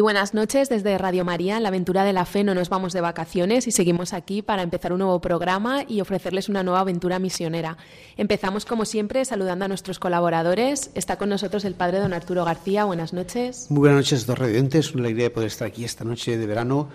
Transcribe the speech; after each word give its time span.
Muy 0.00 0.04
buenas 0.14 0.32
noches 0.32 0.70
desde 0.70 0.96
Radio 0.96 1.26
María. 1.26 1.58
En 1.58 1.62
la 1.62 1.68
aventura 1.68 2.04
de 2.04 2.14
la 2.14 2.24
fe 2.24 2.42
no 2.42 2.54
nos 2.54 2.70
vamos 2.70 2.94
de 2.94 3.02
vacaciones 3.02 3.66
y 3.66 3.70
seguimos 3.70 4.14
aquí 4.14 4.40
para 4.40 4.62
empezar 4.62 4.94
un 4.94 5.00
nuevo 5.00 5.20
programa 5.20 5.84
y 5.86 6.00
ofrecerles 6.00 6.48
una 6.48 6.62
nueva 6.62 6.80
aventura 6.80 7.18
misionera. 7.18 7.76
Empezamos 8.16 8.64
como 8.64 8.86
siempre 8.86 9.26
saludando 9.26 9.66
a 9.66 9.68
nuestros 9.68 9.98
colaboradores. 9.98 10.90
Está 10.94 11.18
con 11.18 11.28
nosotros 11.28 11.66
el 11.66 11.74
padre 11.74 11.98
don 11.98 12.14
Arturo 12.14 12.46
García. 12.46 12.86
Buenas 12.86 13.12
noches. 13.12 13.66
Muy 13.68 13.80
buenas 13.80 13.98
noches, 13.98 14.24
dos 14.24 14.38
radiantes. 14.38 14.94
Una 14.94 15.04
alegría 15.04 15.24
de 15.24 15.30
poder 15.32 15.48
estar 15.48 15.68
aquí 15.68 15.84
esta 15.84 16.02
noche 16.02 16.38
de 16.38 16.46
verano 16.46 16.88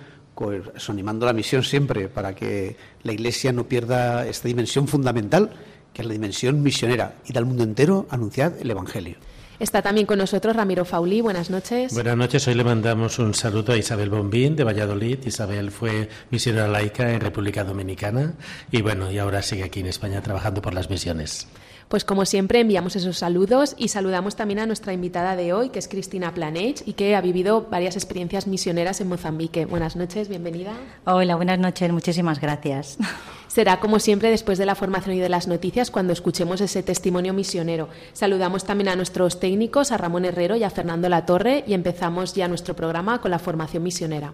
animando 0.88 1.28
la 1.28 1.34
misión 1.34 1.62
siempre 1.62 2.09
para 2.09 2.34
que 2.34 2.75
la 3.03 3.14
Iglesia 3.14 3.53
no 3.53 3.67
pierda 3.67 4.25
esta 4.25 4.47
dimensión 4.47 4.88
fundamental 4.88 5.52
que 5.94 6.02
es 6.02 6.08
la 6.08 6.14
dimensión 6.14 6.64
misionera 6.64 7.17
y 7.23 7.38
al 7.38 7.45
mundo 7.45 7.64
entero 7.64 8.08
anunciar 8.09 8.56
el 8.59 8.72
Evangelio. 8.72 9.17
Está 9.59 9.81
también 9.81 10.06
con 10.06 10.17
nosotros 10.17 10.56
Ramiro 10.56 10.84
Fauli. 10.84 11.22
Buenas 11.22 11.50
noches. 11.50 11.94
Buenas 11.94 12.17
noches. 12.17 12.48
Hoy 12.48 12.56
le 12.56 12.64
mandamos 12.64 13.20
un 13.20 13.34
saludo 13.34 13.72
a 13.72 13.78
Isabel 13.78 14.09
Bombín 14.09 14.56
de 14.56 14.66
Valladolid. 14.66 15.20
Isabel 15.25 15.72
fue 15.72 16.09
misionera 16.30 16.67
laica 16.67 17.12
en 17.12 17.22
República 17.22 17.64
Dominicana 17.64 18.34
y 18.72 18.81
bueno, 18.81 19.09
y 19.12 19.17
ahora 19.17 19.42
sigue 19.42 19.64
aquí 19.64 19.80
en 19.80 19.88
España 19.88 20.22
trabajando 20.22 20.62
por 20.62 20.73
las 20.73 20.89
misiones. 20.89 21.47
Pues 21.88 22.03
como 22.03 22.25
siempre 22.25 22.59
enviamos 22.59 22.95
esos 22.95 23.20
saludos 23.20 23.75
y 23.78 23.89
saludamos 23.89 24.36
también 24.36 24.59
a 24.59 24.66
nuestra 24.66 24.92
invitada 24.92 25.36
de 25.36 25.53
hoy, 25.53 25.69
que 25.69 25.80
es 25.80 25.88
Cristina 25.88 26.34
Planage 26.34 26.78
y 26.86 26.94
que 26.94 27.16
ha 27.16 27.22
vivido 27.22 27.67
varias 27.69 27.95
experiencias 27.95 28.47
misioneras 28.47 29.02
en 29.02 29.08
Mozambique. 29.08 29.66
Buenas 29.66 29.95
noches, 29.95 30.28
bienvenida. 30.28 30.73
Hola, 31.06 31.36
buenas 31.36 31.59
noches, 31.59 31.92
muchísimas 31.92 32.42
gracias. 32.42 32.97
Será 33.56 33.80
como 33.80 34.00
siempre 34.00 34.30
después 34.30 34.58
de 34.58 34.66
la 34.66 34.75
formación 34.75 35.16
y 35.16 35.22
de 35.22 35.30
las 35.30 35.48
noticias 35.48 35.89
cuando 35.89 36.11
escuchemos 36.11 36.59
ese 36.59 36.84
testimonio 36.84 37.34
misionero. 37.34 37.88
Saludamos 38.12 38.66
también 38.66 38.89
a 38.89 38.97
nuestros 38.97 39.39
técnicos, 39.39 39.94
a 39.94 39.97
Ramón 39.97 40.25
Herrero 40.25 40.58
y 40.58 40.66
a 40.66 40.70
Fernando 40.70 41.08
Latorre 41.08 41.64
y 41.66 41.73
empezamos 41.73 42.34
ya 42.34 42.50
nuestro 42.50 42.75
programa 42.75 43.22
con 43.22 43.31
la 43.31 43.39
formación 43.39 43.84
misionera. 43.84 44.34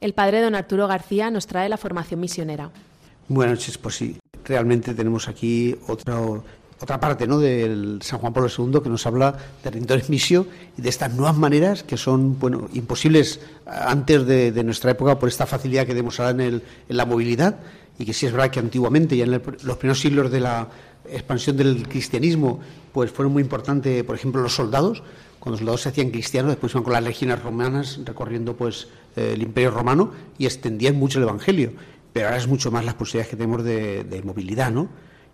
El 0.00 0.12
padre 0.12 0.42
don 0.42 0.54
Arturo 0.54 0.86
García 0.86 1.30
nos 1.30 1.46
trae 1.46 1.68
la 1.68 1.78
formación 1.78 2.20
misionera. 2.20 2.70
Buenas 3.28 3.58
noches, 3.58 3.78
pues 3.78 3.96
sí, 3.96 4.18
realmente 4.44 4.94
tenemos 4.94 5.26
aquí 5.26 5.74
otra, 5.88 6.20
otra 6.80 7.00
parte 7.00 7.26
¿no? 7.26 7.38
del 7.38 8.00
San 8.02 8.18
Juan 8.18 8.32
Pablo 8.32 8.50
II 8.56 8.80
que 8.82 8.90
nos 8.90 9.06
habla 9.06 9.36
de 9.64 9.70
Rindores 9.70 10.10
Misio 10.10 10.46
y 10.76 10.82
de 10.82 10.88
estas 10.90 11.14
nuevas 11.14 11.36
maneras 11.36 11.82
que 11.82 11.96
son 11.96 12.38
bueno, 12.38 12.68
imposibles 12.74 13.40
antes 13.64 14.26
de, 14.26 14.64
nuestra 14.64 14.90
época 14.90 15.18
por 15.18 15.28
esta 15.28 15.46
facilidad 15.46 15.82
que 15.82 15.92
tenemos 15.92 16.20
ahora 16.20 16.32
en, 16.32 16.40
el, 16.40 16.62
en, 16.88 16.96
la 16.96 17.06
movilidad 17.06 17.56
y 17.98 18.04
que 18.04 18.12
sí 18.12 18.26
es 18.26 18.32
verdad 18.32 18.50
que 18.50 18.60
antiguamente, 18.60 19.16
ya 19.16 19.24
en 19.24 19.32
los 19.32 19.76
primeros 19.78 19.98
siglos 19.98 20.30
de 20.30 20.40
la 20.40 20.68
expansión 21.10 21.56
del 21.56 21.88
cristianismo, 21.88 22.60
pues 22.92 23.10
fueron 23.10 23.32
muy 23.32 23.42
importantes, 23.42 24.04
por 24.04 24.16
ejemplo, 24.16 24.42
los 24.42 24.54
soldados, 24.54 25.02
cuando 25.46 25.52
los 25.52 25.60
soldados 25.60 25.82
se 25.82 25.90
hacían 25.90 26.10
cristianos, 26.10 26.50
después 26.50 26.72
iban 26.72 26.82
con 26.82 26.92
las 26.92 27.04
legiones 27.04 27.40
romanas 27.40 28.00
recorriendo 28.04 28.56
pues 28.56 28.88
eh, 29.14 29.34
el 29.34 29.42
Imperio 29.42 29.70
Romano 29.70 30.10
y 30.38 30.44
extendían 30.44 30.96
mucho 30.96 31.20
el 31.20 31.22
Evangelio. 31.22 31.72
Pero 32.12 32.26
ahora 32.26 32.38
es 32.38 32.48
mucho 32.48 32.72
más 32.72 32.84
las 32.84 32.94
posibilidades 32.94 33.30
que 33.30 33.36
tenemos 33.36 33.62
de, 33.62 34.22
movilidad, 34.24 34.72
¿no? 34.72 34.88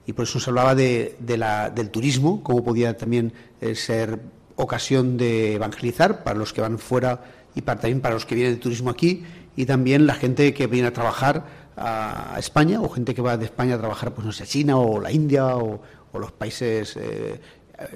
Y 0.04 0.12
por 0.12 0.24
eso 0.24 0.38
se 0.38 0.50
hablaba 0.50 0.74
de, 0.74 1.16
del 1.18 1.88
turismo, 1.88 2.42
cómo 2.42 2.62
podía 2.62 2.94
también 2.94 3.32
eh, 3.62 3.74
ser 3.74 4.20
ocasión 4.56 5.16
de 5.16 5.54
evangelizar 5.54 6.22
para 6.24 6.38
los 6.38 6.52
que 6.52 6.60
van 6.60 6.78
fuera 6.78 7.24
y 7.54 7.62
también 7.62 8.02
para 8.02 8.12
los 8.12 8.26
que 8.26 8.34
vienen 8.34 8.52
de 8.52 8.60
turismo 8.60 8.90
aquí 8.90 9.24
y 9.56 9.64
también 9.64 10.06
la 10.06 10.14
gente 10.14 10.52
que 10.52 10.66
viene 10.66 10.88
a 10.88 10.92
trabajar 10.92 11.46
a, 11.74 12.36
España 12.38 12.82
o 12.82 12.90
gente 12.90 13.14
que 13.14 13.22
va 13.22 13.38
de 13.38 13.46
España 13.46 13.76
a 13.76 13.78
trabajar, 13.78 14.12
pues 14.12 14.26
no 14.26 14.32
sé, 14.32 14.42
a 14.42 14.46
China 14.46 14.76
o 14.76 15.00
la 15.00 15.10
India 15.10 15.56
o, 15.56 15.80
los 16.12 16.32
países 16.32 16.98
eh, 16.98 17.40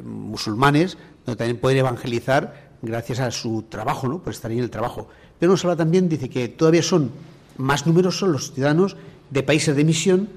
musulmanes 0.03 0.97
donde 1.27 1.37
también 1.37 1.61
pueden 1.61 1.79
evangelizar 1.79 2.71
gracias 2.83 3.21
a 3.21 3.31
su 3.31 3.63
trabajo, 3.63 4.09
¿no? 4.09 4.23
por 4.23 4.33
estar 4.33 4.51
ahí 4.51 4.59
en 4.59 4.65
el 4.65 4.71
trabajo. 4.71 5.09
Pero 5.39 5.53
nos 5.53 5.65
habla 5.65 5.77
también, 5.77 6.09
dice 6.09 6.31
que 6.31 6.49
todavía 6.49 6.83
son 6.83 7.11
más 7.59 7.87
numerosos 7.87 8.29
los 8.29 8.53
ciudadanos 8.53 8.97
de 9.31 9.43
países 9.43 9.75
de 9.77 9.85
misión 9.85 10.29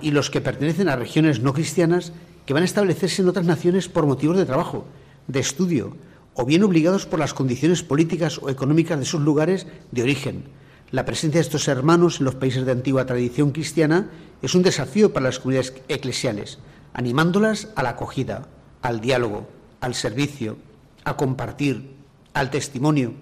y 0.00 0.10
los 0.10 0.30
que 0.30 0.40
pertenecen 0.40 0.88
a 0.88 0.96
regiones 0.96 1.40
no 1.40 1.52
cristianas 1.52 2.12
que 2.46 2.54
van 2.54 2.62
a 2.62 2.66
establecerse 2.66 3.22
en 3.22 3.28
otras 3.28 3.44
naciones 3.44 3.88
por 3.88 4.06
motivos 4.06 4.38
de 4.38 4.46
trabajo, 4.46 4.86
de 5.26 5.40
estudio, 5.40 5.96
o 6.34 6.44
bien 6.44 6.62
obligados 6.62 7.06
por 7.06 7.18
las 7.18 7.34
condiciones 7.34 7.82
políticas 7.82 8.38
o 8.38 8.48
económicas 8.48 8.98
de 8.98 9.04
sus 9.04 9.20
lugares 9.20 9.66
de 9.90 10.02
origen. 10.02 10.44
La 10.92 11.04
presencia 11.04 11.40
de 11.40 11.46
estos 11.46 11.66
hermanos 11.68 12.20
en 12.20 12.26
los 12.26 12.36
países 12.36 12.64
de 12.64 12.72
antigua 12.72 13.06
tradición 13.06 13.50
cristiana 13.50 14.10
es 14.40 14.54
un 14.54 14.62
desafío 14.62 15.12
para 15.12 15.26
las 15.26 15.40
comunidades 15.40 15.74
eclesiales, 15.88 16.58
animándolas 16.94 17.68
a 17.74 17.82
la 17.82 17.90
acogida, 17.90 18.46
al 18.82 19.00
diálogo, 19.00 19.48
al 19.80 19.94
servicio, 19.94 20.56
a 21.04 21.16
compartir, 21.16 21.94
al 22.34 22.50
testimonio 22.50 23.14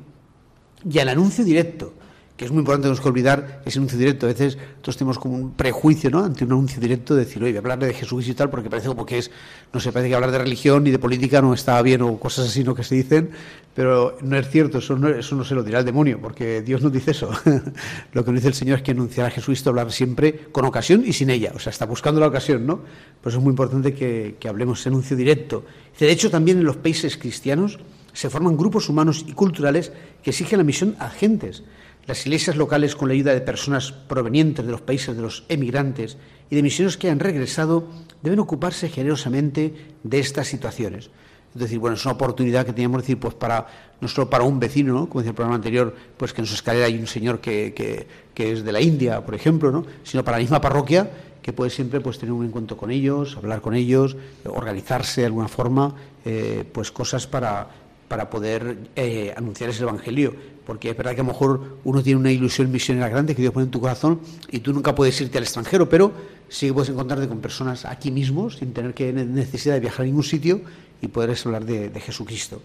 y 0.88 0.98
al 0.98 1.08
anuncio 1.08 1.44
directo, 1.44 1.94
que 2.36 2.44
es 2.44 2.50
muy 2.50 2.60
importante 2.60 2.88
no 2.88 3.08
olvidar 3.08 3.62
ese 3.64 3.78
anuncio 3.78 3.96
directo. 3.96 4.26
A 4.26 4.30
veces 4.30 4.58
todos 4.82 4.96
tenemos 4.96 5.18
como 5.18 5.36
un 5.36 5.52
prejuicio 5.52 6.10
¿no? 6.10 6.24
ante 6.24 6.44
un 6.44 6.52
anuncio 6.52 6.80
directo 6.80 7.14
de 7.14 7.24
decir, 7.24 7.42
oye, 7.44 7.56
hablar 7.56 7.78
de 7.78 7.94
Jesús 7.94 8.26
y 8.26 8.34
tal, 8.34 8.50
porque 8.50 8.68
parece 8.68 8.88
como 8.88 9.06
que 9.06 9.18
es, 9.18 9.30
no 9.72 9.78
sé, 9.78 9.92
parece 9.92 10.08
que 10.08 10.16
hablar 10.16 10.32
de 10.32 10.38
religión 10.38 10.84
y 10.86 10.90
de 10.90 10.98
política 10.98 11.40
no 11.40 11.54
está 11.54 11.80
bien 11.82 12.02
o 12.02 12.18
cosas 12.18 12.48
así 12.48 12.64
¿no? 12.64 12.74
que 12.74 12.82
se 12.82 12.96
dicen, 12.96 13.30
pero 13.72 14.18
no 14.22 14.36
es 14.36 14.48
cierto, 14.50 14.78
eso 14.78 14.96
no, 14.96 15.08
eso 15.08 15.36
no 15.36 15.44
se 15.44 15.54
lo 15.54 15.62
dirá 15.62 15.78
el 15.78 15.84
demonio, 15.84 16.18
porque 16.20 16.60
Dios 16.62 16.82
no 16.82 16.90
dice 16.90 17.12
eso. 17.12 17.30
lo 18.12 18.24
que 18.24 18.32
nos 18.32 18.40
dice 18.40 18.48
el 18.48 18.54
Señor 18.54 18.78
es 18.78 18.82
que 18.82 18.90
anunciar 18.90 19.28
a 19.28 19.30
Jesucristo, 19.30 19.70
hablar 19.70 19.92
siempre 19.92 20.46
con 20.50 20.64
ocasión 20.64 21.04
y 21.06 21.12
sin 21.12 21.30
ella, 21.30 21.52
o 21.54 21.60
sea, 21.60 21.70
está 21.70 21.86
buscando 21.86 22.20
la 22.20 22.26
ocasión, 22.26 22.66
¿no? 22.66 22.80
Por 23.20 23.30
eso 23.30 23.38
es 23.38 23.44
muy 23.44 23.50
importante 23.50 23.94
que, 23.94 24.36
que 24.40 24.48
hablemos 24.48 24.80
ese 24.80 24.88
anuncio 24.88 25.16
directo. 25.16 25.64
De 26.00 26.10
hecho, 26.10 26.30
también 26.30 26.58
en 26.58 26.64
los 26.64 26.76
países 26.76 27.16
cristianos 27.16 27.78
se 28.12 28.28
forman 28.28 28.56
grupos 28.56 28.88
humanos 28.88 29.24
y 29.26 29.32
culturales 29.32 29.92
que 30.22 30.30
exigen 30.30 30.58
la 30.58 30.64
misión 30.64 30.96
a 30.98 31.10
gentes 31.10 31.62
las 32.06 32.26
iglesias 32.26 32.56
locales, 32.56 32.96
con 32.96 33.08
la 33.08 33.14
ayuda 33.14 33.32
de 33.32 33.40
personas 33.40 33.92
provenientes 33.92 34.64
de 34.64 34.72
los 34.72 34.80
países 34.80 35.16
de 35.16 35.22
los 35.22 35.44
emigrantes 35.48 36.16
y 36.50 36.56
de 36.56 36.62
misioneros 36.62 36.96
que 36.96 37.10
han 37.10 37.20
regresado, 37.20 37.88
deben 38.22 38.38
ocuparse 38.38 38.88
generosamente 38.88 39.74
de 40.02 40.18
estas 40.18 40.48
situaciones. 40.48 41.10
Es 41.54 41.60
decir, 41.60 41.78
bueno, 41.78 41.94
es 41.94 42.04
una 42.04 42.14
oportunidad 42.14 42.66
que 42.66 42.72
teníamos 42.72 43.02
decir, 43.02 43.18
pues 43.18 43.34
para, 43.34 43.66
no 44.00 44.08
solo 44.08 44.28
para 44.28 44.42
un 44.42 44.58
vecino, 44.58 44.92
¿no? 44.92 45.08
como 45.08 45.20
decía 45.20 45.30
el 45.30 45.36
programa 45.36 45.56
anterior, 45.56 45.94
pues 46.16 46.32
que 46.32 46.40
en 46.40 46.46
su 46.46 46.54
escalera 46.54 46.86
hay 46.86 46.98
un 46.98 47.06
señor 47.06 47.40
que, 47.40 48.06
es 48.34 48.64
de 48.64 48.72
la 48.72 48.80
India, 48.80 49.24
por 49.24 49.34
ejemplo, 49.34 49.70
¿no? 49.70 49.86
sino 50.02 50.24
para 50.24 50.38
la 50.38 50.42
misma 50.42 50.60
parroquia, 50.60 51.08
que 51.40 51.52
puede 51.52 51.70
siempre 51.70 52.00
pues 52.00 52.18
tener 52.18 52.32
un 52.32 52.44
encuentro 52.44 52.76
con 52.76 52.90
ellos, 52.90 53.36
hablar 53.36 53.60
con 53.60 53.74
ellos, 53.74 54.16
organizarse 54.44 55.20
de 55.20 55.26
alguna 55.26 55.46
forma, 55.46 55.94
eh, 56.24 56.64
pues 56.72 56.90
cosas 56.90 57.26
para, 57.28 57.68
para 58.08 58.30
poder 58.30 58.78
eh, 58.96 59.32
anunciar 59.36 59.70
ese 59.70 59.82
evangelio 59.82 60.34
porque 60.66 60.90
es 60.90 60.96
verdad 60.96 61.14
que 61.14 61.20
a 61.20 61.24
lo 61.24 61.32
mejor 61.32 61.78
uno 61.84 62.02
tiene 62.02 62.20
una 62.20 62.32
ilusión 62.32 62.70
misionera 62.70 63.08
grande 63.08 63.34
que 63.34 63.42
Dios 63.42 63.52
pone 63.52 63.64
en 63.64 63.70
tu 63.70 63.80
corazón 63.80 64.20
y 64.50 64.60
tú 64.60 64.72
nunca 64.72 64.94
puedes 64.94 65.20
irte 65.20 65.38
al 65.38 65.44
extranjero, 65.44 65.88
pero 65.88 66.12
sí 66.48 66.72
puedes 66.72 66.88
encontrarte 66.88 67.28
con 67.28 67.40
personas 67.40 67.84
aquí 67.84 68.10
mismo 68.10 68.50
sin 68.50 68.72
tener 68.72 68.94
que 68.94 69.12
necesidad 69.12 69.74
de 69.74 69.80
viajar 69.80 70.02
a 70.02 70.06
ningún 70.06 70.22
sitio 70.22 70.62
y 71.00 71.08
poder 71.08 71.36
hablar 71.44 71.64
de, 71.64 71.90
de 71.90 72.00
Jesucristo. 72.00 72.62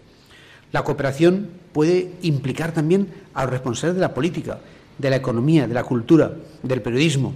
La 0.72 0.82
cooperación 0.84 1.48
puede 1.72 2.12
implicar 2.22 2.72
también 2.72 3.08
a 3.34 3.42
los 3.42 3.50
responsables 3.50 3.96
de 3.96 4.00
la 4.00 4.14
política, 4.14 4.60
de 4.98 5.10
la 5.10 5.16
economía, 5.16 5.66
de 5.66 5.74
la 5.74 5.84
cultura, 5.84 6.32
del 6.62 6.80
periodismo, 6.80 7.34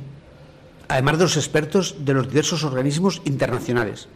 además 0.88 1.18
de 1.18 1.24
los 1.24 1.36
expertos 1.36 1.96
de 2.04 2.14
los 2.14 2.28
diversos 2.28 2.64
organismos 2.64 3.20
internacionales. 3.24 4.08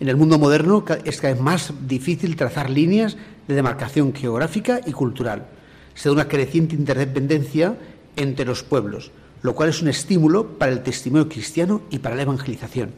En 0.00 0.08
el 0.08 0.16
mundo 0.16 0.38
moderno 0.38 0.84
es 1.04 1.20
cada 1.20 1.34
vez 1.34 1.42
más 1.42 1.72
difícil 1.86 2.34
trazar 2.34 2.68
líneas 2.68 3.16
de 3.46 3.54
demarcación 3.54 4.12
geográfica 4.12 4.80
y 4.84 4.92
cultural 4.92 5.46
se 5.94 6.08
da 6.08 6.12
una 6.12 6.28
creciente 6.28 6.74
interdependencia 6.74 7.76
entre 8.16 8.44
los 8.44 8.62
pueblos, 8.62 9.10
lo 9.42 9.54
cual 9.54 9.68
es 9.68 9.82
un 9.82 9.88
estímulo 9.88 10.58
para 10.58 10.72
el 10.72 10.82
testimonio 10.82 11.28
cristiano 11.28 11.82
y 11.90 11.98
para 11.98 12.16
la 12.16 12.22
evangelización. 12.22 12.90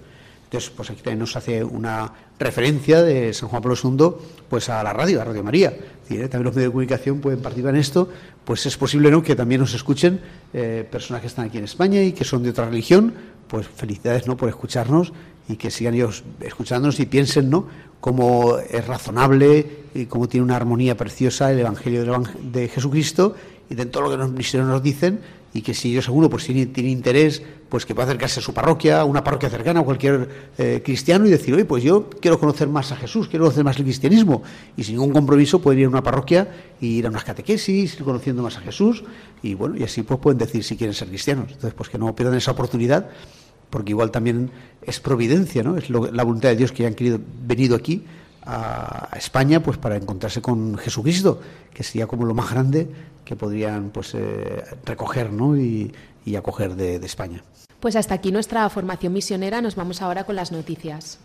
Entonces, 0.45 0.71
pues 0.71 0.91
aquí 0.91 1.03
también 1.03 1.19
nos 1.19 1.35
hace 1.35 1.65
una 1.65 2.13
referencia 2.39 3.03
de 3.03 3.35
San 3.35 3.49
Juan 3.49 3.63
Pablo 3.63 3.77
II 3.83 4.27
pues 4.49 4.69
a 4.69 4.83
la 4.83 4.93
radio, 4.93 5.21
a 5.21 5.25
Radio 5.25 5.43
María. 5.43 5.71
¿eh? 6.09 6.29
también 6.29 6.45
los 6.45 6.55
medios 6.55 6.69
de 6.69 6.73
comunicación 6.73 7.21
pueden 7.21 7.41
participar 7.41 7.75
en 7.75 7.81
esto, 7.81 8.09
pues 8.45 8.65
es 8.65 8.77
posible 8.77 9.11
¿no? 9.11 9.23
que 9.23 9.35
también 9.35 9.61
nos 9.61 9.75
escuchen 9.75 10.21
eh, 10.55 10.87
personas 10.89 11.21
que 11.21 11.27
están 11.27 11.47
aquí 11.47 11.59
en 11.59 11.65
España 11.65 12.01
y 12.03 12.13
que 12.13 12.25
son 12.25 12.45
de 12.45 12.51
otra 12.51 12.67
religión, 12.67 13.13
pues 13.49 13.67
felicidades 13.67 14.29
¿no? 14.29 14.37
por 14.37 14.49
escucharnos 14.49 15.13
y 15.49 15.57
que 15.57 15.71
sigan 15.71 15.95
ellos 15.95 16.23
escuchándonos 16.41 17.01
y 17.01 17.07
piensen 17.07 17.51
¿no? 17.51 17.67
Cómo 18.01 18.59
es 18.59 18.87
razonable 18.87 19.85
y 19.95 20.07
cómo 20.07 20.29
tiene 20.29 20.45
una 20.45 20.57
armonía 20.57 20.97
preciosa 20.97 21.51
el 21.51 21.61
Evangelio 21.61 22.23
de 22.43 22.69
Jesucristo 22.69 23.35
y 23.69 23.75
de 23.75 23.87
todo 23.87 24.05
lo 24.05 24.11
que 24.11 24.17
los 24.17 24.31
misioneros 24.31 24.73
nos 24.73 24.83
dicen 24.83 25.21
y 25.57 25.63
que 25.63 25.73
si 25.73 25.91
ellos 25.91 26.07
alguno 26.07 26.29
pues 26.29 26.45
tiene, 26.45 26.67
tiene, 26.67 26.91
interés 26.91 27.43
pues 27.69 27.87
que 27.87 27.95
pueda 27.95 28.07
acercarse 28.07 28.41
a 28.41 28.43
su 28.43 28.53
parroquia, 28.53 29.01
a 29.01 29.05
una 29.05 29.25
parroquia 29.25 29.49
cercana, 29.49 29.81
a 29.81 29.85
cualquier 29.85 30.29
eh, 30.59 30.83
cristiano 30.85 31.27
y 31.27 31.31
decir, 31.31 31.55
oye, 31.55 31.65
pues 31.65 31.83
yo 31.83 32.11
quiero 32.21 32.39
conocer 32.39 32.69
más 32.69 32.93
a 32.93 32.97
Jesús, 32.97 33.29
quiero 33.29 33.47
conocer 33.47 33.65
más 33.65 33.77
el 33.79 33.85
cristianismo 33.85 34.43
y 34.77 34.85
sin 34.85 34.97
ningún 34.97 35.13
compromiso 35.13 35.61
pueden 35.61 35.81
ir 35.81 35.87
a 35.87 35.89
una 35.89 36.03
parroquia 36.03 36.49
y 36.81 36.99
ir 36.99 37.07
a 37.07 37.09
unas 37.09 37.25
catequesis, 37.25 37.95
ir 37.95 38.05
conociendo 38.05 38.43
más 38.43 38.59
a 38.59 38.61
Jesús 38.61 39.03
y 39.43 39.55
bueno, 39.55 39.77
y 39.77 39.83
así 39.83 40.03
pues 40.03 40.21
pueden 40.21 40.39
decir 40.39 40.63
si 40.63 40.77
quieren 40.77 40.95
ser 40.95 41.09
cristianos. 41.09 41.47
Entonces, 41.47 41.75
pues 41.75 41.89
que 41.89 41.99
no 41.99 42.15
pierdan 42.15 42.37
esa 42.37 42.51
oportunidad 42.51 43.09
porque 43.71 43.91
igual 43.91 44.11
también 44.11 44.51
es 44.83 45.01
providencia, 45.01 45.63
¿no? 45.63 45.77
Es 45.77 45.91
la 45.91 46.23
voluntad 46.23 46.51
de 46.51 46.57
Dios 46.57 46.73
que 46.73 46.85
hayan 46.85 46.95
querido 46.95 47.19
venido 47.47 47.77
aquí 47.77 48.05
a, 48.47 49.09
España 49.17 49.61
pues 49.61 49.77
para 49.77 49.97
encontrarse 49.97 50.41
con 50.41 50.79
Jesucristo, 50.79 51.41
que 51.75 51.83
sería 51.83 52.07
como 52.07 52.25
lo 52.25 52.35
más 52.35 52.51
grande 52.51 52.89
que 53.25 53.37
podrían 53.37 53.91
pues 53.91 54.15
eh, 54.15 54.65
recoger 54.85 55.33
¿no? 55.33 55.57
y, 55.57 55.93
acoger 56.37 56.75
de, 56.75 56.99
de 56.99 57.07
España. 57.07 57.43
Pues 57.81 57.95
hasta 57.95 58.15
aquí 58.15 58.33
nuestra 58.33 58.69
formación 58.69 59.13
misionera, 59.13 59.61
nos 59.63 59.77
vamos 59.77 60.03
ahora 60.03 60.25
con 60.25 60.35
las 60.35 60.51
noticias. 60.51 61.21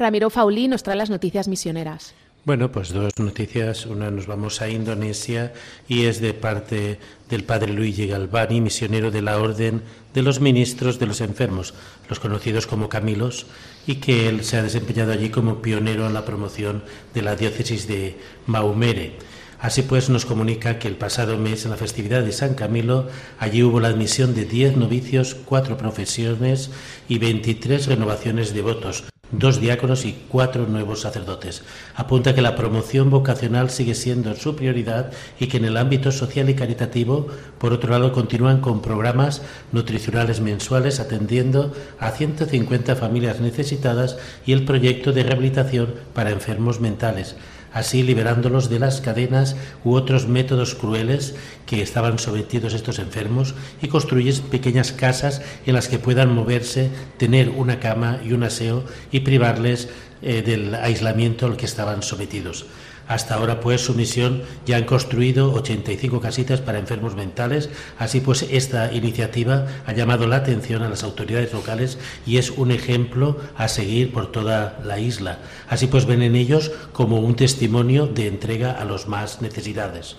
Ramiro 0.00 0.30
Faulí 0.30 0.66
nos 0.66 0.82
trae 0.82 0.96
las 0.96 1.10
noticias 1.10 1.46
misioneras. 1.46 2.14
Bueno, 2.46 2.72
pues 2.72 2.88
dos 2.88 3.12
noticias. 3.18 3.84
Una 3.84 4.10
nos 4.10 4.26
vamos 4.26 4.62
a 4.62 4.70
Indonesia 4.70 5.52
y 5.88 6.06
es 6.06 6.22
de 6.22 6.32
parte 6.32 6.98
del 7.28 7.44
padre 7.44 7.74
Luigi 7.74 8.06
Galvani, 8.06 8.62
misionero 8.62 9.10
de 9.10 9.20
la 9.20 9.38
Orden 9.38 9.82
de 10.14 10.22
los 10.22 10.40
Ministros 10.40 10.98
de 10.98 11.06
los 11.06 11.20
Enfermos, 11.20 11.74
los 12.08 12.18
conocidos 12.18 12.66
como 12.66 12.88
Camilos, 12.88 13.46
y 13.86 13.96
que 13.96 14.26
él 14.26 14.42
se 14.42 14.56
ha 14.56 14.62
desempeñado 14.62 15.12
allí 15.12 15.28
como 15.28 15.60
pionero 15.60 16.06
en 16.06 16.14
la 16.14 16.24
promoción 16.24 16.82
de 17.12 17.20
la 17.20 17.36
diócesis 17.36 17.86
de 17.86 18.16
Maumere. 18.46 19.18
Así 19.60 19.82
pues, 19.82 20.08
nos 20.08 20.24
comunica 20.24 20.78
que 20.78 20.88
el 20.88 20.96
pasado 20.96 21.36
mes, 21.36 21.66
en 21.66 21.72
la 21.72 21.76
festividad 21.76 22.22
de 22.22 22.32
San 22.32 22.54
Camilo, 22.54 23.08
allí 23.38 23.62
hubo 23.62 23.80
la 23.80 23.88
admisión 23.88 24.34
de 24.34 24.46
10 24.46 24.78
novicios, 24.78 25.34
cuatro 25.34 25.76
profesiones 25.76 26.70
y 27.06 27.18
23 27.18 27.86
renovaciones 27.86 28.54
de 28.54 28.62
votos, 28.62 29.04
dos 29.32 29.60
diáconos 29.60 30.04
y 30.04 30.16
cuatro 30.28 30.66
nuevos 30.66 31.00
sacerdotes. 31.00 31.62
Apunta 31.94 32.34
que 32.34 32.42
la 32.42 32.56
promoción 32.56 33.10
vocacional 33.10 33.70
sigue 33.70 33.94
siendo 33.94 34.34
su 34.34 34.56
prioridad 34.56 35.12
y 35.38 35.46
que 35.46 35.58
en 35.58 35.64
el 35.64 35.76
ámbito 35.76 36.12
social 36.12 36.50
y 36.50 36.54
caritativo, 36.54 37.28
por 37.58 37.72
otro 37.72 37.90
lado, 37.90 38.12
continúan 38.12 38.60
con 38.60 38.82
programas 38.82 39.42
nutricionales 39.72 40.40
mensuales 40.40 41.00
atendiendo 41.00 41.72
a 41.98 42.10
150 42.10 42.96
familias 42.96 43.40
necesitadas 43.40 44.18
y 44.46 44.52
el 44.52 44.64
proyecto 44.64 45.12
de 45.12 45.22
rehabilitación 45.22 45.94
para 46.14 46.30
enfermos 46.30 46.80
mentales 46.80 47.36
así 47.72 48.02
liberándolos 48.02 48.68
de 48.68 48.78
las 48.78 49.00
cadenas 49.00 49.56
u 49.84 49.94
otros 49.94 50.26
métodos 50.26 50.74
crueles 50.74 51.34
que 51.66 51.82
estaban 51.82 52.18
sometidos 52.18 52.74
estos 52.74 52.98
enfermos 52.98 53.54
y 53.80 53.88
construyes 53.88 54.40
pequeñas 54.40 54.92
casas 54.92 55.42
en 55.66 55.74
las 55.74 55.88
que 55.88 55.98
puedan 55.98 56.34
moverse, 56.34 56.90
tener 57.16 57.50
una 57.50 57.80
cama 57.80 58.20
y 58.24 58.32
un 58.32 58.42
aseo 58.42 58.84
y 59.12 59.20
privarles 59.20 59.88
eh, 60.22 60.42
del 60.42 60.74
aislamiento 60.74 61.46
al 61.46 61.56
que 61.56 61.66
estaban 61.66 62.02
sometidos. 62.02 62.66
Hasta 63.10 63.34
ahora, 63.34 63.58
pues, 63.58 63.80
su 63.80 63.94
misión 63.94 64.42
ya 64.66 64.76
han 64.76 64.84
construido 64.84 65.52
85 65.54 66.20
casitas 66.20 66.60
para 66.60 66.78
enfermos 66.78 67.16
mentales. 67.16 67.68
Así 67.98 68.20
pues, 68.20 68.46
esta 68.48 68.92
iniciativa 68.92 69.66
ha 69.84 69.92
llamado 69.92 70.28
la 70.28 70.36
atención 70.36 70.84
a 70.84 70.88
las 70.88 71.02
autoridades 71.02 71.52
locales 71.52 71.98
y 72.24 72.36
es 72.36 72.50
un 72.50 72.70
ejemplo 72.70 73.36
a 73.56 73.66
seguir 73.66 74.12
por 74.12 74.30
toda 74.30 74.78
la 74.84 75.00
isla. 75.00 75.40
Así 75.68 75.88
pues, 75.88 76.06
ven 76.06 76.22
en 76.22 76.36
ellos 76.36 76.70
como 76.92 77.18
un 77.18 77.34
testimonio 77.34 78.06
de 78.06 78.28
entrega 78.28 78.70
a 78.70 78.84
los 78.84 79.08
más 79.08 79.42
necesitados. 79.42 80.16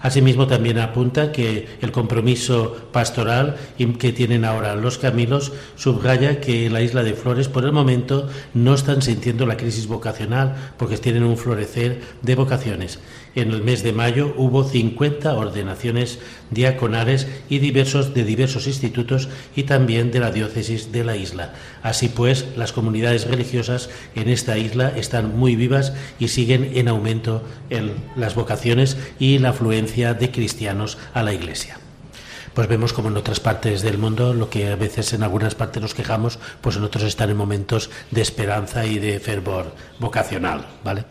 Asimismo, 0.00 0.46
también 0.46 0.78
apunta 0.78 1.32
que 1.32 1.66
el 1.80 1.90
compromiso 1.90 2.76
pastoral 2.92 3.56
que 3.98 4.12
tienen 4.12 4.44
ahora 4.44 4.76
los 4.76 4.96
Camilos 4.96 5.52
subraya 5.74 6.40
que 6.40 6.66
en 6.66 6.72
la 6.72 6.82
isla 6.82 7.02
de 7.02 7.14
Flores, 7.14 7.48
por 7.48 7.64
el 7.64 7.72
momento, 7.72 8.28
no 8.54 8.74
están 8.74 9.02
sintiendo 9.02 9.44
la 9.44 9.56
crisis 9.56 9.88
vocacional 9.88 10.54
porque 10.76 10.98
tienen 10.98 11.24
un 11.24 11.36
florecer 11.36 12.00
de 12.22 12.34
vocaciones. 12.36 13.00
En 13.38 13.52
el 13.52 13.62
mes 13.62 13.84
de 13.84 13.92
mayo 13.92 14.34
hubo 14.36 14.64
50 14.64 15.32
ordenaciones 15.34 16.18
diaconales 16.50 17.28
y 17.48 17.60
diversos 17.60 18.12
de 18.12 18.24
diversos 18.24 18.66
institutos 18.66 19.28
y 19.54 19.62
también 19.62 20.10
de 20.10 20.18
la 20.18 20.32
diócesis 20.32 20.90
de 20.90 21.04
la 21.04 21.14
isla. 21.14 21.54
Así 21.84 22.08
pues, 22.08 22.46
las 22.56 22.72
comunidades 22.72 23.28
religiosas 23.28 23.90
en 24.16 24.28
esta 24.28 24.58
isla 24.58 24.92
están 24.96 25.38
muy 25.38 25.54
vivas 25.54 25.92
y 26.18 26.26
siguen 26.26 26.72
en 26.74 26.88
aumento 26.88 27.44
en 27.70 27.92
las 28.16 28.34
vocaciones 28.34 28.96
y 29.20 29.38
la 29.38 29.50
afluencia 29.50 30.14
de 30.14 30.32
cristianos 30.32 30.98
a 31.14 31.22
la 31.22 31.32
iglesia 31.32 31.78
pues 32.54 32.66
vemos 32.66 32.92
como 32.92 33.08
en 33.08 33.16
otras 33.16 33.38
partes 33.38 33.82
del 33.82 33.98
mundo 33.98 34.34
lo 34.34 34.50
que 34.50 34.66
a 34.66 34.74
veces 34.74 35.12
en 35.12 35.22
algunas 35.22 35.54
partes 35.54 35.80
nos 35.80 35.94
quejamos, 35.94 36.40
pues 36.60 36.74
en 36.74 36.82
otros 36.82 37.04
están 37.04 37.30
en 37.30 37.36
momentos 37.36 37.88
de 38.10 38.20
esperanza 38.20 38.84
y 38.84 38.98
de 38.98 39.20
fervor 39.20 39.72
vocacional, 40.00 40.66
¿vale? 40.82 41.04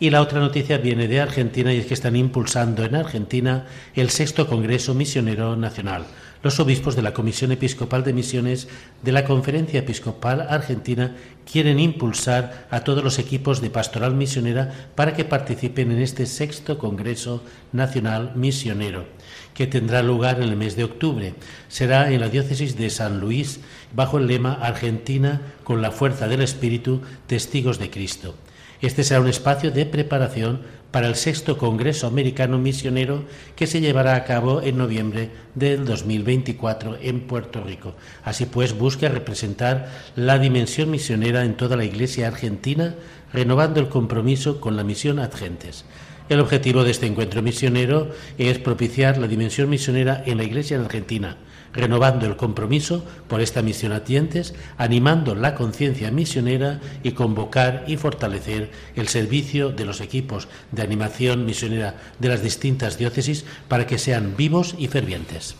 Y 0.00 0.10
la 0.10 0.22
otra 0.22 0.38
noticia 0.38 0.78
viene 0.78 1.08
de 1.08 1.20
Argentina 1.20 1.74
y 1.74 1.78
es 1.78 1.86
que 1.86 1.94
están 1.94 2.14
impulsando 2.14 2.84
en 2.84 2.94
Argentina 2.94 3.66
el 3.96 4.10
sexto 4.10 4.46
Congreso 4.46 4.94
Misionero 4.94 5.56
Nacional. 5.56 6.04
Los 6.40 6.60
obispos 6.60 6.94
de 6.94 7.02
la 7.02 7.12
Comisión 7.12 7.50
Episcopal 7.50 8.04
de 8.04 8.12
Misiones 8.12 8.68
de 9.02 9.10
la 9.10 9.24
Conferencia 9.24 9.80
Episcopal 9.80 10.46
Argentina 10.48 11.16
quieren 11.50 11.80
impulsar 11.80 12.68
a 12.70 12.84
todos 12.84 13.02
los 13.02 13.18
equipos 13.18 13.60
de 13.60 13.70
pastoral 13.70 14.14
misionera 14.14 14.72
para 14.94 15.14
que 15.14 15.24
participen 15.24 15.90
en 15.90 15.98
este 15.98 16.26
sexto 16.26 16.78
Congreso 16.78 17.42
Nacional 17.72 18.36
Misionero, 18.36 19.04
que 19.52 19.66
tendrá 19.66 20.04
lugar 20.04 20.40
en 20.40 20.50
el 20.50 20.56
mes 20.56 20.76
de 20.76 20.84
octubre. 20.84 21.34
Será 21.66 22.12
en 22.12 22.20
la 22.20 22.28
diócesis 22.28 22.76
de 22.76 22.88
San 22.90 23.18
Luis, 23.18 23.58
bajo 23.92 24.18
el 24.18 24.28
lema 24.28 24.52
Argentina 24.52 25.40
con 25.64 25.82
la 25.82 25.90
fuerza 25.90 26.28
del 26.28 26.42
Espíritu, 26.42 27.02
testigos 27.26 27.80
de 27.80 27.90
Cristo. 27.90 28.36
Este 28.80 29.02
será 29.02 29.20
un 29.20 29.28
espacio 29.28 29.72
de 29.72 29.86
preparación 29.86 30.60
para 30.92 31.08
el 31.08 31.16
sexto 31.16 31.58
Congreso 31.58 32.06
Americano 32.06 32.58
Misionero 32.58 33.24
que 33.56 33.66
se 33.66 33.80
llevará 33.80 34.14
a 34.14 34.24
cabo 34.24 34.62
en 34.62 34.78
noviembre 34.78 35.30
del 35.56 35.84
2024 35.84 36.98
en 37.02 37.20
Puerto 37.22 37.60
Rico. 37.62 37.94
Así 38.22 38.46
pues, 38.46 38.78
busca 38.78 39.08
representar 39.08 39.88
la 40.14 40.38
dimensión 40.38 40.90
misionera 40.90 41.44
en 41.44 41.56
toda 41.56 41.76
la 41.76 41.84
Iglesia 41.84 42.28
argentina, 42.28 42.94
renovando 43.32 43.80
el 43.80 43.88
compromiso 43.88 44.60
con 44.60 44.76
la 44.76 44.84
misión 44.84 45.18
ad 45.18 45.32
gentes. 45.32 45.84
El 46.28 46.40
objetivo 46.40 46.84
de 46.84 46.92
este 46.92 47.06
encuentro 47.06 47.42
misionero 47.42 48.10
es 48.38 48.58
propiciar 48.58 49.18
la 49.18 49.26
dimensión 49.26 49.68
misionera 49.68 50.22
en 50.24 50.36
la 50.36 50.44
Iglesia 50.44 50.76
en 50.76 50.84
Argentina, 50.84 51.36
renovando 51.78 52.26
el 52.26 52.36
compromiso 52.36 53.04
por 53.28 53.40
esta 53.40 53.62
misión 53.62 53.92
a 53.92 54.04
tientes, 54.04 54.54
animando 54.76 55.34
la 55.34 55.54
conciencia 55.54 56.10
misionera 56.10 56.80
y 57.02 57.12
convocar 57.12 57.84
y 57.86 57.96
fortalecer 57.96 58.70
el 58.96 59.08
servicio 59.08 59.70
de 59.70 59.84
los 59.84 60.00
equipos 60.00 60.48
de 60.72 60.82
animación 60.82 61.46
misionera 61.46 61.94
de 62.18 62.28
las 62.28 62.42
distintas 62.42 62.98
diócesis 62.98 63.44
para 63.68 63.86
que 63.86 63.98
sean 63.98 64.36
vivos 64.36 64.74
y 64.76 64.88
fervientes. 64.88 65.54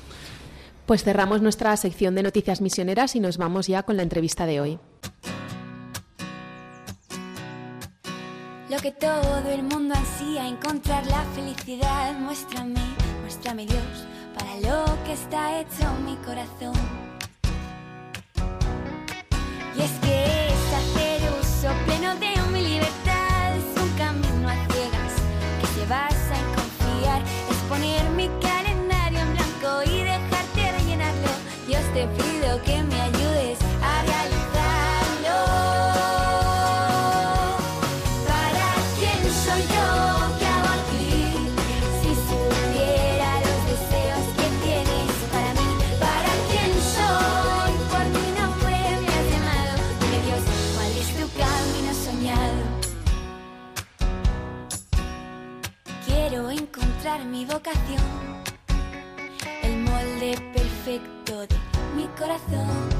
Pues 0.87 1.05
cerramos 1.05 1.41
nuestra 1.41 1.77
sección 1.77 2.15
de 2.15 2.23
noticias 2.23 2.61
misioneras 2.61 3.15
y 3.15 3.21
nos 3.21 3.39
vamos 3.39 3.69
ya 3.69 3.85
con 3.85 3.97
la 3.97 4.03
entrevista 4.03 4.47
de 4.47 4.61
hoy. 4.61 4.79
Lo 8.71 8.79
que 8.79 8.93
todo 8.93 9.51
el 9.51 9.63
mundo 9.63 9.95
ansía, 9.95 10.47
encontrar 10.47 11.07
la 11.07 11.25
felicidad, 11.35 12.19
muéstrame, 12.19 12.81
muéstrame 13.23 13.67
Dios 13.67 14.09
lo 14.61 14.85
que 15.05 15.13
está 15.13 15.61
hecho 15.61 15.85
mi 16.05 16.17
corazón. 16.17 16.75
Y 19.77 19.81
es 19.81 19.91
que 20.01 20.47
es 20.49 20.73
hacer 20.81 21.21
uso 21.41 21.69
pleno 21.87 22.15
de 22.17 22.37
mi 22.53 22.63
libertad, 22.63 23.08
gone. 62.51 62.98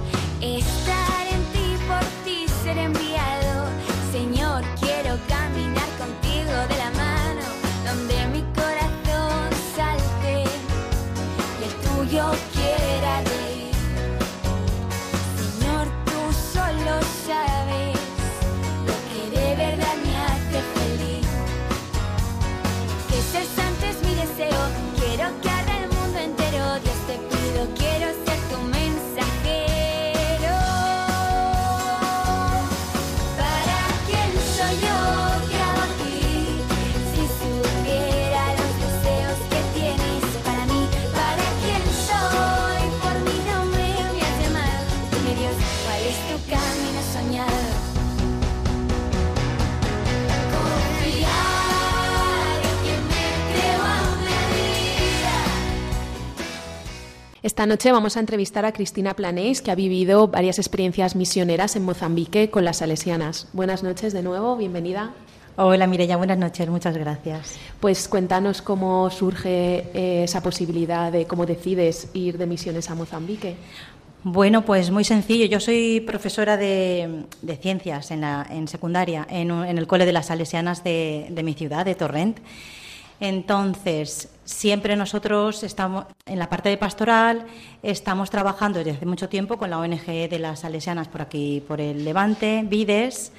Esta 57.49 57.65
noche 57.65 57.93
vamos 57.93 58.19
a 58.19 58.21
entrevistar 58.21 58.67
a 58.67 58.73
Cristina 58.73 59.15
Planéis, 59.15 59.63
que 59.63 59.71
ha 59.71 59.75
vivido 59.75 60.29
varias 60.29 60.59
experiencias 60.59 61.17
misioneras 61.17 61.77
en 61.77 61.83
Mozambique 61.83 62.51
con 62.51 62.63
las 62.63 62.77
salesianas. 62.77 63.49
Buenas 63.55 63.83
noches 63.83 64.13
de 64.13 64.23
nuevo, 64.23 64.55
bienvenida. 64.55 65.15
Hola 65.57 65.87
Mireya, 65.87 66.19
buenas 66.19 66.37
noches, 66.37 66.69
muchas 66.69 66.95
gracias. 66.99 67.59
Pues 67.81 68.07
cuéntanos 68.07 68.61
cómo 68.61 69.09
surge 69.09 69.87
eh, 69.95 70.25
esa 70.25 70.43
posibilidad 70.43 71.11
de 71.11 71.25
cómo 71.25 71.47
decides 71.47 72.11
ir 72.13 72.37
de 72.37 72.45
misiones 72.45 72.91
a 72.91 72.95
Mozambique. 72.95 73.57
Bueno, 74.25 74.67
pues 74.67 74.91
muy 74.91 75.05
sencillo. 75.05 75.47
Yo 75.47 75.59
soy 75.59 76.01
profesora 76.01 76.59
de, 76.59 77.25
ciencias 77.63 78.11
en, 78.11 78.21
la, 78.21 78.47
en 78.51 78.69
secundaria 78.69 79.27
en, 79.31 79.51
el 79.51 79.87
Cole 79.87 80.05
de 80.05 80.13
las 80.13 80.27
Salesianas 80.27 80.85
de, 80.85 81.29
de 81.31 81.43
mi 81.43 81.55
ciudad, 81.55 81.87
de 81.87 81.95
Torrent. 81.95 82.41
Entonces, 83.21 84.29
siempre 84.45 84.95
nosotros 84.97 85.63
estamos 85.63 86.07
en 86.25 86.39
la 86.39 86.49
parte 86.49 86.69
de 86.69 86.77
pastoral, 86.77 87.47
estamos 87.83 88.31
trabajando 88.31 88.79
desde 88.79 88.93
hace 88.93 89.07
mucho 89.07 89.29
tiempo 89.29 89.59
con 89.59 89.71
la 89.71 89.79
ONG 89.79 90.07
de 90.07 90.39
las 90.39 90.61
Salesianas 90.61 91.09
por 91.09 91.23
aquí, 91.23 91.63
por 91.67 91.81
el 91.81 92.05
Levante, 92.05 92.65
Vides. 92.65 93.33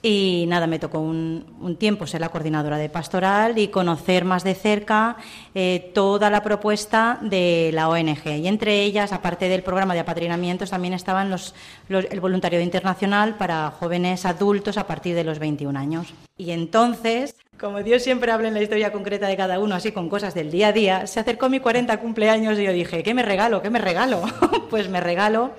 Y 0.00 0.44
nada, 0.46 0.68
me 0.68 0.78
tocó 0.78 1.00
un, 1.00 1.76
tiempo 1.78 2.06
ser 2.06 2.20
la 2.20 2.28
coordinadora 2.28 2.78
de 2.78 2.88
pastoral 2.88 3.58
y 3.58 3.68
conocer 3.68 4.24
más 4.24 4.44
de 4.44 4.54
cerca 4.54 5.16
eh, 5.54 5.90
toda 5.92 6.30
la 6.30 6.42
propuesta 6.42 7.18
de 7.20 7.70
la 7.74 7.88
ONG. 7.88 8.26
Y 8.26 8.46
entre 8.46 8.82
ellas, 8.82 9.12
aparte 9.12 9.48
del 9.48 9.62
programa 9.62 9.94
de 9.94 10.00
apadrinamientos, 10.00 10.70
también 10.70 10.94
estaban 10.94 11.30
los, 11.30 11.54
el 11.88 12.20
voluntariado 12.20 12.64
internacional 12.64 13.36
para 13.36 13.72
jóvenes 13.72 14.24
adultos 14.24 14.78
a 14.78 14.86
partir 14.86 15.16
de 15.16 15.24
los 15.24 15.40
21 15.40 15.76
años. 15.76 16.14
Y 16.36 16.52
entonces, 16.52 17.34
como 17.58 17.82
Dios 17.82 18.04
siempre 18.04 18.30
habla 18.30 18.46
en 18.46 18.54
la 18.54 18.62
historia 18.62 18.92
concreta 18.92 19.26
de 19.26 19.36
cada 19.36 19.58
uno, 19.58 19.74
así 19.74 19.90
con 19.90 20.08
cosas 20.08 20.32
del 20.34 20.52
día 20.52 20.68
a 20.68 20.72
día, 20.72 21.06
se 21.08 21.18
acercó 21.18 21.48
mi 21.48 21.58
40 21.58 21.98
cumpleaños 21.98 22.56
y 22.58 22.62
yo 22.62 22.72
dije, 22.72 23.02
¿qué 23.02 23.14
me 23.14 23.24
regalo? 23.24 23.62
¿Qué 23.62 23.70
me 23.70 23.80
regalo? 23.80 24.22
pues 24.70 24.88
me 24.88 25.00
regalo 25.00 25.50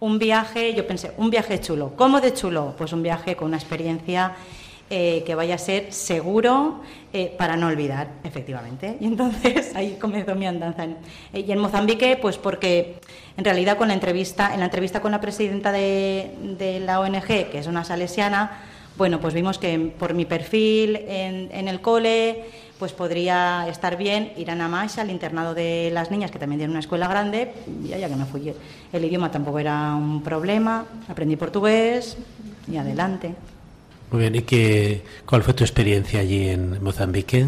un 0.00 0.18
viaje, 0.18 0.74
yo 0.74 0.86
pensé, 0.86 1.12
un 1.16 1.30
viaje 1.30 1.60
chulo. 1.60 1.92
¿Cómo 1.96 2.20
de 2.20 2.32
chulo? 2.32 2.74
Pues 2.76 2.92
un 2.92 3.02
viaje 3.02 3.36
con 3.36 3.48
una 3.48 3.56
experiencia 3.56 4.36
eh, 4.90 5.22
que 5.26 5.34
vaya 5.34 5.56
a 5.56 5.58
ser 5.58 5.92
seguro 5.92 6.80
eh, 7.12 7.34
para 7.36 7.56
no 7.56 7.66
olvidar, 7.66 8.08
efectivamente. 8.24 8.96
Y 9.00 9.06
entonces 9.06 9.74
ahí 9.74 9.98
comenzó 10.00 10.34
mi 10.34 10.46
andanza. 10.46 10.84
Eh, 11.32 11.44
y 11.46 11.52
en 11.52 11.58
Mozambique, 11.58 12.16
pues 12.20 12.38
porque 12.38 13.00
en 13.36 13.44
realidad 13.44 13.76
con 13.76 13.88
la 13.88 13.94
entrevista, 13.94 14.54
en 14.54 14.60
la 14.60 14.66
entrevista 14.66 15.00
con 15.00 15.12
la 15.12 15.20
presidenta 15.20 15.72
de, 15.72 16.30
de 16.58 16.80
la 16.80 17.00
ONG, 17.00 17.50
que 17.50 17.58
es 17.58 17.66
una 17.66 17.84
salesiana, 17.84 18.62
bueno, 18.96 19.20
pues 19.20 19.34
vimos 19.34 19.58
que 19.58 19.78
por 19.98 20.14
mi 20.14 20.24
perfil 20.24 20.96
en, 20.96 21.50
en 21.52 21.68
el 21.68 21.80
cole, 21.80 22.46
pues 22.78 22.92
podría 22.92 23.66
estar 23.68 23.96
bien 23.96 24.32
ir 24.36 24.50
a 24.50 24.54
Namash, 24.54 25.00
al 25.00 25.10
internado 25.10 25.54
de 25.54 25.90
las 25.92 26.10
niñas, 26.10 26.30
que 26.30 26.38
también 26.38 26.60
tiene 26.60 26.70
una 26.70 26.80
escuela 26.80 27.08
grande, 27.08 27.52
y 27.84 27.88
ya 27.88 28.08
que 28.08 28.16
me 28.16 28.24
fui. 28.24 28.52
El 28.92 29.04
idioma 29.04 29.30
tampoco 29.30 29.58
era 29.58 29.94
un 29.94 30.22
problema, 30.22 30.86
aprendí 31.08 31.36
portugués 31.36 32.16
y 32.70 32.76
adelante. 32.76 33.34
Muy 34.10 34.20
bien, 34.20 34.34
¿y 34.36 34.42
qué, 34.42 35.02
cuál 35.26 35.42
fue 35.42 35.54
tu 35.54 35.64
experiencia 35.64 36.20
allí 36.20 36.48
en 36.48 36.82
Mozambique? 36.82 37.46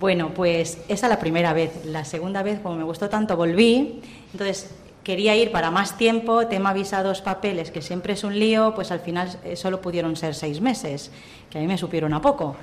Bueno, 0.00 0.34
pues 0.34 0.78
esa 0.88 1.08
la 1.08 1.18
primera 1.18 1.52
vez. 1.52 1.84
La 1.84 2.04
segunda 2.04 2.42
vez, 2.42 2.58
como 2.60 2.76
me 2.76 2.84
gustó 2.84 3.08
tanto, 3.08 3.36
volví. 3.36 4.02
Entonces, 4.32 4.70
quería 5.04 5.36
ir 5.36 5.52
para 5.52 5.70
más 5.70 5.96
tiempo, 5.96 6.48
tema 6.48 6.72
visados, 6.72 7.22
papeles, 7.22 7.70
que 7.70 7.80
siempre 7.80 8.14
es 8.14 8.24
un 8.24 8.38
lío, 8.38 8.74
pues 8.74 8.90
al 8.90 9.00
final 9.00 9.38
eh, 9.44 9.54
solo 9.54 9.80
pudieron 9.80 10.16
ser 10.16 10.34
seis 10.34 10.60
meses, 10.60 11.12
que 11.48 11.58
a 11.58 11.60
mí 11.60 11.66
me 11.66 11.78
supieron 11.78 12.12
a 12.12 12.20
poco. 12.20 12.56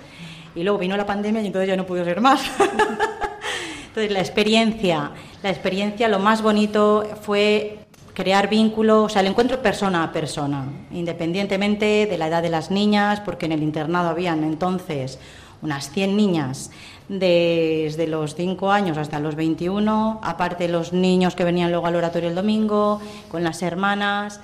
Y 0.56 0.64
luego 0.64 0.78
vino 0.78 0.96
la 0.98 1.06
pandemia 1.06 1.42
y 1.42 1.48
entonces 1.48 1.68
ya 1.68 1.76
no 1.76 1.86
pudo 1.86 2.04
ser 2.04 2.22
más. 2.22 2.42
entonces 3.88 4.12
la 4.12 4.20
experiencia, 4.20 5.12
la 5.42 5.50
experiencia, 5.50 6.08
lo 6.08 6.20
más 6.20 6.42
bonito 6.42 7.04
fue 7.22 7.80
crear 8.14 8.50
vínculo, 8.50 9.04
o 9.04 9.10
sea, 9.10 9.22
el 9.22 9.28
encuentro 9.28 9.62
persona 9.62 10.04
a 10.04 10.12
persona, 10.12 10.66
independientemente 10.92 12.06
de 12.06 12.18
la 12.18 12.28
edad 12.28 12.44
de 12.44 12.50
las 12.50 12.70
niñas, 12.70 13.20
porque 13.20 13.48
en 13.48 13.54
el 13.54 13.64
internado 13.64 14.10
habían 14.10 14.44
entonces 14.44 15.20
unas 15.62 15.90
100 15.92 16.16
niñas 16.16 16.72
desde 17.08 18.08
los 18.08 18.36
5 18.36 18.72
años 18.72 18.98
hasta 18.98 19.20
los 19.20 19.36
21, 19.36 20.20
aparte 20.24 20.68
los 20.68 20.94
niños 20.94 21.36
que 21.36 21.44
venían 21.44 21.72
luego 21.72 21.88
al 21.88 21.96
oratorio 21.96 22.30
el 22.30 22.36
domingo, 22.36 23.02
con 23.30 23.44
las 23.44 23.62
hermanas. 23.62 24.40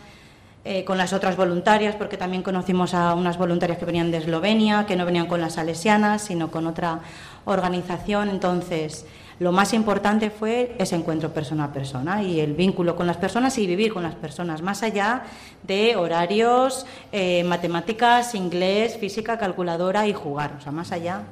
Eh, 0.72 0.86
con 0.86 1.00
las 1.00 1.14
otras 1.14 1.36
voluntarias, 1.36 1.96
porque 1.96 2.16
también 2.16 2.44
conocimos 2.44 2.94
a 2.94 3.16
unas 3.16 3.40
voluntarias 3.40 3.80
que 3.80 3.86
venían 3.86 4.12
de 4.12 4.18
Eslovenia, 4.20 4.86
que 4.86 4.96
no 4.96 5.04
venían 5.04 5.26
con 5.26 5.42
las 5.42 5.54
salesianas, 5.54 6.22
sino 6.22 6.52
con 6.52 6.68
otra 6.68 7.00
organización. 7.46 8.30
Entonces, 8.30 9.08
lo 9.40 9.52
más 9.52 9.74
importante 9.74 10.30
fue 10.30 10.76
ese 10.78 10.96
encuentro 10.96 11.34
persona 11.34 11.64
a 11.64 11.74
persona 11.74 12.22
y 12.22 12.40
el 12.40 12.54
vínculo 12.54 12.96
con 12.96 13.08
las 13.08 13.18
personas 13.18 13.58
y 13.58 13.66
vivir 13.66 13.92
con 13.92 14.04
las 14.04 14.14
personas, 14.14 14.62
más 14.62 14.84
allá 14.84 15.24
de 15.64 15.96
horarios, 15.96 16.86
eh, 17.12 17.44
matemáticas, 17.46 18.36
inglés, 18.36 18.96
física, 19.00 19.40
calculadora 19.40 20.06
y 20.06 20.14
jugar. 20.14 20.54
O 20.60 20.62
sea, 20.62 20.72
más 20.72 20.92
allá 20.92 21.24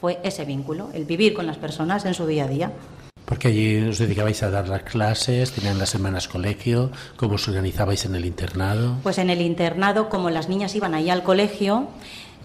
fue 0.00 0.18
ese 0.24 0.44
vínculo, 0.44 0.90
el 0.92 1.04
vivir 1.04 1.34
con 1.34 1.46
las 1.46 1.56
personas 1.56 2.04
en 2.04 2.14
su 2.14 2.26
día 2.26 2.46
a 2.46 2.48
día. 2.48 2.72
Porque 3.26 3.48
allí 3.48 3.82
os 3.82 3.98
dedicabais 3.98 4.42
a 4.42 4.50
dar 4.50 4.68
las 4.68 4.82
clases, 4.82 5.50
tenían 5.50 5.78
las 5.78 5.90
semanas 5.90 6.28
colegio, 6.28 6.92
¿cómo 7.16 7.34
os 7.34 7.48
organizabais 7.48 8.04
en 8.06 8.14
el 8.14 8.24
internado? 8.24 8.98
Pues 9.02 9.18
en 9.18 9.30
el 9.30 9.40
internado, 9.40 10.08
como 10.08 10.30
las 10.30 10.48
niñas 10.48 10.74
iban 10.76 10.94
ahí 10.94 11.10
al 11.10 11.24
colegio, 11.24 11.88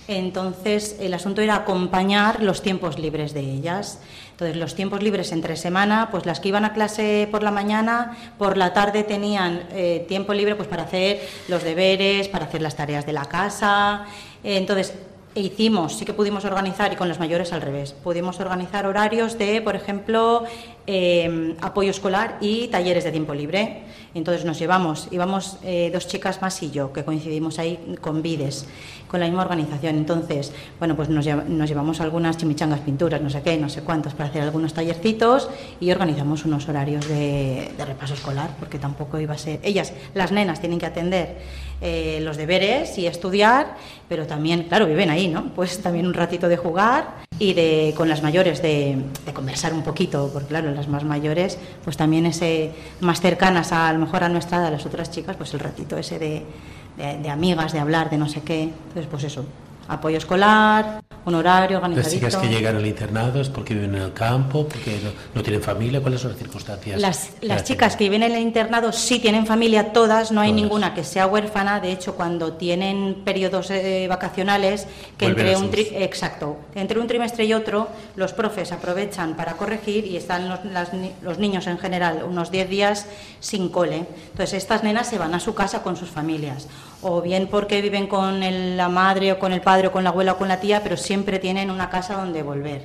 entonces 0.08 0.98
el 1.00 1.14
asunto 1.14 1.42
era 1.42 1.56
acompañar 1.56 2.42
los 2.42 2.64
tiempos 2.64 2.98
libres 2.98 3.36
de 3.36 3.42
ellas. 3.42 4.00
Entonces 4.32 4.58
los 4.58 4.74
tiempos 4.74 5.04
libres 5.04 5.32
entre 5.32 5.56
semana, 5.56 6.10
pues 6.10 6.26
las 6.26 6.40
que 6.40 6.50
iban 6.50 6.66
a 6.66 6.74
clase 6.74 7.28
por 7.30 7.44
la 7.44 7.52
mañana, 7.52 8.18
por 8.40 8.58
la 8.58 8.74
tarde 8.74 9.04
tenían 9.04 9.68
eh, 9.72 10.04
tiempo 10.08 10.34
libre 10.34 10.56
pues 10.56 10.68
para 10.68 10.84
hacer 10.84 11.22
los 11.48 11.64
deberes, 11.64 12.28
para 12.28 12.46
hacer 12.46 12.64
las 12.64 12.76
tareas 12.76 13.06
de 13.06 13.14
la 13.14 13.26
casa. 13.26 14.06
entonces 14.44 14.96
e 15.34 15.40
hicimos, 15.40 15.98
sí 15.98 16.04
que 16.04 16.14
pudimos 16.14 16.44
organizar, 16.44 16.92
y 16.92 16.98
con 16.98 17.08
los 17.08 17.18
mayores 17.18 17.54
al 17.54 17.62
revés, 17.62 17.94
pudimos 17.94 18.42
organizar 18.42 18.86
horarios 18.86 19.38
de, 19.38 19.62
por 19.62 19.78
ejemplo, 19.78 20.44
em, 20.88 21.56
apoyo 21.62 21.92
escolar 21.92 22.38
y 22.42 22.68
talleres 22.68 23.04
de 23.04 23.12
tiempo 23.12 23.34
libre. 23.34 23.84
Entonces 24.14 24.44
nos 24.44 24.60
llevamos, 24.60 25.08
íbamos 25.12 25.58
eh, 25.64 25.90
dos 25.94 26.08
chicas 26.08 26.42
más 26.42 26.62
y 26.64 26.72
yo, 26.72 26.92
que 26.92 27.04
coincidimos 27.06 27.60
ahí 27.60 27.96
con 28.02 28.22
Vides, 28.22 28.66
con 29.08 29.20
la 29.22 29.28
misma 29.28 29.44
organización. 29.44 29.96
Entonces, 29.96 30.52
bueno, 30.80 30.96
pues 30.96 31.08
nos, 31.08 31.24
llevamos 31.24 32.02
algunas 32.02 32.38
chimichangas, 32.38 32.82
pinturas, 32.82 33.22
no 33.22 33.30
sé 33.30 33.42
qué, 33.42 33.58
no 33.58 33.70
sé 33.70 33.84
cuántos, 33.84 34.14
para 34.14 34.30
hacer 34.30 34.42
algunos 34.42 34.74
tallercitos 34.74 35.50
y 35.80 35.92
organizamos 35.92 36.44
unos 36.44 36.68
horarios 36.68 37.08
de, 37.08 37.72
de 37.78 37.86
repaso 37.86 38.14
escolar, 38.14 38.52
porque 38.60 38.80
tampoco 38.80 39.18
iba 39.20 39.34
a 39.34 39.38
ser. 39.38 39.60
Ellas, 39.64 39.94
las 40.14 40.32
nenas, 40.34 40.60
tienen 40.60 40.80
que 40.80 40.88
atender 40.88 41.38
eh, 41.82 42.20
los 42.22 42.38
deberes 42.38 42.98
y 42.98 43.08
estudiar, 43.08 43.76
pero 44.08 44.28
también, 44.28 44.64
claro, 44.64 44.86
viven 44.86 45.10
ahí, 45.10 45.28
¿no? 45.28 45.52
Pues 45.56 45.82
también 45.82 46.06
un 46.06 46.14
ratito 46.14 46.48
de 46.48 46.58
jugar 46.58 47.22
y 47.40 47.54
de 47.54 47.94
con 47.98 48.08
las 48.08 48.22
mayores 48.22 48.62
de, 48.62 48.98
conversar 49.34 49.74
un 49.74 49.84
poquito, 49.84 50.30
porque 50.32 50.50
claro, 50.50 50.72
las 50.72 50.88
más 50.88 51.04
mayores, 51.04 51.58
pues 51.84 51.98
también 51.98 52.26
ese 52.28 52.72
más 53.00 53.20
cercanas 53.20 53.72
a, 53.72 53.92
lo 53.94 54.00
mejor 54.00 54.24
a 54.24 54.30
nuestra 54.30 54.68
a 54.68 54.72
las 54.72 54.86
otras 54.86 55.10
chicas, 55.10 55.36
pues 55.36 55.54
el 55.54 55.60
ratito 55.60 55.98
ese 55.98 56.20
de, 56.20 56.44
de 56.98 57.30
amigas, 57.30 57.74
de 57.74 57.80
hablar, 57.80 58.10
de 58.10 58.18
no 58.18 58.30
sé 58.30 58.42
qué. 58.42 58.64
Entonces, 58.64 59.08
pues 59.10 59.24
eso, 59.24 59.46
apoyo 59.88 60.18
escolar, 60.18 61.02
un 61.26 61.36
horario 61.36 61.78
organizadito. 61.78 62.26
Las 62.26 62.34
chicas 62.34 62.36
que 62.38 62.56
llegan 62.56 62.76
al 62.76 62.86
internado 62.86 63.42
es 63.42 63.50
porque 63.50 63.74
viven 63.74 63.96
en 63.96 64.02
el 64.02 64.14
campo, 64.14 64.68
porque 64.68 65.00
no, 65.36 65.44
tienen 65.44 65.62
familia, 65.62 66.02
¿cuáles 66.02 66.22
son 66.22 66.32
las 66.32 66.40
circunstancias? 66.40 67.00
Las, 67.00 67.32
las 67.42 67.64
chicas 67.64 67.96
que 67.96 68.06
viven 68.06 68.24
en 68.24 68.34
el 68.34 68.42
internado 68.42 68.92
sí 68.92 69.20
tienen 69.20 69.46
familia, 69.46 69.94
todas, 69.94 70.32
no 70.32 70.42
hay 70.42 70.52
ninguna 70.52 70.94
que 70.94 71.04
sea 71.04 71.28
huérfana, 71.28 71.80
de 71.80 71.92
hecho 71.92 72.16
cuando 72.16 72.54
tienen 72.54 73.22
periodos 73.24 73.70
eh, 73.72 74.08
vacacionales, 74.10 74.88
que 75.18 75.28
entre 75.28 75.56
un, 75.56 75.70
exacto, 75.74 76.58
entre 76.76 77.00
un 77.00 77.08
trimestre 77.08 77.46
y 77.46 77.54
otro, 77.54 77.90
los 78.16 78.34
profes 78.34 78.72
aprovechan 78.72 79.36
para 79.36 79.54
corregir 79.54 80.06
y 80.06 80.18
están 80.18 80.50
los, 80.50 80.60
los 81.22 81.38
niños 81.38 81.68
en 81.68 81.78
general 81.78 82.24
unos 82.28 82.52
10 82.52 82.70
días 82.70 83.06
sin 83.40 83.70
cole. 83.70 84.06
Entonces 84.32 84.54
estas 84.54 84.84
nenas 84.84 85.08
se 85.08 85.18
van 85.18 85.34
a 85.36 85.40
su 85.40 85.54
casa 85.54 85.84
con 85.84 85.96
sus 85.96 86.10
familias, 86.10 86.68
o 87.02 87.22
bien 87.22 87.48
porque 87.48 87.82
viven 87.82 88.08
con 88.08 88.42
la 88.78 88.90
madre 88.90 89.32
o 89.32 89.40
con 89.40 89.54
el 89.54 89.62
padre 89.62 89.88
o 89.88 89.92
con 89.92 90.04
la 90.04 90.10
abuela 90.10 90.34
o 90.34 90.38
con 90.38 90.48
la 90.48 90.60
tía, 90.60 90.82
pero 90.84 90.98
siempre 91.12 91.40
tienen 91.40 91.70
una 91.70 91.90
casa 91.90 92.16
donde 92.16 92.42
volver. 92.42 92.84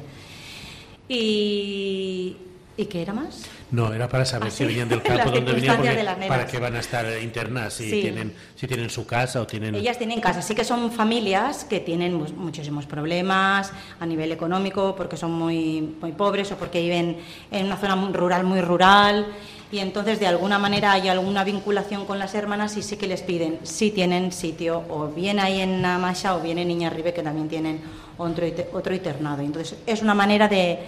Y, 1.09 2.37
¿Y 2.77 2.87
qué 2.87 3.01
era 3.01 3.13
más? 3.13 3.45
No, 3.71 3.95
era 3.95 4.09
para 4.09 4.25
saber 4.25 4.49
ah, 4.49 4.51
si 4.51 4.65
venían 4.65 4.89
del 4.89 5.01
campo 5.11 5.31
donde 5.31 5.53
venían, 5.53 5.81
para 6.27 6.45
qué 6.45 6.59
van 6.59 6.75
a 6.75 6.81
estar 6.81 7.07
internadas, 7.23 7.75
si, 7.75 7.89
tienen, 7.89 8.35
si 8.57 8.67
tienen 8.67 8.91
su 8.91 9.07
casa 9.07 9.41
o 9.41 9.47
tienen... 9.47 9.77
Ellas 9.77 9.97
tienen 9.97 10.21
casa, 10.21 10.43
sí 10.43 10.57
que 10.57 10.65
son 10.65 10.91
familias 10.91 11.65
que 11.65 11.79
tienen 11.79 12.21
muchísimos 12.37 12.85
problemas 12.87 13.73
a 14.01 14.07
nivel 14.07 14.33
económico, 14.33 14.97
porque 14.97 15.17
son 15.17 15.31
muy, 15.31 15.95
muy 16.01 16.11
pobres 16.11 16.51
o 16.51 16.57
porque 16.57 16.81
viven 16.83 17.19
en 17.53 17.67
una 17.67 17.77
zona 17.77 17.95
rural, 18.13 18.43
muy 18.43 18.61
rural, 18.61 19.29
y 19.73 19.79
entonces 19.79 20.21
de 20.21 20.27
alguna 20.27 20.59
manera 20.59 20.93
hay 20.93 21.09
alguna 21.09 21.43
vinculación 21.45 22.07
con 22.07 22.19
las 22.19 22.35
hermanas 22.35 22.77
y 22.77 22.83
sí 22.83 22.97
que 22.97 23.07
les 23.07 23.23
piden 23.23 23.59
si 23.65 23.91
tienen 23.91 24.33
sitio 24.33 24.85
o 24.89 25.09
bien 25.09 25.41
ahí 25.41 25.61
en 25.61 25.83
Namasha 25.83 26.37
o 26.37 26.41
bien 26.41 26.59
en 26.59 26.69
Niña 26.69 26.91
Ribe 26.91 27.13
que 27.13 27.23
también 27.23 27.49
tienen 27.49 27.81
otro, 28.17 28.47
otro 28.73 28.95
internado. 28.95 29.43
Entonces 29.43 29.77
es 29.87 30.03
una 30.03 30.15
manera 30.15 30.49
de 30.49 30.79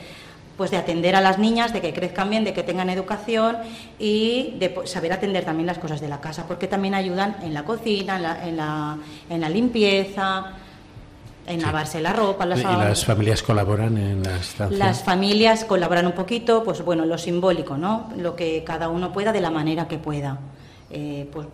pues 0.57 0.73
de 0.73 0.77
atender 0.77 1.15
a 1.15 1.21
las 1.21 1.39
niñas, 1.39 1.73
de 1.73 1.81
que 1.81 1.95
crezcan 1.95 2.29
bien, 2.31 2.43
de 2.43 2.53
que 2.53 2.65
tengan 2.65 2.91
educación 2.91 3.59
y 3.97 4.57
de 4.59 4.75
saber 4.87 5.13
atender 5.13 5.45
también 5.45 5.69
las 5.69 5.79
cosas 5.79 6.01
de 6.01 6.09
la 6.09 6.21
casa, 6.21 6.49
porque 6.49 6.67
también 6.67 6.95
ayudan 6.95 7.37
en 7.43 7.55
la 7.55 7.63
cocina, 7.65 8.17
en 8.17 8.23
la, 8.23 8.49
en 8.49 8.57
la, 8.57 8.99
en 9.31 9.41
la 9.41 9.49
limpieza, 9.49 10.57
en 11.49 11.63
lavarse 11.63 12.01
la 12.01 12.13
ropa. 12.13 12.47
Las... 12.47 12.61
¿Y 12.61 12.63
las 12.63 13.05
familias 13.05 13.43
colaboran 13.43 13.97
en 13.97 14.23
la 14.23 14.37
estancia? 14.37 14.79
Las 14.79 15.03
familias 15.03 15.65
colaboran 15.65 16.07
un 16.07 16.13
poquito, 16.13 16.63
pues 16.63 16.85
bueno, 16.85 17.05
lo 17.07 17.19
simbólico, 17.19 17.77
¿no? 17.77 18.11
Lo 18.17 18.37
que 18.37 18.63
cada 18.65 18.89
uno 18.89 19.13
pueda 19.13 19.33
de 19.33 19.41
la 19.41 19.51
manera 19.51 19.89
que 19.89 19.99
pueda. 19.99 20.39
Eh, 20.91 21.29
pues 21.33 21.47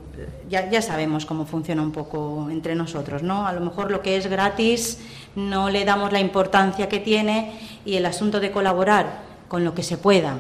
ya, 0.49 0.71
ya, 0.71 0.81
sabemos 0.81 1.27
cómo 1.27 1.45
funciona 1.45 1.83
un 1.83 1.91
poco 1.91 2.49
entre 2.51 2.75
nosotros, 2.75 3.23
¿no? 3.23 3.47
A 3.47 3.53
lo 3.53 3.61
mejor 3.61 3.91
lo 3.91 4.01
que 4.01 4.17
es 4.17 4.29
gratis 4.29 4.99
no 5.35 5.71
le 5.71 5.85
damos 5.85 6.13
la 6.13 6.21
importancia 6.21 6.89
que 6.89 7.01
tiene 7.01 7.53
y 7.85 7.97
el 7.97 8.07
asunto 8.07 8.39
de 8.39 8.53
colaborar 8.53 9.23
con 9.49 9.65
lo 9.65 9.75
que 9.75 9.83
se 9.83 9.99
pueda, 9.99 10.37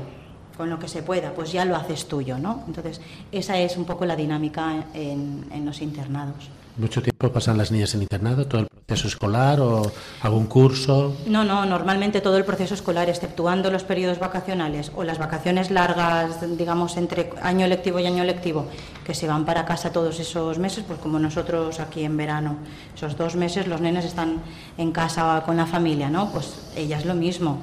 con 0.56 0.70
lo 0.70 0.78
que 0.78 0.86
se 0.86 1.02
pueda, 1.02 1.32
pues 1.32 1.50
ya 1.50 1.64
lo 1.64 1.74
haces 1.74 2.06
tuyo, 2.06 2.38
¿no? 2.38 2.62
Entonces, 2.68 3.00
esa 3.32 3.58
es 3.58 3.76
un 3.76 3.84
poco 3.84 4.04
la 4.04 4.14
dinámica 4.14 4.84
en, 4.94 5.44
en 5.50 5.66
los 5.66 5.82
internados. 5.82 6.48
¿Mucho 6.76 7.02
tiempo 7.02 7.30
pasan 7.30 7.56
las 7.56 7.70
niñas 7.70 7.94
en 7.94 8.02
internado? 8.02 8.48
¿Todo 8.48 8.62
el 8.62 8.66
proceso 8.66 9.06
escolar 9.06 9.60
o 9.60 9.92
algún 10.22 10.46
curso? 10.46 11.16
No, 11.24 11.44
no, 11.44 11.64
normalmente 11.64 12.20
todo 12.20 12.36
el 12.36 12.44
proceso 12.44 12.74
escolar, 12.74 13.08
exceptuando 13.08 13.70
los 13.70 13.84
periodos 13.84 14.18
vacacionales 14.18 14.90
o 14.96 15.04
las 15.04 15.18
vacaciones 15.18 15.70
largas, 15.70 16.40
digamos, 16.58 16.96
entre 16.96 17.30
año 17.42 17.68
lectivo 17.68 18.00
y 18.00 18.06
año 18.06 18.24
lectivo, 18.24 18.66
que 19.04 19.14
se 19.14 19.28
van 19.28 19.44
para 19.44 19.64
casa 19.64 19.92
todos 19.92 20.18
esos 20.18 20.58
meses, 20.58 20.82
pues 20.84 20.98
como 20.98 21.20
nosotros 21.20 21.78
aquí 21.78 22.02
en 22.02 22.16
verano, 22.16 22.56
esos 22.96 23.16
dos 23.16 23.36
meses 23.36 23.68
los 23.68 23.80
nenes 23.80 24.04
están 24.04 24.42
en 24.76 24.90
casa 24.90 25.44
con 25.46 25.56
la 25.56 25.66
familia, 25.66 26.10
¿no? 26.10 26.32
Pues 26.32 26.72
ellas 26.74 27.04
lo 27.04 27.14
mismo. 27.14 27.60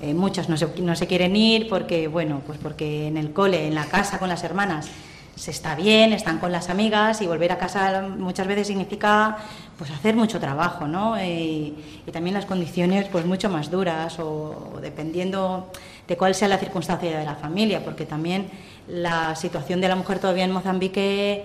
Eh, 0.00 0.12
muchas 0.12 0.48
no 0.48 0.56
se, 0.56 0.66
no 0.80 0.96
se 0.96 1.06
quieren 1.06 1.36
ir 1.36 1.68
porque, 1.68 2.08
bueno, 2.08 2.42
pues 2.44 2.58
porque 2.58 3.06
en 3.06 3.16
el 3.16 3.32
cole, 3.32 3.68
en 3.68 3.76
la 3.76 3.84
casa 3.84 4.18
con 4.18 4.28
las 4.28 4.42
hermanas, 4.42 4.90
se 5.36 5.50
está 5.50 5.74
bien, 5.74 6.12
están 6.12 6.38
con 6.38 6.52
las 6.52 6.70
amigas 6.70 7.20
y 7.20 7.26
volver 7.26 7.52
a 7.52 7.58
casa 7.58 8.02
muchas 8.02 8.46
veces 8.46 8.68
significa 8.68 9.36
pues 9.76 9.90
hacer 9.90 10.14
mucho 10.14 10.38
trabajo, 10.38 10.86
¿no? 10.86 11.22
Y, 11.22 11.74
también 12.12 12.34
las 12.34 12.46
condiciones 12.46 13.08
pues 13.10 13.26
mucho 13.26 13.50
más 13.50 13.70
duras 13.70 14.20
o, 14.20 14.78
dependiendo 14.80 15.72
de 16.06 16.16
cuál 16.16 16.34
sea 16.34 16.46
la 16.46 16.58
circunstancia 16.58 17.18
de 17.18 17.24
la 17.24 17.34
familia, 17.34 17.84
porque 17.84 18.06
también 18.06 18.46
la 18.86 19.34
situación 19.34 19.80
de 19.80 19.88
la 19.88 19.96
mujer 19.96 20.20
todavía 20.20 20.44
en 20.44 20.52
Mozambique 20.52 21.44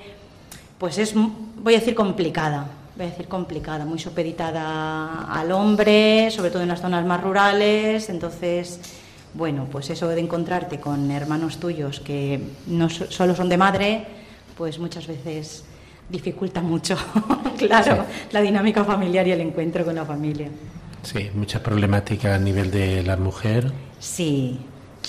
pues 0.77 0.97
es, 0.99 1.13
voy 1.15 1.73
a 1.73 1.79
decir, 1.79 1.95
complicada, 1.95 2.67
voy 2.95 3.07
a 3.07 3.09
decir 3.09 3.27
complicada, 3.27 3.83
muy 3.83 3.99
supeditada 3.99 5.23
al 5.23 5.51
hombre, 5.51 6.29
sobre 6.31 6.51
todo 6.51 6.61
en 6.61 6.69
las 6.69 6.81
zonas 6.81 7.03
más 7.05 7.21
rurales, 7.21 8.09
entonces 8.09 8.79
bueno, 9.33 9.67
pues 9.71 9.89
eso 9.89 10.07
de 10.07 10.19
encontrarte 10.19 10.79
con 10.79 11.11
hermanos 11.11 11.57
tuyos 11.59 11.99
que 11.99 12.41
no 12.67 12.89
solo 12.89 13.35
son 13.35 13.49
de 13.49 13.57
madre, 13.57 14.05
pues 14.57 14.79
muchas 14.79 15.07
veces 15.07 15.63
dificulta 16.09 16.61
mucho, 16.61 16.97
claro, 17.57 18.05
la 18.31 18.41
dinámica 18.41 18.83
familiar 18.83 19.27
y 19.27 19.31
el 19.31 19.41
encuentro 19.41 19.85
con 19.85 19.95
la 19.95 20.05
familia. 20.05 20.49
Sí, 21.03 21.29
mucha 21.33 21.61
problemática 21.61 22.35
a 22.35 22.39
nivel 22.39 22.71
de 22.71 23.03
la 23.03 23.15
mujer. 23.15 23.71
Sí. 23.99 24.59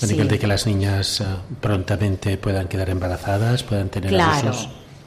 A 0.02 0.06
nivel 0.06 0.28
de 0.28 0.38
que 0.38 0.46
las 0.46 0.66
niñas 0.66 1.20
eh, 1.20 1.24
prontamente 1.60 2.36
puedan 2.36 2.68
quedar 2.68 2.90
embarazadas, 2.90 3.62
puedan 3.62 3.88
tener 3.88 4.10
claro, 4.10 4.52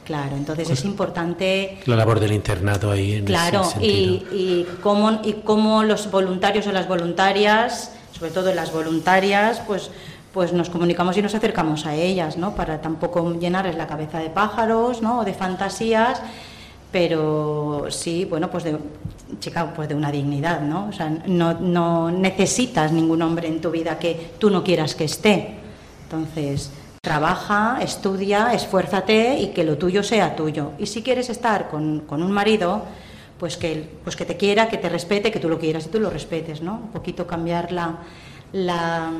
Claro, 0.04 0.36
entonces 0.36 0.68
es 0.68 0.84
importante... 0.84 1.78
La 1.86 1.96
labor 1.96 2.20
del 2.20 2.32
internado 2.32 2.90
ahí 2.90 3.14
en 3.14 3.24
Claro, 3.24 3.62
ese 3.62 3.84
y, 3.84 4.26
y, 4.30 4.68
cómo, 4.82 5.22
y 5.24 5.32
cómo 5.44 5.82
los 5.82 6.10
voluntarios 6.10 6.66
o 6.66 6.72
las 6.72 6.86
voluntarias 6.86 7.90
sobre 8.24 8.32
todo 8.32 8.54
las 8.54 8.72
voluntarias, 8.72 9.60
pues, 9.66 9.90
pues 10.32 10.54
nos 10.54 10.70
comunicamos 10.70 11.14
y 11.18 11.20
nos 11.20 11.34
acercamos 11.34 11.84
a 11.84 11.94
ellas, 11.94 12.38
¿no? 12.38 12.54
Para 12.54 12.80
tampoco 12.80 13.34
llenarles 13.38 13.76
la 13.76 13.86
cabeza 13.86 14.18
de 14.18 14.30
pájaros, 14.30 15.02
¿no? 15.02 15.18
O 15.18 15.24
de 15.26 15.34
fantasías, 15.34 16.22
pero 16.90 17.84
sí, 17.90 18.24
bueno, 18.24 18.50
pues 18.50 18.64
de, 18.64 18.78
chica, 19.40 19.74
pues 19.74 19.90
de 19.90 19.94
una 19.94 20.10
dignidad, 20.10 20.62
¿no? 20.62 20.86
O 20.88 20.92
sea, 20.92 21.10
no, 21.26 21.52
no 21.52 22.10
necesitas 22.10 22.92
ningún 22.92 23.20
hombre 23.20 23.46
en 23.46 23.60
tu 23.60 23.70
vida 23.70 23.98
que 23.98 24.30
tú 24.38 24.48
no 24.48 24.64
quieras 24.64 24.94
que 24.94 25.04
esté. 25.04 25.56
Entonces, 26.04 26.70
trabaja, 27.02 27.76
estudia, 27.82 28.54
esfuérzate 28.54 29.38
y 29.38 29.48
que 29.48 29.64
lo 29.64 29.76
tuyo 29.76 30.02
sea 30.02 30.34
tuyo. 30.34 30.70
Y 30.78 30.86
si 30.86 31.02
quieres 31.02 31.28
estar 31.28 31.68
con, 31.68 32.00
con 32.00 32.22
un 32.22 32.32
marido, 32.32 32.84
pues 33.38 33.56
que, 33.56 33.88
pues 34.04 34.16
que 34.16 34.24
te 34.24 34.36
quiera, 34.36 34.68
que 34.68 34.78
te 34.78 34.88
respete, 34.88 35.30
que 35.30 35.40
tú 35.40 35.48
lo 35.48 35.58
quieras 35.58 35.86
y 35.86 35.88
tú 35.88 36.00
lo 36.00 36.10
respetes, 36.10 36.62
¿no? 36.62 36.74
Un 36.74 36.88
poquito 36.88 37.26
cambiar 37.26 37.72
la, 37.72 37.98
la 38.52 39.12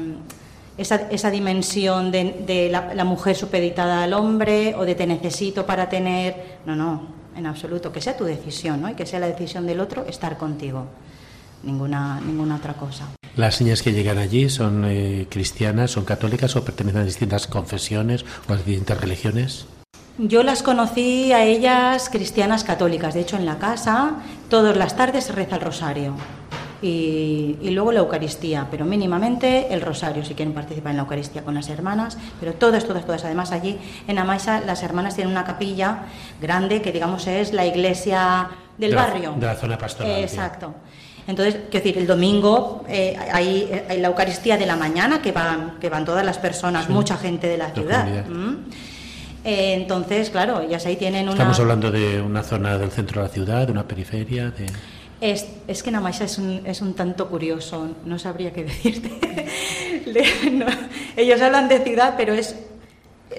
esa, 0.77 0.97
esa, 1.11 1.31
dimensión 1.31 2.11
de, 2.11 2.69
la, 2.71 3.05
mujer 3.05 3.37
supeditada 3.37 4.03
al 4.03 4.13
hombre 4.13 4.75
o 4.77 4.85
de 4.85 4.95
te 4.95 5.07
necesito 5.07 5.67
para 5.67 5.89
tener. 5.89 6.59
No, 6.67 6.75
no, 6.75 7.09
en 7.37 7.47
absoluto. 7.47 7.93
Que 7.93 8.01
sea 8.01 8.17
tu 8.17 8.25
decisión, 8.25 8.81
¿no? 8.81 8.91
Y 8.91 8.95
que 8.95 9.07
sea 9.07 9.21
la 9.21 9.27
decisión 9.27 9.67
del 9.67 9.81
otro 9.81 10.05
estar 10.07 10.37
contigo. 10.37 10.87
Ninguna, 11.63 12.21
ninguna 12.21 12.57
otra 12.57 12.75
cosa. 12.75 13.09
¿Las 13.37 13.61
niñas 13.61 13.83
que 13.83 13.93
llegan 13.93 14.19
allí 14.19 14.49
son 14.51 14.85
eh, 14.85 15.27
cristianas, 15.29 15.93
son 15.93 16.05
católicas 16.05 16.55
o 16.57 16.65
pertenecen 16.65 17.01
a 17.01 17.05
distintas 17.05 17.47
confesiones 17.47 18.25
o 18.49 18.53
a 18.53 18.57
distintas 18.57 19.01
religiones? 19.01 19.67
Yo 20.17 20.45
las 20.45 20.63
conocí 20.63 21.33
a 21.33 21.43
ellas 21.43 22.09
cristianas 22.09 22.63
católicas. 22.63 23.15
De 23.15 23.21
hecho, 23.21 23.37
en 23.37 23.47
la 23.47 23.59
casa, 23.59 24.13
todas 24.49 24.77
las 24.77 24.97
tardes 24.97 25.25
se 25.25 25.33
reza 25.33 25.57
el 25.57 25.63
rosario. 25.63 26.15
Y, 26.83 27.57
luego 27.71 27.91
la 27.93 28.01
Eucaristía, 28.01 28.69
pero 28.71 28.85
mínimamente 28.85 29.73
el 29.73 29.81
rosario, 29.81 30.25
si 30.25 30.35
quieren 30.35 30.55
participar 30.55 30.91
en 30.91 30.99
la 30.99 31.03
Eucaristía 31.03 31.43
con 31.43 31.55
las 31.55 31.69
hermanas, 31.69 32.19
pero 32.39 32.53
todas, 32.53 32.85
todas, 32.85 33.07
todas. 33.07 33.25
Además, 33.25 33.53
allí 33.53 33.79
en 34.07 34.19
Amaisa 34.19 34.61
las 34.61 34.83
hermanas 34.83 35.15
tienen 35.17 35.33
una 35.33 35.45
capilla 35.45 36.03
grande 36.41 36.83
que, 36.83 36.93
digamos, 36.93 37.27
es 37.27 37.53
la 37.53 37.67
iglesia 37.67 38.51
del 38.77 38.95
barrio. 38.95 39.35
De 39.37 39.47
la 39.47 39.57
zona 39.57 39.79
pastoral. 39.79 40.23
exacto. 40.23 40.75
Entonces, 41.27 41.55
quiero 41.71 41.85
decir, 41.85 41.99
el 41.99 42.07
domingo 42.07 42.85
eh, 42.87 43.17
hay, 43.33 43.83
la 43.99 44.09
Eucaristía 44.09 44.59
de 44.59 44.67
la 44.67 44.77
mañana 44.77 45.23
que 45.23 45.33
van, 45.33 45.79
que 45.81 45.89
van 45.89 46.05
todas 46.05 46.25
las 46.25 46.39
personas, 46.39 46.89
mucha 46.91 47.17
gente 47.17 47.49
de 47.49 47.57
la 47.57 47.71
ciudad. 47.71 48.27
Eh, 49.45 49.75
entonces, 49.75 50.31
claro, 50.31 50.61
ellas 50.61 50.87
ahí 50.87 50.97
tienen 50.97 51.25
una... 51.25 51.33
Estamos 51.33 51.61
hablando 51.61 51.91
de 51.91 52.21
una 52.21 52.43
zona 52.43 52.79
del 52.79 52.91
centro 52.91 53.21
de 53.21 53.29
la 53.29 53.33
ciudad, 53.33 53.67
de 53.67 53.73
una 53.73 53.87
periferia, 53.87 54.51
de... 54.51 54.67
Es, 55.21 55.47
es 55.69 55.83
que 55.83 55.91
Namaisa 55.91 56.25
es 56.25 56.39
un, 56.39 56.63
es 56.65 56.81
un 56.81 56.95
tanto 56.95 57.29
curioso, 57.29 57.89
no 58.05 58.19
sabría 58.19 58.53
qué 58.53 58.65
decirte. 58.65 59.11
ellos 61.17 61.41
hablan 61.41 61.69
de 61.69 61.81
ciudad, 61.81 62.15
pero 62.17 62.35
es 62.35 62.57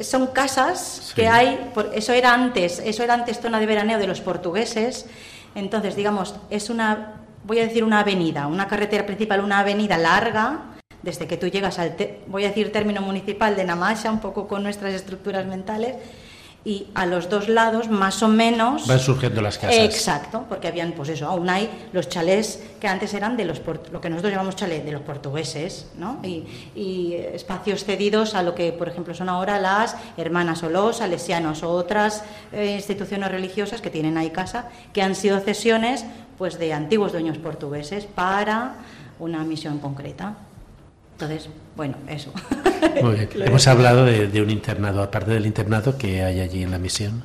son 0.02 0.28
casas 0.28 1.14
que 1.16 1.28
hay, 1.28 1.72
eso 1.94 2.14
era 2.14 2.34
antes, 2.34 2.82
eso 2.84 3.04
era 3.04 3.14
antes 3.14 3.40
zona 3.40 3.60
de 3.60 3.66
veraneo 3.66 3.98
de 3.98 4.08
los 4.08 4.22
portugueses. 4.22 5.06
Entonces, 5.54 5.96
digamos, 5.96 6.36
es 6.50 6.70
una, 6.70 7.22
voy 7.46 7.60
a 7.60 7.64
decir 7.64 7.84
una 7.84 8.00
avenida, 8.00 8.48
una 8.48 8.68
carretera 8.68 9.06
principal, 9.06 9.42
una 9.42 9.60
avenida 9.60 9.98
larga, 9.98 10.75
desde 11.06 11.28
que 11.28 11.38
tú 11.38 11.48
llegas 11.48 11.78
al, 11.78 11.96
voy 12.28 12.44
a 12.46 12.48
decir 12.50 12.72
término 12.72 13.02
municipal 13.02 13.56
de 13.56 13.64
Namasha, 13.64 14.12
un 14.12 14.20
poco 14.20 14.48
con 14.48 14.64
nuestras 14.64 14.94
estructuras 14.94 15.46
mentales, 15.46 15.96
y 16.68 16.88
a 16.96 17.06
los 17.06 17.30
dos 17.30 17.48
lados, 17.48 17.90
más 17.90 18.24
o 18.24 18.28
menos... 18.28 18.88
Van 18.88 19.00
surgiendo 19.00 19.40
las 19.40 19.60
casas. 19.60 19.78
Exacto, 19.78 20.46
porque 20.50 20.68
habían, 20.68 20.94
pues 20.94 21.10
eso, 21.10 21.28
aún 21.28 21.48
hay 21.48 21.70
los 21.94 22.10
chalés 22.10 22.64
que 22.82 22.88
antes 22.88 23.14
eran 23.14 23.38
de 23.38 23.46
los, 23.46 23.62
lo 23.92 24.02
que 24.02 24.10
nosotros 24.10 24.32
llamamos 24.32 24.56
chalés, 24.56 24.84
de 24.84 24.92
los 24.92 25.04
portugueses, 25.04 25.86
¿no? 25.96 26.20
Y, 26.24 27.14
espacios 27.14 27.86
cedidos 27.86 28.34
a 28.34 28.42
lo 28.42 28.56
que, 28.56 28.72
por 28.72 28.90
ejemplo, 28.90 29.14
son 29.14 29.30
ahora 29.30 29.60
las 29.60 29.96
hermanas 30.18 30.64
o 30.64 30.70
los 30.70 30.98
salesianos 30.98 31.62
o 31.62 31.70
otras 31.70 32.24
eh, 32.52 32.74
instituciones 32.74 33.30
religiosas 33.30 33.80
que 33.80 33.92
tienen 33.92 34.18
ahí 34.18 34.32
casa, 34.32 34.70
que 34.92 35.04
han 35.04 35.14
sido 35.14 35.40
cesiones, 35.42 36.04
pues, 36.40 36.58
de 36.58 36.74
antiguos 36.74 37.12
dueños 37.12 37.38
portugueses 37.38 38.06
para 38.06 38.74
una 39.20 39.44
misión 39.44 39.78
concreta. 39.78 40.36
Entonces, 41.16 41.50
bueno, 41.78 41.96
eso. 42.10 42.32
Muy 43.02 43.16
bien. 43.16 43.30
Hemos 43.48 43.68
hablado 43.68 44.06
de, 44.06 44.42
un 44.42 44.50
internado, 44.50 45.02
aparte 45.02 45.32
del 45.32 45.46
internado 45.46 45.98
que 45.98 46.24
hay 46.24 46.42
allí 46.42 46.62
en 46.62 46.72
la 46.72 46.78
misión. 46.78 47.24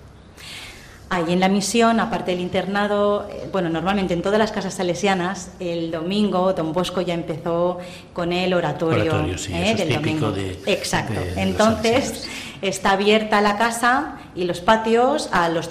Allí 1.08 1.32
en 1.32 1.40
la 1.40 1.48
misión, 1.48 1.98
aparte 1.98 2.30
del 2.30 2.38
internado, 2.38 3.28
eh, 3.28 3.48
bueno, 3.50 3.68
normalmente 3.68 4.14
en 4.14 4.22
todas 4.22 4.38
las 4.38 4.52
casas 4.52 4.74
salesianas, 4.74 5.50
el 5.58 5.90
domingo 5.90 6.52
Don 6.52 6.72
Bosco 6.72 7.00
ya 7.00 7.14
empezó 7.14 7.78
con 8.12 8.32
el 8.32 8.54
oratorio, 8.54 9.12
oratorio 9.12 9.36
sí, 9.36 9.52
¿eh? 9.52 9.74
del 9.74 9.92
domingo. 9.92 10.30
De, 10.30 10.56
Exacto. 10.66 11.20
Entonces, 11.34 12.28
está 12.62 12.92
abierta 12.92 13.40
la 13.40 13.58
casa 13.58 14.18
y 14.36 14.44
los 14.44 14.60
patios 14.60 15.28
a 15.32 15.48
los, 15.48 15.68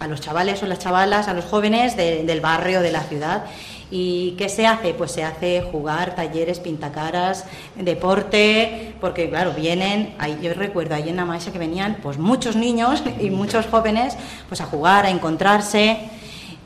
a 0.00 0.08
los 0.08 0.20
chavales 0.20 0.60
o 0.64 0.66
las 0.66 0.80
chavalas, 0.80 1.28
a 1.28 1.34
los 1.34 1.44
jóvenes 1.44 1.96
del 1.96 2.40
barrio, 2.40 2.82
de 2.82 2.90
la 2.90 3.04
ciudad 3.04 3.44
¿Y 3.90 4.32
qué 4.38 4.48
se 4.48 4.66
hace? 4.66 4.94
Pues 4.94 5.12
se 5.12 5.24
hace 5.24 5.62
jugar, 5.62 6.14
talleres, 6.14 6.60
pintacaras, 6.60 7.44
deporte, 7.76 8.94
porque 9.00 9.28
claro, 9.28 9.52
vienen, 9.52 10.14
ahí, 10.18 10.38
yo 10.40 10.54
recuerdo 10.54 10.94
ahí 10.94 11.08
en 11.08 11.16
la 11.16 11.24
maestra 11.24 11.52
que 11.52 11.58
venían 11.58 11.98
pues 12.02 12.18
muchos 12.18 12.56
niños 12.56 13.02
y 13.20 13.30
muchos 13.30 13.66
jóvenes 13.66 14.16
pues 14.48 14.60
a 14.60 14.66
jugar, 14.66 15.06
a 15.06 15.10
encontrarse 15.10 16.10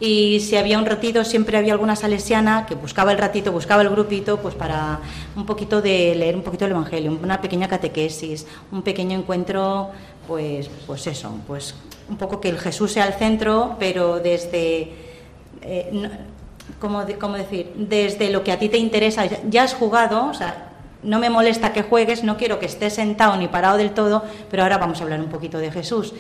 y 0.01 0.41
si 0.41 0.57
había 0.57 0.79
un 0.79 0.87
ratito 0.87 1.25
siempre 1.25 1.57
había 1.57 1.73
alguna 1.73 1.95
salesiana 1.95 2.67
que 2.67 2.75
buscaba 2.75 3.13
el 3.13 3.19
ratito, 3.19 3.53
buscaba 3.53 3.83
el 3.83 3.89
grupito, 3.89 4.39
pues 4.39 4.55
para 4.55 5.01
un 5.37 5.47
poquito 5.47 5.81
de 5.81 6.15
leer 6.15 6.37
un 6.37 6.43
poquito 6.43 6.65
el 6.65 6.73
Evangelio, 6.73 7.17
una 7.23 7.41
pequeña 7.41 7.69
catequesis, 7.69 8.47
un 8.73 8.83
pequeño 8.83 9.17
encuentro, 9.17 9.91
pues, 10.27 10.69
pues 10.87 11.07
eso, 11.07 11.39
pues 11.47 11.75
un 12.09 12.17
poco 12.17 12.41
que 12.41 12.49
el 12.49 12.59
Jesús 12.59 12.93
sea 12.93 13.07
el 13.07 13.15
centro, 13.15 13.77
pero 13.79 14.19
desde, 14.19 14.93
eh, 15.63 16.11
¿cómo, 16.81 17.05
decir? 17.05 17.73
Desde 17.77 18.31
lo 18.31 18.45
que 18.45 18.53
a 18.53 18.59
ti 18.59 18.69
te 18.69 18.79
interesa, 18.79 19.25
ya 19.49 19.63
has 19.63 19.75
jugado, 19.75 20.27
o 20.27 20.35
sea, 20.35 20.71
no 21.03 21.19
me 21.19 21.31
molesta 21.31 21.73
que 21.73 21.83
juegues, 21.83 22.25
no 22.25 22.37
quiero 22.37 22.59
que 22.59 22.67
estés 22.67 22.95
sentado 22.95 23.37
ni 23.37 23.49
parado 23.49 23.77
del 23.77 23.91
todo, 23.91 24.25
pero 24.51 24.63
ahora 24.63 24.79
vamos 24.79 25.01
a 25.01 25.05
hablar 25.05 25.21
un 25.21 25.29
poquito 25.29 25.59
de 25.59 25.71
Jesús 25.71 26.15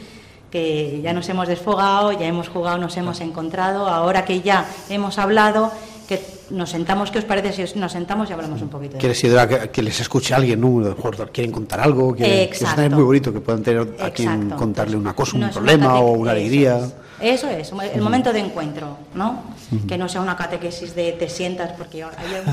que 0.54 1.00
ya 1.02 1.12
nos 1.12 1.28
hemos 1.28 1.48
desfogado, 1.48 2.12
ya 2.12 2.26
hemos 2.26 2.48
jugado, 2.48 2.78
nos 2.78 2.96
hemos 2.96 3.20
encontrado, 3.20 3.88
ahora 3.88 4.24
que 4.24 4.40
ya 4.40 4.64
hemos 4.88 5.18
hablado, 5.18 5.72
que 6.07 6.22
nos 6.50 6.70
sentamos, 6.70 7.11
¿qué 7.11 7.18
os 7.18 7.24
parece 7.24 7.66
si 7.66 7.76
nos 7.76 7.90
sentamos 7.90 8.30
y 8.30 8.35
hablamos 8.35 8.62
un 8.62 8.68
poquito? 8.68 8.98
Quiere 8.98 9.16
decir 9.16 9.35
que, 9.72 9.83
les 9.83 9.98
escuche 9.98 10.33
alguien, 10.33 10.61
¿no? 10.61 10.94
quieren 11.33 11.50
contar 11.50 11.80
algo, 11.80 12.14
que, 12.14 12.44
es 12.44 12.90
muy 12.92 13.02
bonito 13.02 13.33
que 13.33 13.40
puedan 13.40 13.64
tener 13.64 13.96
a 13.98 14.11
quien 14.11 14.50
contarle 14.50 14.96
una 14.96 15.12
cosa, 15.12 15.37
un 15.37 15.50
problema 15.50 15.98
o 15.98 16.12
una 16.12 16.30
alegría. 16.30 16.88
Eso 17.20 17.48
es, 17.48 17.72
el 17.92 18.03
momento 18.03 18.33
de 18.33 18.40
encuentro, 18.40 18.98
¿no? 19.14 19.42
Que 19.88 19.96
no 19.96 20.09
sea 20.09 20.20
una 20.20 20.37
catequesis 20.37 20.94
de 20.94 21.12
te 21.12 21.29
sientas, 21.29 21.72
porque 21.72 22.05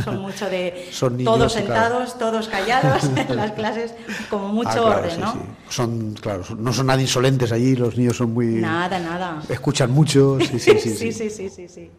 son 0.04 0.22
mucho 0.22 0.50
de 0.50 0.90
todos 1.24 1.54
sentados, 1.54 2.18
todos 2.18 2.48
callados 2.48 3.04
en 3.30 3.36
las 3.36 3.52
clases, 3.52 3.94
como 4.30 4.50
mucho 4.50 4.88
ah, 4.88 4.98
orden, 4.98 5.20
¿no? 5.20 5.36
Son, 5.70 6.14
claro, 6.14 6.44
no 6.58 6.74
son 6.74 6.88
nada 6.88 7.02
insolentes 7.02 7.52
allí, 7.52 7.76
los 7.76 7.98
niños 7.98 8.18
son 8.18 8.34
muy... 8.34 8.46
Nada, 8.46 9.00
nada. 9.00 9.42
Escuchan 9.50 9.92
mucho, 9.92 10.38
sí, 10.40 10.60
sí. 10.60 10.80
sí, 10.80 11.12
sí, 11.12 11.30
sí, 11.30 11.50
sí, 11.50 11.68
sí. 11.68 11.92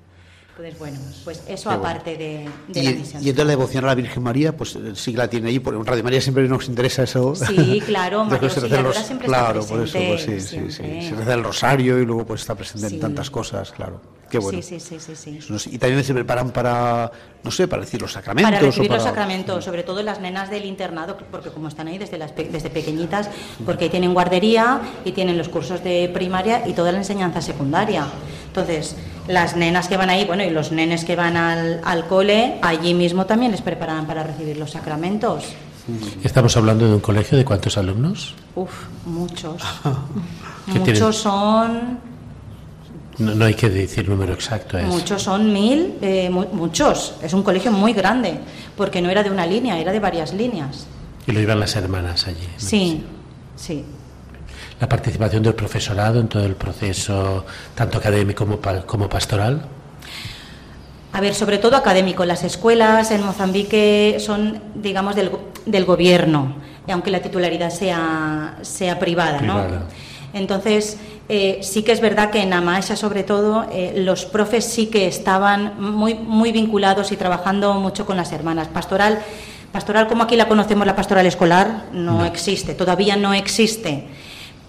Entonces, 0.52 0.78
bueno, 0.78 0.98
pues 1.24 1.42
eso 1.48 1.70
aparte 1.70 2.16
de, 2.16 2.44
la 2.74 2.90
misión. 2.90 3.24
Y 3.24 3.30
entonces 3.30 3.46
la 3.46 3.50
devoción 3.52 3.84
a 3.84 3.86
la 3.86 3.94
Virgen 3.94 4.22
María, 4.22 4.54
pues 4.54 4.78
sí 4.94 5.12
que 5.12 5.18
la 5.18 5.28
tiene 5.28 5.48
ahí, 5.48 5.58
porque 5.58 5.80
en 5.80 5.86
Radio 5.86 6.04
María 6.04 6.20
siempre 6.20 6.46
nos 6.46 6.68
interesa 6.68 7.04
eso. 7.04 7.34
Sí, 7.34 7.82
claro, 7.86 8.26
María 8.26 8.50
siempre 8.50 9.28
Claro, 9.28 9.60
está 9.60 9.74
por 9.74 9.84
eso, 9.84 9.98
pues 9.98 10.22
sí, 10.22 10.40
sí, 10.40 10.70
sí. 10.70 11.08
Se 11.08 11.14
reza 11.14 11.34
el 11.34 11.42
rosario 11.42 11.98
y 11.98 12.04
luego 12.04 12.26
pues 12.26 12.42
está 12.42 12.54
presente 12.54 12.86
en 12.88 13.00
tantas 13.00 13.30
cosas, 13.30 13.72
claro. 13.72 14.00
Qué 14.32 14.38
bueno. 14.38 14.62
Sí, 14.62 14.80
sí, 14.80 14.98
sí, 14.98 15.14
sí, 15.14 15.70
Y 15.70 15.78
también 15.78 16.02
se 16.02 16.14
preparan 16.14 16.50
para, 16.52 17.12
no 17.42 17.50
sé, 17.50 17.68
para 17.68 17.82
decir 17.82 18.00
los 18.00 18.12
sacramentos. 18.12 18.50
Para 18.50 18.64
recibir 18.64 18.90
los 18.90 19.02
sacramentos, 19.02 19.62
sobre 19.62 19.82
todo 19.82 20.02
las 20.02 20.20
nenas 20.20 20.48
del 20.48 20.64
internado, 20.64 21.18
porque 21.30 21.50
como 21.50 21.68
están 21.68 21.88
ahí 21.88 21.98
desde, 21.98 22.16
las, 22.16 22.34
desde 22.34 22.70
pequeñitas, 22.70 23.28
porque 23.66 23.84
ahí 23.84 23.90
tienen 23.90 24.14
guardería 24.14 24.80
y 25.04 25.12
tienen 25.12 25.36
los 25.36 25.50
cursos 25.50 25.84
de 25.84 26.10
primaria 26.14 26.66
y 26.66 26.72
toda 26.72 26.92
la 26.92 26.98
enseñanza 26.98 27.42
secundaria. 27.42 28.06
Entonces, 28.46 28.96
las 29.28 29.56
nenas 29.56 29.88
que 29.88 29.96
van 29.96 30.10
ahí, 30.10 30.24
bueno, 30.24 30.42
y 30.44 30.50
los 30.50 30.72
nenes 30.72 31.04
que 31.04 31.16
van 31.16 31.36
al, 31.36 31.80
al 31.84 32.06
cole, 32.06 32.58
allí 32.62 32.94
mismo 32.94 33.26
también 33.26 33.52
les 33.52 33.62
preparan 33.62 34.06
para 34.06 34.22
recibir 34.22 34.56
los 34.56 34.70
sacramentos. 34.70 35.44
Estamos 36.22 36.56
hablando 36.56 36.86
de 36.86 36.94
un 36.94 37.00
colegio 37.00 37.36
de 37.36 37.44
cuántos 37.44 37.76
alumnos? 37.76 38.34
Uf, 38.54 38.70
muchos. 39.06 39.62
muchos 40.66 41.16
son. 41.16 41.98
No, 43.18 43.44
hay 43.44 43.54
que 43.54 43.68
decir 43.68 44.08
número 44.08 44.32
exacto. 44.32 44.78
Muchos 44.78 45.22
son 45.22 45.52
mil, 45.52 45.94
eh, 46.00 46.30
muchos. 46.30 47.14
Es 47.22 47.32
un 47.34 47.42
colegio 47.42 47.70
muy 47.70 47.92
grande, 47.92 48.38
porque 48.76 49.02
no 49.02 49.10
era 49.10 49.22
de 49.22 49.30
una 49.30 49.46
línea, 49.46 49.78
era 49.78 49.92
de 49.92 50.00
varias 50.00 50.32
líneas. 50.32 50.86
Y 51.26 51.32
lo 51.32 51.40
iban 51.40 51.60
las 51.60 51.76
hermanas 51.76 52.26
allí. 52.26 52.48
Sí, 52.56 53.04
sí 53.56 53.84
la 54.82 54.88
participación 54.88 55.44
del 55.44 55.54
profesorado 55.54 56.18
en 56.18 56.26
todo 56.26 56.44
el 56.44 56.56
proceso, 56.56 57.46
tanto 57.76 57.98
académico 57.98 58.44
como, 58.44 58.58
como 58.84 59.08
pastoral? 59.08 59.62
A 61.12 61.20
ver, 61.20 61.36
sobre 61.36 61.58
todo 61.58 61.76
académico. 61.76 62.24
Las 62.24 62.42
escuelas 62.42 63.12
en 63.12 63.24
Mozambique 63.24 64.16
son, 64.18 64.60
digamos, 64.74 65.14
del, 65.14 65.30
del 65.66 65.84
gobierno, 65.84 66.56
aunque 66.90 67.12
la 67.12 67.20
titularidad 67.20 67.70
sea, 67.70 68.58
sea 68.62 68.98
privada, 68.98 69.40
¿no? 69.40 69.62
Entonces, 70.32 70.98
eh, 71.28 71.60
sí 71.62 71.84
que 71.84 71.92
es 71.92 72.00
verdad 72.00 72.30
que 72.30 72.42
en 72.42 72.52
Amaesha, 72.52 72.96
sobre 72.96 73.22
todo, 73.22 73.66
eh, 73.70 73.92
los 73.98 74.24
profes 74.24 74.64
sí 74.64 74.86
que 74.86 75.06
estaban 75.06 75.80
muy, 75.80 76.14
muy 76.14 76.50
vinculados 76.50 77.12
y 77.12 77.16
trabajando 77.16 77.74
mucho 77.74 78.04
con 78.04 78.16
las 78.16 78.32
hermanas. 78.32 78.66
Pastoral, 78.66 79.20
pastoral 79.70 80.08
como 80.08 80.24
aquí 80.24 80.34
la 80.34 80.48
conocemos, 80.48 80.88
la 80.88 80.96
pastoral 80.96 81.26
escolar, 81.26 81.84
no. 81.92 82.24
existe, 82.24 82.74
todavía 82.74 83.14
no 83.14 83.32
existe 83.32 84.08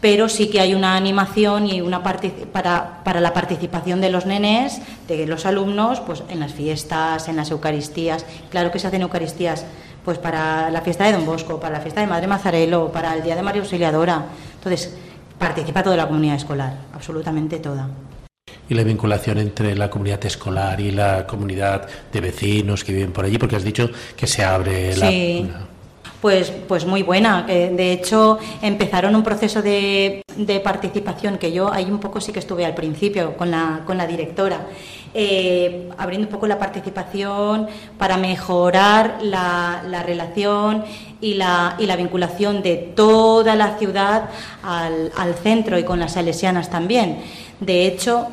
pero 0.03 0.27
sí 0.27 0.49
que 0.49 0.59
hay 0.59 0.73
una 0.73 0.97
animación 0.97 1.65
y 1.65 1.79
una 1.79 2.03
para, 2.03 3.03
para 3.05 3.21
la 3.21 3.31
participación 3.31 4.01
de 4.01 4.09
los 4.09 4.25
nenes, 4.25 4.81
de 5.07 5.25
los 5.25 5.45
alumnos, 5.45 6.01
pues 6.01 6.23
en 6.27 6.41
las 6.41 6.51
fiestas, 6.51 7.29
en 7.29 7.37
las 7.37 7.51
Eucaristías. 7.51 8.25
Claro 8.49 8.69
que 8.69 8.79
se 8.79 8.87
hacen 8.87 9.01
Eucaristías 9.03 9.65
pues 10.03 10.17
para 10.17 10.69
la 10.71 10.81
fiesta 10.81 11.05
de 11.05 11.13
Don 11.13 11.25
Bosco, 11.25 11.57
para 11.57 11.77
la 11.77 11.79
fiesta 11.79 12.01
de 12.01 12.07
Madre 12.07 12.27
Mazarelo, 12.27 12.91
para 12.91 13.15
el 13.15 13.23
Día 13.23 13.37
de 13.37 13.43
María 13.43 13.61
Auxiliadora. 13.61 14.25
Entonces, 14.55 14.93
participa 15.39 15.81
toda 15.81 15.95
la 15.95 16.05
comunidad 16.05 16.35
escolar, 16.35 16.79
absolutamente 16.93 17.59
toda. 17.59 17.87
Y 18.67 18.73
la 18.73 18.83
vinculación 18.83 19.37
entre 19.37 19.73
la 19.73 19.89
comunidad 19.89 20.25
escolar 20.25 20.81
y 20.81 20.91
la 20.91 21.25
comunidad 21.25 21.87
de 22.11 22.19
vecinos 22.19 22.83
que 22.83 22.91
viven 22.91 23.13
por 23.13 23.23
allí, 23.23 23.37
porque 23.37 23.55
has 23.55 23.63
dicho 23.63 23.89
que 24.17 24.27
se 24.27 24.43
abre 24.43 24.97
la 24.97 25.09
pues, 26.23 26.53
pues 26.69 26.85
muy 26.85 27.03
buena. 27.03 27.43
De 27.43 27.91
hecho, 27.91 28.39
empezaron 28.61 29.13
un 29.13 29.23
proceso 29.23 29.61
de, 29.61 30.23
participación 30.63 31.37
que 31.37 31.51
yo 31.51 31.69
ahí 31.69 31.91
un 31.91 31.99
poco 31.99 32.21
sí 32.21 32.31
que 32.31 32.39
estuve 32.39 32.65
al 32.65 32.73
principio 32.73 33.35
con 33.35 33.51
la, 33.51 33.81
con 33.85 33.97
la 33.97 34.07
directora. 34.07 34.67
Eh, 35.13 35.89
abriendo 35.97 36.27
un 36.27 36.31
poco 36.31 36.47
la 36.47 36.57
participación 36.57 37.67
para 37.97 38.15
mejorar 38.15 39.17
la, 39.21 39.83
relación 40.05 40.85
y 41.19 41.33
la, 41.33 41.75
y 41.77 41.87
la, 41.87 41.97
vinculación 41.97 42.63
de 42.63 42.77
toda 42.95 43.55
la 43.55 43.77
ciudad 43.77 44.29
al, 44.63 45.11
al, 45.17 45.33
centro 45.33 45.77
y 45.77 45.83
con 45.83 45.99
las 45.99 46.13
salesianas 46.13 46.69
también. 46.69 47.17
De 47.59 47.85
hecho, 47.85 48.27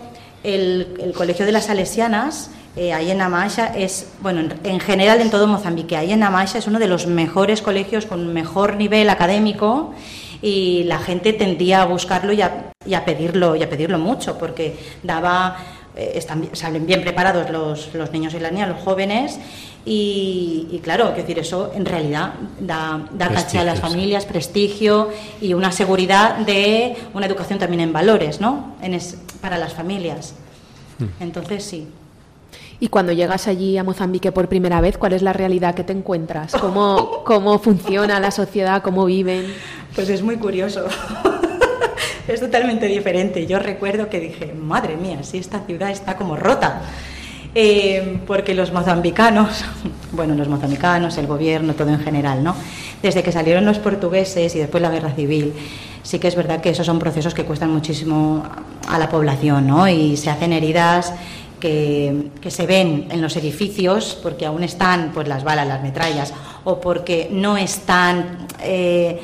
el, 0.44 0.96
el 1.02 1.12
Colegio 1.12 1.44
de 1.44 1.50
las 1.50 1.66
Salesianas 1.66 2.52
eh, 2.76 2.92
ahí 2.92 3.10
en 3.10 3.20
Amaisha 3.20 3.66
es, 3.66 4.12
bueno, 4.20 4.48
en, 4.62 4.80
general 4.80 5.20
en 5.20 5.30
todo 5.30 5.46
Mozambique, 5.46 5.96
ahí 5.96 6.12
en 6.12 6.22
Amaisha 6.22 6.58
es 6.58 6.66
uno 6.66 6.78
de 6.78 6.86
los 6.86 7.06
mejores 7.06 7.62
colegios 7.62 8.06
con 8.06 8.32
mejor 8.32 8.76
nivel 8.76 9.10
académico 9.10 9.92
y 10.40 10.84
la 10.84 10.98
gente 10.98 11.32
tendía 11.32 11.82
a 11.82 11.86
buscarlo 11.86 12.32
y 12.32 12.42
a, 12.42 13.04
pedirlo 13.04 13.56
y 13.56 13.62
a 13.62 13.68
pedirlo 13.68 13.98
mucho 13.98 14.38
porque 14.38 14.76
daba 15.02 15.56
eh, 15.96 16.12
están, 16.14 16.48
salen 16.52 16.86
bien 16.86 17.02
preparados 17.02 17.50
los, 17.50 17.92
los, 17.92 18.12
niños 18.12 18.34
y 18.34 18.38
las 18.38 18.52
niñas, 18.52 18.68
los 18.68 18.80
jóvenes, 18.80 19.40
y, 19.84 20.80
claro, 20.84 21.06
quiero 21.06 21.22
decir, 21.22 21.38
eso 21.38 21.72
en 21.74 21.84
realidad 21.86 22.34
da, 22.60 23.08
da 23.12 23.28
caché 23.28 23.58
a 23.58 23.64
las 23.64 23.80
familias, 23.80 24.26
prestigio 24.26 25.10
y 25.40 25.54
una 25.54 25.72
seguridad 25.72 26.36
de 26.36 26.96
una 27.14 27.26
educación 27.26 27.58
también 27.58 27.80
en 27.80 27.92
valores, 27.92 28.40
¿no? 28.40 28.76
En 28.82 28.96
para 29.40 29.56
las 29.56 29.72
familias. 29.72 30.34
Hmm. 30.98 31.06
Entonces, 31.22 31.64
sí. 31.64 31.88
Y 32.82 32.88
cuando 32.88 33.12
llegas 33.12 33.46
allí 33.46 33.76
a 33.76 33.84
Mozambique 33.84 34.32
por 34.32 34.48
primera 34.48 34.80
vez, 34.80 34.96
¿cuál 34.96 35.12
es 35.12 35.20
la 35.20 35.34
realidad 35.34 35.74
que 35.74 35.84
te 35.84 35.92
encuentras? 35.92 36.52
¿Cómo, 36.52 37.22
cómo 37.24 37.58
funciona 37.58 38.18
la 38.18 38.30
sociedad? 38.30 38.82
¿Cómo 38.82 39.04
viven? 39.04 39.44
Pues 39.94 40.08
es 40.08 40.22
muy 40.22 40.36
curioso. 40.36 40.86
es 42.28 42.40
totalmente 42.40 42.86
diferente. 42.86 43.46
Yo 43.46 43.58
recuerdo 43.58 44.08
que 44.08 44.18
dije, 44.18 44.54
madre 44.54 44.96
mía, 44.96 45.22
si 45.22 45.36
esta 45.36 45.60
ciudad 45.66 45.90
está 45.90 46.16
como 46.16 46.36
rota. 46.36 46.80
Eh, 47.54 48.20
porque 48.26 48.54
los 48.54 48.72
mozambicanos, 48.72 49.62
bueno, 50.12 50.34
los 50.34 50.48
mozambicanos, 50.48 51.18
el 51.18 51.26
gobierno, 51.26 51.74
todo 51.74 51.90
en 51.90 52.00
general, 52.00 52.42
¿no? 52.42 52.54
Desde 53.02 53.22
que 53.22 53.30
salieron 53.30 53.66
los 53.66 53.78
portugueses 53.78 54.54
y 54.54 54.58
después 54.58 54.80
la 54.80 54.90
guerra 54.90 55.10
civil, 55.10 55.52
sí 56.02 56.18
que 56.18 56.28
es 56.28 56.36
verdad 56.36 56.62
que 56.62 56.70
esos 56.70 56.86
son 56.86 56.98
procesos 56.98 57.34
que 57.34 57.44
cuestan 57.44 57.70
muchísimo 57.70 58.42
a 58.88 58.98
la 58.98 59.10
población, 59.10 59.66
¿no? 59.66 59.86
Y 59.86 60.16
se 60.16 60.30
hacen 60.30 60.54
heridas 60.54 61.12
que, 61.60 62.30
se 62.48 62.66
ven 62.66 63.08
en 63.10 63.22
los 63.22 63.36
edificios 63.36 64.18
porque 64.22 64.46
aún 64.46 64.64
están 64.64 65.12
pues 65.12 65.28
las 65.28 65.44
balas, 65.44 65.68
las 65.68 65.82
metrallas 65.82 66.32
o 66.64 66.80
porque 66.80 67.28
no 67.30 67.56
están 67.56 68.48
eh, 68.60 69.20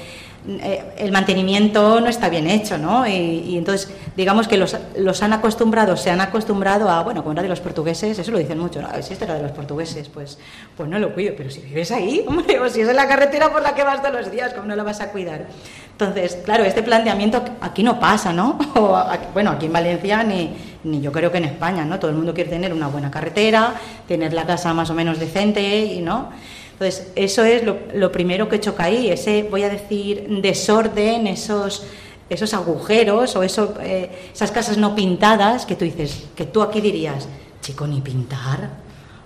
el 0.47 1.13
mantenimiento 1.13 2.01
no 2.01 2.07
está 2.07 2.29
bien 2.29 2.47
hecho, 2.47 2.79
¿no? 2.79 3.07
Y, 3.07 3.59
entonces, 3.59 3.93
digamos 4.17 4.47
que 4.47 4.57
los, 4.57 4.77
los, 4.97 5.23
han 5.23 5.33
acostumbrado, 5.33 5.97
se 5.97 6.11
han 6.11 6.21
acostumbrado 6.21 6.89
a, 6.89 7.03
bueno, 7.03 7.23
como 7.23 7.33
era 7.33 7.43
de 7.43 7.49
los 7.49 7.61
portugueses, 7.61 8.19
eso 8.19 8.31
lo 8.31 8.39
dicen 8.39 8.59
mucho, 8.59 8.81
¿no? 8.81 8.89
Si 9.03 9.13
esto 9.13 9.25
era 9.25 9.35
de 9.35 9.43
los 9.43 9.53
portugueses, 9.53 10.09
pues, 10.09 10.39
pues 10.77 10.89
no 10.89 10.99
lo 10.99 11.13
cuido, 11.13 11.35
pero 11.37 11.51
si 11.51 11.61
vives 11.61 11.91
ahí, 11.91 12.25
hombre, 12.29 12.61
o 12.61 12.69
si 12.69 12.81
es 12.81 12.89
en 12.89 12.97
la 12.97 13.09
carretera 13.09 13.51
por 13.51 13.63
la 13.63 13.75
que 13.75 13.83
vas 13.83 14.01
todos 14.01 14.15
los 14.15 14.31
días, 14.31 14.55
¿cómo 14.55 14.67
no 14.67 14.77
la 14.77 14.85
vas 14.85 15.01
a 15.01 15.11
cuidar? 15.11 15.47
Entonces, 15.91 16.39
claro, 16.45 16.65
este 16.65 16.83
planteamiento 16.83 17.43
aquí 17.61 17.83
no 17.83 17.99
pasa, 17.99 18.33
¿no? 18.33 18.59
Bueno, 19.33 19.51
aquí 19.51 19.67
en 19.67 19.73
Valencia 19.73 20.23
ni, 20.23 20.57
ni 20.85 21.01
yo 21.01 21.13
creo 21.13 21.31
que 21.31 21.39
en 21.39 21.45
España, 21.45 21.85
¿no? 21.85 21.99
Todo 21.99 22.11
el 22.11 22.17
mundo 22.17 22.33
quiere 22.33 22.51
tener 22.51 22.73
una 22.73 22.89
buena 22.89 23.11
carretera, 23.11 23.75
tener 24.07 24.33
la 24.33 24.47
casa 24.47 24.73
más 24.73 24.89
o 24.91 24.95
menos 24.95 25.19
decente, 25.19 25.85
y 25.85 26.01
¿no? 26.01 26.31
Entonces, 26.79 27.11
eso 27.17 27.43
es 27.43 27.63
lo, 27.65 28.13
primero 28.13 28.51
que 28.51 28.61
choca 28.61 28.85
ahí, 28.85 29.09
ese, 29.09 29.45
voy 29.45 29.63
a 29.63 29.71
decir, 29.71 30.27
desorden, 30.43 31.27
esos, 31.27 31.85
esos 32.29 32.53
agujeros 32.53 33.35
o 33.35 33.43
eso, 33.43 33.75
eh, 33.81 34.29
esas 34.35 34.51
casas 34.51 34.77
no 34.77 34.95
pintadas 34.95 35.65
que 35.65 35.75
tú 35.75 35.87
dices, 35.87 36.27
que 36.37 36.45
tú 36.45 36.61
aquí 36.61 36.83
dirías, 36.83 37.29
chico, 37.63 37.87
ni 37.87 38.03
pintar, 38.03 38.69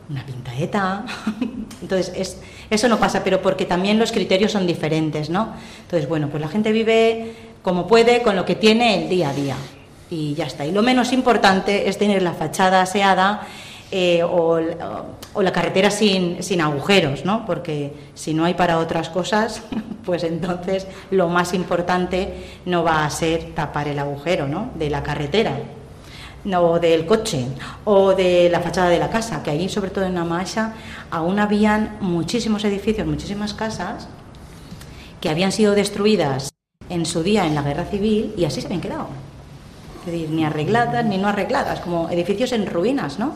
una 0.08 0.24
pintaeta. 0.24 1.04
Entonces, 1.82 2.12
es, 2.14 2.38
eso 2.70 2.88
no 2.88 3.00
pasa, 3.00 3.24
pero 3.24 3.42
porque 3.42 3.66
también 3.66 3.98
los 3.98 4.12
criterios 4.12 4.52
son 4.52 4.64
diferentes, 4.64 5.28
¿no? 5.28 5.52
Entonces, 5.82 6.08
bueno, 6.08 6.28
pues 6.28 6.40
la 6.40 6.48
gente 6.48 6.70
vive 6.70 7.34
como 7.62 7.88
puede, 7.88 8.22
con 8.22 8.36
lo 8.36 8.44
que 8.44 8.54
tiene 8.54 9.02
el 9.02 9.08
día 9.08 9.30
a 9.30 9.34
día. 9.34 9.56
Y 10.08 10.34
ya 10.34 10.46
está. 10.46 10.66
Y 10.66 10.70
lo 10.70 10.82
menos 10.82 11.12
importante 11.12 11.88
es 11.88 11.98
tener 11.98 12.22
la 12.22 12.32
fachada 12.32 12.82
aseada 12.82 13.48
eh, 13.92 14.22
o, 14.22 14.60
la 14.60 15.52
carretera 15.52 15.90
sin, 15.90 16.60
agujeros, 16.60 17.24
¿no? 17.24 17.44
Porque 17.44 17.92
si 18.14 18.34
no 18.34 18.44
hay 18.44 18.54
para 18.54 18.78
otras 18.78 19.08
cosas, 19.08 19.62
pues 20.04 20.22
entonces 20.24 20.86
lo 21.10 21.28
más 21.28 21.54
importante 21.54 22.34
no 22.66 22.84
va 22.84 23.04
a 23.04 23.10
ser 23.10 23.52
tapar 23.54 23.88
el 23.88 23.98
agujero, 23.98 24.46
¿no? 24.46 24.70
De 24.76 24.90
la 24.90 25.02
carretera, 25.02 25.58
o 26.56 26.78
del 26.78 27.04
coche, 27.04 27.46
o 27.84 28.14
de 28.14 28.48
la 28.48 28.60
fachada 28.60 28.88
de 28.88 28.98
la 28.98 29.10
casa, 29.10 29.42
que 29.42 29.50
ahí, 29.50 29.68
sobre 29.68 29.90
todo 29.90 30.04
en 30.04 30.16
Amasha, 30.16 30.74
aún 31.10 31.38
habían 31.38 31.98
muchísimos 32.00 32.64
edificios, 32.64 33.06
muchísimas 33.06 33.54
casas 33.54 34.08
que 35.20 35.28
habían 35.28 35.52
sido 35.52 35.74
destruidas 35.74 36.50
en 36.88 37.04
su 37.06 37.22
día 37.22 37.46
en 37.46 37.54
la 37.54 37.62
guerra 37.62 37.84
civil 37.84 38.34
y 38.36 38.44
así 38.44 38.60
se 38.60 38.68
habían 38.68 38.80
quedado. 38.80 39.08
Es 40.00 40.06
decir, 40.06 40.30
ni 40.30 40.44
arregladas 40.44 41.04
ni 41.04 41.18
no 41.18 41.28
arregladas, 41.28 41.80
como 41.80 42.08
edificios 42.08 42.52
en 42.52 42.66
ruinas, 42.66 43.18
¿no? 43.18 43.34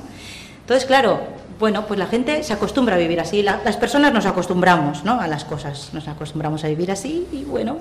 Entonces, 0.65 0.87
claro, 0.87 1.21
bueno, 1.61 1.87
pues 1.87 1.99
la 1.99 2.07
gente 2.07 2.43
se 2.43 2.55
acostumbra 2.55 2.95
a 2.95 2.99
vivir 2.99 3.21
así, 3.21 3.43
las 3.43 3.77
personas 3.77 4.15
nos 4.15 4.25
acostumbramos 4.25 5.05
¿no? 5.05 5.21
a 5.21 5.29
las 5.29 5.45
cosas, 5.45 5.91
nos 5.93 6.09
acostumbramos 6.09 6.65
a 6.65 6.69
vivir 6.69 6.91
así 6.91 7.27
y 7.33 7.45
bueno, 7.45 7.77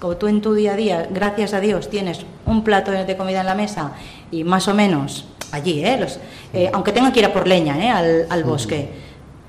como 0.00 0.16
tú 0.16 0.26
en 0.26 0.40
tu 0.40 0.54
día 0.54 0.72
a 0.72 0.76
día, 0.76 1.08
gracias 1.10 1.52
a 1.52 1.60
Dios, 1.60 1.90
tienes 1.90 2.24
un 2.46 2.64
plato 2.64 2.92
de 2.92 3.16
comida 3.16 3.40
en 3.40 3.46
la 3.46 3.54
mesa 3.54 3.92
y 4.30 4.42
más 4.42 4.68
o 4.68 4.74
menos 4.74 5.26
allí, 5.52 5.84
¿eh? 5.84 5.98
Los, 6.00 6.18
eh, 6.54 6.70
aunque 6.72 6.92
tengan 6.92 7.12
que 7.12 7.20
ir 7.20 7.26
a 7.26 7.32
por 7.32 7.46
leña 7.46 7.78
¿eh? 7.78 7.90
al, 7.90 8.26
al 8.30 8.42
bosque, 8.42 8.88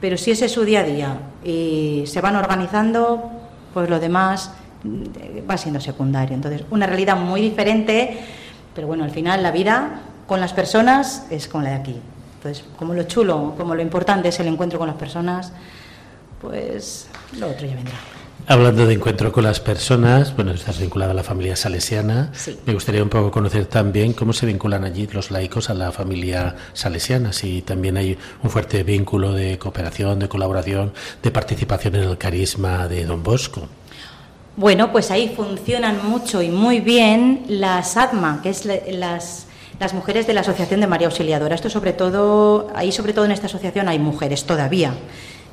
pero 0.02 0.18
si 0.18 0.32
ese 0.32 0.46
es 0.46 0.52
su 0.52 0.66
día 0.66 0.82
a 0.82 0.84
día 0.84 1.18
y 1.44 2.04
se 2.08 2.20
van 2.20 2.36
organizando, 2.36 3.32
pues 3.74 3.90
lo 3.90 4.00
demás 4.02 4.52
mm, 4.84 5.50
va 5.50 5.58
siendo 5.58 5.80
secundario. 5.80 6.36
Entonces, 6.36 6.64
una 6.72 6.88
realidad 6.88 7.16
muy 7.16 7.40
diferente, 7.40 8.18
pero 8.76 8.86
bueno, 8.86 9.06
al 9.06 9.12
final 9.12 9.42
la 9.42 9.52
vida 9.52 10.02
con 10.28 10.40
las 10.40 10.54
personas 10.54 11.26
es 11.32 11.48
con 11.48 11.64
la 11.64 11.72
de 11.72 11.76
aquí. 11.78 12.02
Pues 12.45 12.63
como 12.77 12.93
lo 12.93 13.01
chulo, 13.05 13.55
como 13.58 13.73
lo 13.73 13.81
importante 13.81 14.29
es 14.29 14.39
el 14.39 14.45
encuentro 14.45 14.77
con 14.77 14.88
las 14.88 14.97
personas, 14.97 15.51
pues 16.39 17.08
lo 17.39 17.49
otro 17.49 17.65
ya 17.65 17.73
vendrá. 17.73 17.95
Hablando 18.45 18.86
de 18.86 18.93
encuentro 18.93 19.31
con 19.31 19.43
las 19.43 19.60
personas, 19.60 20.36
bueno, 20.36 20.51
estás 20.51 20.79
vinculada 20.79 21.10
a 21.10 21.15
la 21.15 21.23
familia 21.23 21.55
salesiana. 21.55 22.31
Me 22.67 22.73
gustaría 22.75 23.01
un 23.01 23.10
poco 23.10 23.31
conocer 23.31 23.65
también 23.65 24.13
cómo 24.13 24.31
se 24.31 24.45
vinculan 24.45 24.84
allí 24.84 25.08
los 25.08 25.31
laicos 25.31 25.71
a 25.71 25.73
la 25.73 25.91
familia 25.91 26.55
salesiana, 26.73 27.34
si 27.34 27.63
también 27.63 27.97
hay 27.97 28.15
un 28.43 28.51
fuerte 28.51 28.84
vínculo 28.84 29.34
de 29.34 29.58
cooperación, 29.58 30.19
de 30.19 30.29
colaboración, 30.29 30.93
de 31.23 31.31
participación 31.31 31.95
en 31.95 32.03
el 32.03 32.17
carisma 32.19 32.88
de 32.88 33.05
Don 33.05 33.23
Bosco. 33.23 33.67
Bueno, 34.55 34.91
pues 34.91 35.10
ahí 35.10 35.34
funcionan 35.36 36.08
mucho 36.08 36.43
y 36.43 36.51
muy 36.51 36.79
bien 36.79 37.45
las 37.49 37.97
ADMA, 37.97 38.43
que 38.43 38.49
es 38.49 38.65
las 38.65 39.47
las 39.80 39.94
mujeres 39.94 40.28
de 40.28 40.34
la 40.34 40.42
Asociación 40.42 40.80
de 40.80 40.88
María 40.88 41.08
Auxiliadora. 41.08 41.56
Esto 41.56 41.70
sobre 41.70 41.94
todo, 41.94 42.68
ahí 42.76 42.92
sobre 42.92 43.14
todo 43.14 43.26
en 43.26 43.32
esta 43.32 43.48
asociación 43.48 43.88
hay 43.88 44.00
mujeres 44.00 44.46
todavía. 44.46 44.94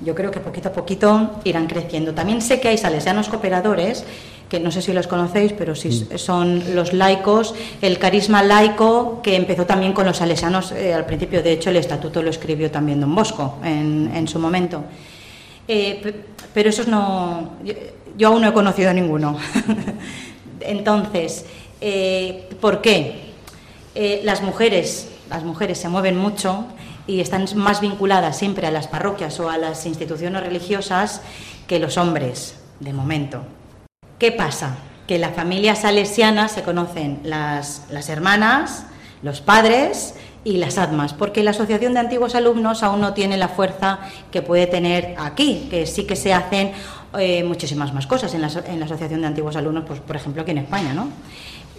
Yo 0.04 0.14
creo 0.14 0.30
que 0.30 0.40
poquito 0.40 0.68
a 0.68 0.72
poquito 0.72 1.30
irán 1.44 1.66
creciendo. 1.66 2.12
También 2.12 2.42
sé 2.42 2.60
que 2.60 2.68
hay 2.68 2.78
salesianos 2.78 3.28
cooperadores, 3.28 4.04
que 4.48 4.58
no 4.58 4.70
sé 4.70 4.82
si 4.82 4.92
los 4.92 5.06
conocéis, 5.06 5.52
pero 5.52 5.74
sí 5.74 5.88
mm. 5.88 6.18
son 6.18 6.74
los 6.74 6.92
laicos, 6.92 7.54
el 7.80 7.98
carisma 7.98 8.42
laico 8.42 9.20
que 9.22 9.36
empezó 9.36 9.64
también 9.64 9.92
con 9.92 10.06
los 10.06 10.16
salesianos 10.16 10.72
eh, 10.72 10.92
al 10.92 11.06
principio. 11.06 11.42
De 11.42 11.52
hecho, 11.52 11.70
el 11.70 11.76
estatuto 11.76 12.22
lo 12.22 12.30
escribió 12.30 12.70
también 12.70 13.00
don 13.00 13.14
Bosco 13.14 13.58
en, 13.64 14.26
su 14.28 14.38
momento. 14.38 14.84
Eh, 15.68 16.24
pero 16.52 16.68
esos 16.68 16.88
no. 16.88 17.52
Yo, 18.16 18.28
aún 18.28 18.42
no 18.42 18.48
he 18.48 18.52
conocido 18.52 18.92
ninguno. 18.92 19.38
Entonces, 20.60 21.46
eh, 21.80 22.48
¿por 22.60 22.80
qué? 22.80 23.31
Eh, 23.94 24.22
las 24.24 24.42
mujeres, 24.42 25.08
las 25.28 25.44
mujeres 25.44 25.78
se 25.78 25.88
mueven 25.88 26.16
mucho 26.16 26.64
y 27.06 27.20
están 27.20 27.46
más 27.56 27.80
vinculadas 27.80 28.38
siempre 28.38 28.66
a 28.66 28.70
las 28.70 28.86
parroquias 28.86 29.38
o 29.40 29.50
a 29.50 29.58
las 29.58 29.86
instituciones 29.86 30.42
religiosas 30.42 31.20
que 31.66 31.78
los 31.78 31.98
hombres, 31.98 32.56
de 32.80 32.92
momento. 32.92 33.42
¿Qué 34.18 34.32
pasa? 34.32 34.76
Que 35.06 35.16
en 35.16 35.20
la 35.20 35.30
familia 35.30 35.74
salesiana 35.74 36.48
se 36.48 36.62
conocen 36.62 37.20
las, 37.24 37.86
las 37.90 38.08
hermanas, 38.08 38.86
los 39.22 39.40
padres 39.40 40.14
y 40.44 40.56
las 40.56 40.78
ADMAS, 40.78 41.12
porque 41.14 41.42
la 41.42 41.50
Asociación 41.50 41.94
de 41.94 42.00
Antiguos 42.00 42.34
Alumnos 42.34 42.82
aún 42.82 43.00
no 43.00 43.14
tiene 43.14 43.36
la 43.36 43.48
fuerza 43.48 44.00
que 44.30 44.42
puede 44.42 44.66
tener 44.66 45.14
aquí, 45.18 45.68
que 45.70 45.86
sí 45.86 46.04
que 46.04 46.16
se 46.16 46.32
hacen 46.32 46.72
eh, 47.18 47.44
muchísimas 47.44 47.92
más 47.92 48.06
cosas 48.06 48.34
en 48.34 48.42
la, 48.42 48.48
en 48.66 48.80
la, 48.80 48.86
Asociación 48.86 49.20
de 49.20 49.26
Antiguos 49.28 49.54
Alumnos, 49.54 49.84
pues, 49.86 50.00
por 50.00 50.16
ejemplo, 50.16 50.42
aquí 50.42 50.50
en 50.50 50.58
España, 50.58 50.94
¿no? 50.94 51.08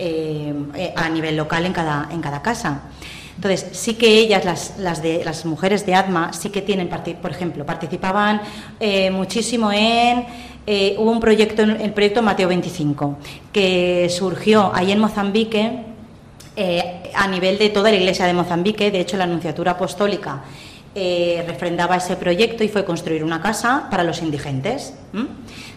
Eh, 0.05 0.53
eh, 0.75 0.93
a 0.97 1.07
nivel 1.07 1.37
local 1.37 1.65
en 1.65 1.71
cada, 1.71 2.09
en 2.11 2.19
cada 2.19 2.41
casa. 2.41 2.81
Entonces, 3.37 3.69
sí 3.71 3.93
que 3.93 4.17
ellas, 4.17 4.43
las, 4.77 5.01
las, 5.23 5.45
mujeres 5.45 5.85
de 5.85 5.95
ADMA, 5.95 6.33
sí 6.33 6.49
que 6.49 6.61
tienen, 6.61 6.89
por 6.89 7.31
ejemplo, 7.31 7.65
participaban 7.65 8.41
muchísimo 9.11 9.71
en... 9.71 10.25
hubo 10.97 11.09
un 11.09 11.21
proyecto, 11.21 11.63
el 11.63 11.93
proyecto 11.93 12.21
Mateo 12.21 12.49
25, 12.49 13.17
que 13.53 14.09
surgió 14.09 14.71
ahí 14.75 14.91
en 14.91 14.99
Mozambique, 14.99 15.85
a 17.15 17.27
nivel 17.27 17.57
de 17.57 17.69
toda 17.69 17.89
la 17.89 17.95
iglesia 17.95 18.25
de 18.25 18.33
Mozambique, 18.33 18.91
de 18.91 18.99
hecho 18.99 19.15
la 19.15 19.23
Anunciatura 19.23 19.71
Apostólica 19.71 20.43
eh, 20.95 21.43
refrendaba 21.47 21.95
ese 21.95 22.15
proyecto 22.17 22.63
y 22.63 22.69
fue 22.69 22.85
construir 22.85 23.23
una 23.23 23.41
casa 23.41 23.87
para 23.89 24.03
los 24.03 24.21
indigentes. 24.21 24.93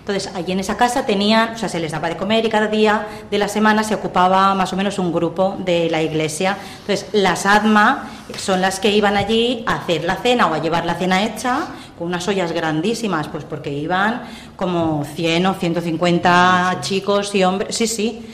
Entonces, 0.06 0.30
allí 0.36 0.52
en 0.52 0.60
esa 0.60 0.76
casa 0.76 1.04
tenían, 1.04 1.54
o 1.54 1.58
sea, 1.58 1.68
se 1.68 1.80
les 1.80 1.90
daba 1.90 2.08
de 2.08 2.16
comer 2.16 2.46
y 2.46 2.48
cada 2.48 2.68
día 2.68 3.08
de 3.28 3.38
la 3.38 3.48
semana 3.48 3.82
se 3.82 3.92
ocupaba 3.92 4.54
más 4.54 4.72
o 4.72 4.76
menos 4.76 5.00
un 5.00 5.12
grupo 5.12 5.56
de 5.58 5.90
la 5.90 6.00
iglesia. 6.00 6.56
Entonces, 6.78 7.08
las 7.10 7.44
ADMA 7.44 8.08
son 8.38 8.60
las 8.60 8.78
que 8.78 8.92
iban 8.92 9.16
allí 9.16 9.64
a 9.66 9.74
hacer 9.74 10.04
la 10.04 10.14
cena 10.14 10.46
o 10.46 10.54
a 10.54 10.60
llevar 10.62 10.86
la 10.86 10.94
cena 10.94 11.24
hecha 11.24 11.66
con 11.98 12.06
unas 12.06 12.28
ollas 12.28 12.52
grandísimas, 12.52 13.26
pues 13.26 13.42
porque 13.42 13.72
iban 13.72 14.22
como 14.54 15.04
100 15.04 15.46
o 15.46 15.54
150 15.54 16.78
chicos 16.82 17.34
y 17.34 17.42
hombres, 17.42 17.74
sí, 17.74 17.88
sí, 17.88 18.24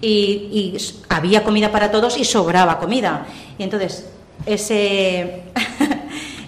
y, 0.00 0.08
y 0.08 0.76
había 1.10 1.44
comida 1.44 1.70
para 1.70 1.90
todos 1.90 2.16
y 2.16 2.24
sobraba 2.24 2.78
comida. 2.78 3.26
Y 3.58 3.64
entonces, 3.64 4.08
ese 4.46 5.42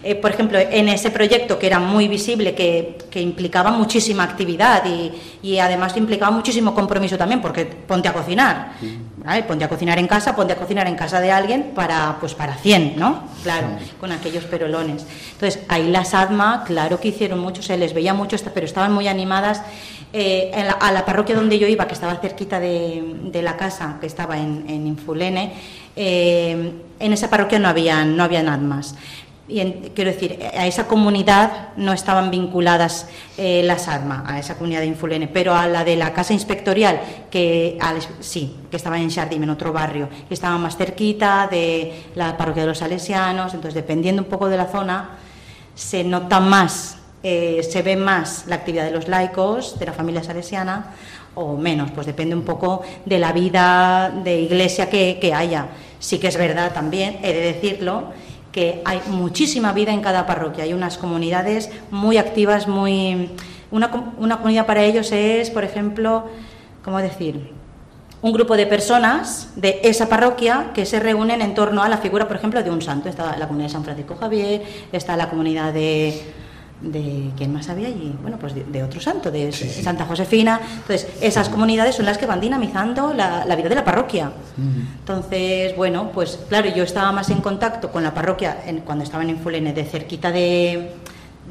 Eh, 0.03 0.15
por 0.15 0.31
ejemplo, 0.31 0.59
en 0.59 0.89
ese 0.89 1.11
proyecto 1.11 1.59
que 1.59 1.67
era 1.67 1.79
muy 1.79 2.09
visible, 2.09 2.55
que, 2.55 2.97
implicaba 3.21 3.71
muchísima 3.71 4.23
actividad 4.23 4.83
y, 5.43 5.59
además 5.59 5.97
implicaba 5.97 6.31
muchísimo 6.31 6.75
compromiso 6.75 7.19
también, 7.19 7.43
porque 7.43 7.67
ponte 7.67 8.09
a 8.09 8.13
cocinar, 8.13 8.73
ponte 9.47 9.65
a 9.65 9.69
cocinar 9.69 9.99
en 9.99 10.07
casa, 10.07 10.35
ponte 10.35 10.55
a 10.55 10.57
cocinar 10.57 10.87
en 10.87 10.95
casa 10.95 11.21
de 11.21 11.31
alguien 11.31 11.73
para, 11.75 12.17
pues 12.19 12.35
para 12.35 12.55
100, 12.55 12.95
¿no? 12.97 13.25
Claro, 13.43 13.69
con 13.99 14.13
aquellos 14.13 14.45
perolones. 14.45 15.05
Entonces, 15.33 15.63
ahí 15.69 15.91
las 15.91 16.15
ADMA, 16.15 16.65
claro 16.65 16.99
que 16.99 17.09
hicieron 17.09 17.39
mucho, 17.39 17.63
se 17.63 17.77
les 17.77 17.93
veía 17.93 18.15
mucho, 18.15 18.37
pero 18.55 18.65
estaban 18.65 18.93
muy 18.93 19.07
animadas. 19.07 19.63
Eh, 20.13 20.51
a 20.81 20.91
la 20.91 21.05
parroquia 21.05 21.37
donde 21.37 21.59
yo 21.59 21.69
iba, 21.69 21.87
que 21.87 21.95
estaba 21.95 22.17
cerquita 22.17 22.59
de, 22.59 23.41
la 23.43 23.57
casa, 23.57 23.99
que 24.01 24.07
estaba 24.07 24.39
en, 24.39 24.87
Infulene, 24.87 25.53
eh, 25.95 26.73
en 26.99 27.13
esa 27.13 27.31
parroquia 27.31 27.59
no 27.59 27.69
habían, 27.69 28.17
no 28.17 28.25
habían 28.25 28.49
ADMAs 28.49 28.97
y 29.51 29.91
quiero 29.95 30.13
decir, 30.13 30.39
a 30.57 30.67
esa 30.67 30.87
comunidad 30.87 31.71
no 31.77 31.93
estaban 31.93 32.31
vinculadas 32.31 33.09
eh, 33.37 33.63
las 33.65 33.89
armas, 33.89 34.23
a 34.27 34.39
esa 34.39 34.55
comunidad 34.55 34.81
de 34.81 34.87
Infulene, 34.87 35.27
pero 35.27 35.55
a 35.55 35.67
la 35.67 35.83
de 35.83 35.97
la 35.97 36.13
casa 36.13 36.33
inspectorial, 36.33 37.01
que 37.31 37.79
sí, 38.21 38.57
que 38.71 38.77
estaba 38.77 38.99
en 38.99 39.09
Shardim, 39.09 39.43
en 39.43 39.51
otro 39.51 39.73
barrio, 39.73 40.09
que 40.29 40.35
estaba 40.35 40.57
más 40.59 40.77
cerquita 40.77 41.49
de 41.51 42.05
la 42.15 42.37
parroquia 42.37 42.63
de 42.63 42.69
los 42.69 42.79
salesianos, 42.79 43.53
entonces 43.53 43.75
dependiendo 43.75 44.23
un 44.23 44.29
poco 44.29 44.49
de 44.49 44.57
la 44.57 44.67
zona, 44.67 45.19
se 45.75 46.05
nota 46.05 46.39
más, 46.39 46.99
eh, 47.23 47.67
se 47.69 47.83
ve 47.83 47.97
más 47.97 48.45
la 48.47 48.57
actividad 48.57 48.85
de 48.85 48.93
los 48.93 49.09
laicos, 49.09 49.79
de 49.79 49.87
la 49.87 49.93
familia 49.93 50.23
salesiana, 50.23 50.95
o 51.35 51.57
menos, 51.57 51.91
pues 51.91 52.07
depende 52.07 52.37
un 52.37 52.43
poco 52.43 52.83
de 53.05 53.19
la 53.19 53.33
vida 53.33 54.13
de 54.23 54.41
iglesia 54.41 54.89
que 54.89 55.33
haya. 55.35 55.69
Sí 55.99 56.19
que 56.19 56.29
es 56.29 56.37
verdad 56.37 56.73
también, 56.73 57.19
he 57.23 57.33
de 57.33 57.41
decirlo, 57.41 58.13
que 58.53 58.83
hay 58.85 59.01
muchísima 59.09 59.73
vida 59.73 59.93
en 59.93 60.01
cada 60.01 60.27
parroquia, 60.27 60.65
hay 60.65 60.73
unas 60.73 60.99
comunidades 60.99 61.71
muy 61.91 62.19
activas, 62.19 62.69
muy... 62.69 63.31
Una, 63.71 64.15
una 64.19 64.39
comunidad 64.39 64.67
para 64.67 64.83
ellos 64.83 65.13
es, 65.13 65.51
por 65.51 65.63
ejemplo, 65.63 66.25
¿cómo 66.83 66.99
decir? 66.99 67.61
un 68.23 68.33
grupo 68.33 68.57
de 68.57 68.67
personas 68.67 69.51
de 69.57 69.81
esa 69.83 70.09
parroquia 70.09 70.73
que 70.75 70.85
se 70.85 71.01
reúnen 71.01 71.41
en 71.41 71.55
torno 71.55 71.83
a 71.83 71.89
la 71.89 71.99
figura, 71.99 72.29
por 72.29 72.37
ejemplo, 72.37 72.63
de 72.63 72.71
un 72.71 72.83
santo. 72.83 73.09
Está 73.09 73.37
la 73.39 73.47
comunidad 73.47 73.69
de 73.69 73.73
San 73.73 73.85
Francisco 73.85 74.17
Javier, 74.17 74.63
está 74.93 75.17
la 75.17 75.31
comunidad 75.31 75.73
de, 75.73 76.21
de 76.81 77.31
¿quién 77.37 77.53
más 77.53 77.69
había 77.69 77.89
allí? 77.89 78.15
Bueno, 78.23 78.39
pues 78.39 78.55
de, 78.55 78.83
otro 78.83 79.01
santo, 79.01 79.31
de 79.31 79.53
Santa 79.53 80.07
Josefina. 80.07 80.61
Entonces, 80.77 81.09
esas 81.21 81.49
comunidades 81.49 81.95
son 81.95 82.07
las 82.07 82.19
que 82.19 82.27
van 82.27 82.41
dinamizando 82.41 83.13
la, 83.13 83.45
vida 83.57 83.69
de 83.69 83.75
la 83.75 83.85
parroquia. 83.85 84.33
Entonces, 85.01 85.77
bueno, 85.77 86.11
pues 86.13 86.39
claro, 86.49 86.69
yo 86.75 86.85
estaba 86.85 87.13
más 87.13 87.31
en 87.31 87.41
contacto 87.41 87.91
con 87.91 88.03
la 88.03 88.15
parroquia 88.15 88.59
cuando 88.85 89.05
estaba 89.05 89.23
en 89.23 89.31
Infulene, 89.31 89.73
de 89.73 89.85
cerquita 89.85 90.31
de, 90.31 90.93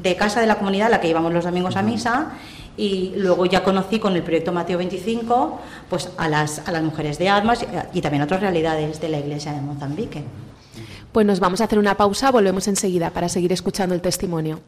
de 0.02 0.16
casa 0.16 0.40
de 0.40 0.46
la 0.46 0.56
comunidad, 0.56 0.88
a 0.88 0.90
la 0.90 1.00
que 1.00 1.08
íbamos 1.08 1.32
los 1.32 1.44
domingos 1.44 1.76
a 1.76 1.82
misa, 1.82 2.32
y 2.76 3.12
luego 3.16 3.46
ya 3.46 3.62
conocí 3.62 3.98
con 3.98 4.16
el 4.16 4.22
proyecto 4.22 4.52
Mateo 4.52 4.78
25 4.78 5.60
pues 5.88 6.08
a 6.16 6.28
las, 6.28 6.66
a 6.66 6.72
las 6.72 6.82
mujeres 6.82 7.18
de 7.18 7.28
Admas 7.28 7.64
y 7.92 8.00
también 8.00 8.22
otras 8.22 8.40
realidades 8.40 9.00
de 9.00 9.08
la 9.08 9.18
iglesia 9.18 9.52
de 9.52 9.60
Mozambique. 9.60 10.24
Pues 11.12 11.26
nos 11.26 11.40
vamos 11.40 11.60
a 11.60 11.64
hacer 11.64 11.78
una 11.78 11.96
pausa, 11.96 12.30
volvemos 12.30 12.68
enseguida 12.68 13.10
para 13.10 13.28
seguir 13.28 13.52
escuchando 13.52 13.94
el 13.94 14.00
testimonio. 14.00 14.60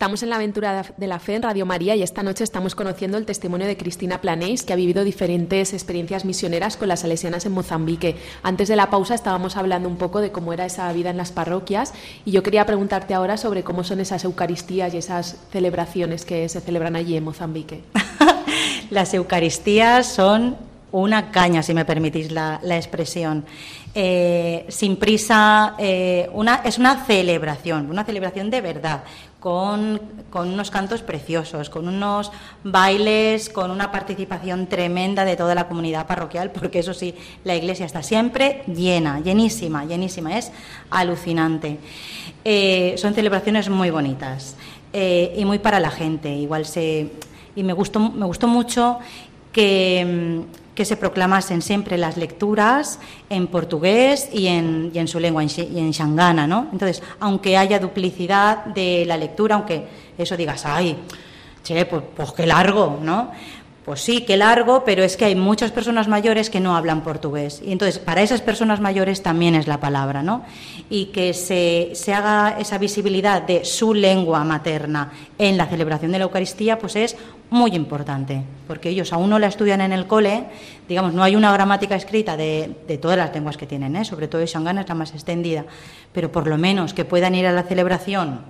Estamos 0.00 0.22
en 0.22 0.30
la 0.30 0.36
aventura 0.36 0.86
de 0.96 1.06
la 1.06 1.18
fe 1.18 1.34
en 1.34 1.42
Radio 1.42 1.66
María 1.66 1.94
y 1.94 2.02
esta 2.02 2.22
noche 2.22 2.42
estamos 2.42 2.74
conociendo 2.74 3.18
el 3.18 3.26
testimonio 3.26 3.66
de 3.66 3.76
Cristina 3.76 4.22
Planéis, 4.22 4.62
que 4.62 4.72
ha 4.72 4.76
vivido 4.76 5.04
diferentes 5.04 5.74
experiencias 5.74 6.24
misioneras 6.24 6.78
con 6.78 6.88
las 6.88 7.00
salesianas 7.00 7.44
en 7.44 7.52
Mozambique. 7.52 8.16
Antes 8.42 8.68
de 8.68 8.76
la 8.76 8.88
pausa 8.88 9.14
estábamos 9.14 9.58
hablando 9.58 9.90
un 9.90 9.98
poco 9.98 10.22
de 10.22 10.32
cómo 10.32 10.54
era 10.54 10.64
esa 10.64 10.90
vida 10.94 11.10
en 11.10 11.18
las 11.18 11.32
parroquias 11.32 11.92
y 12.24 12.30
yo 12.30 12.42
quería 12.42 12.64
preguntarte 12.64 13.12
ahora 13.12 13.36
sobre 13.36 13.62
cómo 13.62 13.84
son 13.84 14.00
esas 14.00 14.24
Eucaristías 14.24 14.94
y 14.94 14.96
esas 14.96 15.36
celebraciones 15.52 16.24
que 16.24 16.48
se 16.48 16.62
celebran 16.62 16.96
allí 16.96 17.14
en 17.18 17.24
Mozambique. 17.24 17.82
las 18.90 19.12
Eucaristías 19.12 20.06
son 20.06 20.56
una 20.92 21.30
caña, 21.30 21.62
si 21.62 21.74
me 21.74 21.84
permitís 21.84 22.32
la, 22.32 22.58
expresión. 22.64 23.44
Eh, 23.94 24.66
sin 24.68 24.96
prisa, 24.96 25.74
eh, 25.78 26.28
una, 26.32 26.62
es 26.64 26.78
una 26.78 27.04
celebración, 27.04 27.90
una 27.90 28.04
celebración 28.04 28.50
de 28.50 28.60
verdad, 28.60 29.02
con, 29.40 30.00
unos 30.32 30.70
cantos 30.70 31.02
preciosos, 31.02 31.70
con 31.70 31.88
unos 31.88 32.30
bailes, 32.62 33.48
con 33.48 33.70
una 33.70 33.90
participación 33.90 34.66
tremenda 34.66 35.24
de 35.24 35.34
toda 35.34 35.54
la 35.54 35.66
comunidad 35.66 36.06
parroquial, 36.06 36.52
porque 36.52 36.78
eso 36.78 36.94
sí, 36.94 37.14
la 37.44 37.56
iglesia 37.56 37.86
está 37.86 38.02
siempre 38.02 38.62
llena, 38.66 39.20
llenísima, 39.20 39.84
llenísima, 39.86 40.38
es 40.38 40.52
alucinante. 40.90 41.78
Eh, 42.44 42.94
son 42.98 43.14
celebraciones 43.14 43.68
muy 43.68 43.90
bonitas 43.90 44.56
y 44.92 45.44
muy 45.44 45.58
para 45.58 45.80
la 45.80 45.90
gente, 45.90 46.34
igual 46.34 46.66
se... 46.66 47.10
Y 47.56 47.62
me 47.62 47.72
gustó, 47.72 47.98
me 47.98 48.26
gustó 48.26 48.46
mucho 48.46 48.98
que, 49.52 50.44
que 50.80 50.86
se 50.86 50.96
proclamasen 50.96 51.60
siempre 51.60 51.98
las 51.98 52.16
lecturas 52.16 53.00
en 53.28 53.48
portugués 53.48 54.30
y 54.32 54.46
en, 54.46 54.90
y 54.94 54.98
en 54.98 55.08
su 55.08 55.20
lengua, 55.20 55.44
y 55.44 55.78
en 55.78 55.90
shangana, 55.90 56.46
¿no? 56.46 56.68
Entonces, 56.72 57.02
aunque 57.18 57.58
haya 57.58 57.78
duplicidad 57.78 58.64
de 58.64 59.04
la 59.06 59.18
lectura, 59.18 59.56
aunque 59.56 59.84
eso 60.16 60.38
digas, 60.38 60.64
ay, 60.64 60.96
che, 61.62 61.84
pues, 61.84 62.02
pues 62.16 62.32
qué 62.32 62.46
largo, 62.46 62.98
¿no? 63.02 63.30
Pues 63.84 64.00
sí, 64.00 64.22
qué 64.22 64.38
largo, 64.38 64.84
pero 64.84 65.02
es 65.02 65.18
que 65.18 65.26
hay 65.26 65.34
muchas 65.34 65.70
personas 65.70 66.08
mayores 66.08 66.48
que 66.48 66.60
no 66.60 66.74
hablan 66.74 67.02
portugués. 67.02 67.60
Y 67.62 67.72
entonces, 67.72 67.98
para 67.98 68.22
esas 68.22 68.40
personas 68.40 68.80
mayores 68.80 69.22
también 69.22 69.54
es 69.54 69.66
la 69.66 69.80
palabra, 69.80 70.22
¿no? 70.22 70.44
Y 70.88 71.06
que 71.06 71.34
se, 71.34 71.90
se 71.92 72.14
haga 72.14 72.56
esa 72.58 72.78
visibilidad 72.78 73.42
de 73.42 73.66
su 73.66 73.92
lengua 73.92 74.44
materna 74.44 75.12
en 75.36 75.58
la 75.58 75.66
celebración 75.66 76.12
de 76.12 76.20
la 76.20 76.24
Eucaristía, 76.24 76.78
pues 76.78 76.96
es 76.96 77.18
muy 77.50 77.74
importante, 77.74 78.42
porque 78.66 78.88
ellos 78.88 79.12
aún 79.12 79.28
no 79.28 79.38
la 79.38 79.48
estudian 79.48 79.80
en 79.80 79.92
el 79.92 80.06
cole, 80.06 80.44
digamos, 80.88 81.12
no 81.12 81.24
hay 81.24 81.34
una 81.34 81.52
gramática 81.52 81.96
escrita 81.96 82.36
de, 82.36 82.76
de 82.86 82.98
todas 82.98 83.18
las 83.18 83.34
lenguas 83.34 83.56
que 83.56 83.66
tienen, 83.66 83.96
¿eh? 83.96 84.04
sobre 84.04 84.28
todo 84.28 84.44
Shangana 84.44 84.82
es 84.82 84.88
la 84.88 84.94
más 84.94 85.12
extendida, 85.12 85.64
pero 86.12 86.30
por 86.30 86.46
lo 86.46 86.56
menos 86.56 86.94
que 86.94 87.04
puedan 87.04 87.34
ir 87.34 87.46
a 87.46 87.52
la 87.52 87.64
celebración 87.64 88.40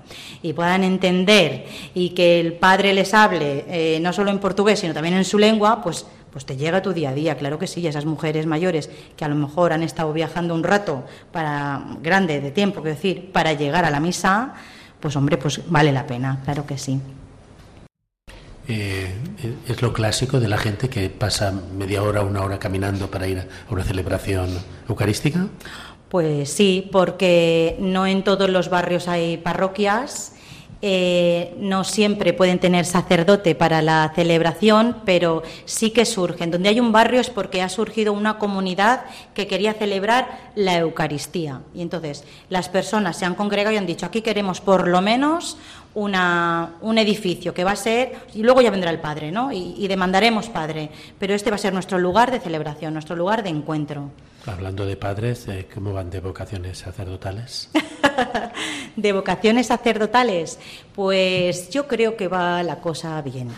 y 0.43 0.53
puedan 0.53 0.85
entender 0.85 1.65
y 1.95 2.11
que 2.11 2.41
el 2.41 2.53
padre 2.53 2.93
les 2.93 3.15
hable 3.15 3.65
eh, 3.69 3.99
no 4.01 4.13
solo 4.13 4.31
en 4.31 4.39
portugués, 4.39 4.81
sino 4.81 4.93
también 4.93 5.15
en 5.15 5.25
su 5.25 5.39
lengua, 5.39 5.83
pues 5.83 6.07
pues 6.31 6.47
te 6.47 6.57
llega 6.57 6.81
tu 6.81 6.93
día 6.93 7.11
a 7.11 7.13
día, 7.13 7.37
claro 7.37 7.59
que 7.59 7.67
sí, 7.67 7.85
esas 7.87 8.05
mujeres 8.05 8.47
mayores 8.47 8.89
que 9.17 9.25
a 9.25 9.29
lo 9.29 9.35
mejor 9.35 9.73
han 9.73 9.83
estado 9.83 10.13
viajando 10.13 10.55
un 10.55 10.63
rato 10.63 11.03
para 11.33 11.83
grande 12.03 12.41
de 12.41 12.53
tiempo, 12.53 12.83
quiero 12.83 12.95
decir, 12.95 13.33
para 13.33 13.53
llegar 13.53 13.85
a 13.85 13.91
la 13.91 13.99
misa, 13.99 14.55
pues 15.01 15.17
hombre, 15.17 15.39
pues 15.39 15.61
vale 15.69 15.91
la 15.91 16.07
pena, 16.07 16.41
claro 16.45 16.67
que 16.67 16.79
sí. 16.79 17.01
Eh, 18.73 19.13
es 19.67 19.83
lo 19.83 19.93
clásico 19.93 20.39
de 20.39 20.47
la 20.47 20.57
gente 20.57 20.89
que 20.89 21.11
pasa 21.11 21.53
media 21.77 22.03
hora, 22.03 22.23
una 22.23 22.43
hora 22.43 22.59
caminando 22.59 23.11
para 23.11 23.27
ir 23.27 23.39
a 23.39 23.73
una 23.73 23.83
celebración 23.83 24.49
eucarística. 24.89 25.49
Pues 26.09 26.51
sí, 26.53 26.89
porque 26.93 27.77
no 27.81 28.07
en 28.07 28.23
todos 28.23 28.49
los 28.49 28.71
barrios 28.71 29.09
hay 29.09 29.39
parroquias 29.39 30.35
eh, 30.83 31.55
no 31.59 31.85
siempre 31.85 32.33
pueden 32.33 32.59
tener 32.59 32.87
sacerdote 32.87 33.55
para 33.55 33.83
la 33.83 34.11
celebración, 34.15 34.97
pero 35.05 35.43
sí 35.67 35.91
que 35.91 36.07
surgen. 36.07 36.51
Donde 36.51 36.71
hay 36.71 36.81
un 36.81 36.91
barrio 36.91 37.21
es 37.21 37.29
porque 37.29 37.61
ha 37.61 37.69
surgido 37.69 38.13
una 38.15 38.39
comunidad 38.39 39.03
que 39.35 39.47
quería 39.47 39.75
celebrar 39.75 40.53
la 40.55 40.79
Eucaristía. 40.79 41.61
Y 41.75 41.83
entonces 41.83 42.25
las 42.49 42.71
personas 42.71 43.19
se 43.19 43.27
han 43.27 43.35
congregado 43.35 43.75
y 43.75 43.79
han 43.79 43.87
dicho, 43.87 44.07
aquí 44.07 44.23
queremos 44.23 44.61
por 44.63 44.89
lo 44.89 45.03
menos 45.03 45.59
una, 45.95 46.77
un 46.81 46.97
edificio 46.97 47.53
que 47.53 47.65
va 47.65 47.73
a 47.73 47.77
ser, 47.77 48.15
y 48.35 48.43
luego 48.43 48.63
ya 48.63 48.71
vendrá 48.71 48.91
el 48.91 49.01
Padre, 49.01 49.31
¿no? 49.31 49.53
Y, 49.53 49.75
y 49.77 49.87
demandaremos 49.89 50.49
Padre, 50.49 50.91
pero 51.19 51.35
este 51.35 51.51
va 51.51 51.57
a 51.57 51.59
ser 51.59 51.75
nuestro 51.75 51.99
lugar 51.99 52.31
de 52.31 52.41
celebración, 52.41 52.95
nuestro 52.95 53.17
lugar 53.17 53.43
de 53.43 53.51
encuentro. 53.51 54.11
Hablando 54.47 54.87
de 54.87 54.97
padres, 54.97 55.47
eh, 55.49 55.69
¿cómo 55.73 55.93
van 55.93 56.11
de 56.11 56.21
vocaciones 56.21 56.79
sacerdotales? 56.79 57.71
de 58.97 59.13
vocaciones 59.13 59.67
sacerdotales, 59.67 60.59
pues 60.95 61.69
yo 61.71 61.87
creo 61.87 62.17
que 62.17 62.27
va 62.27 62.63
la 62.63 62.77
cosa 62.77 63.21
bien. 63.21 63.49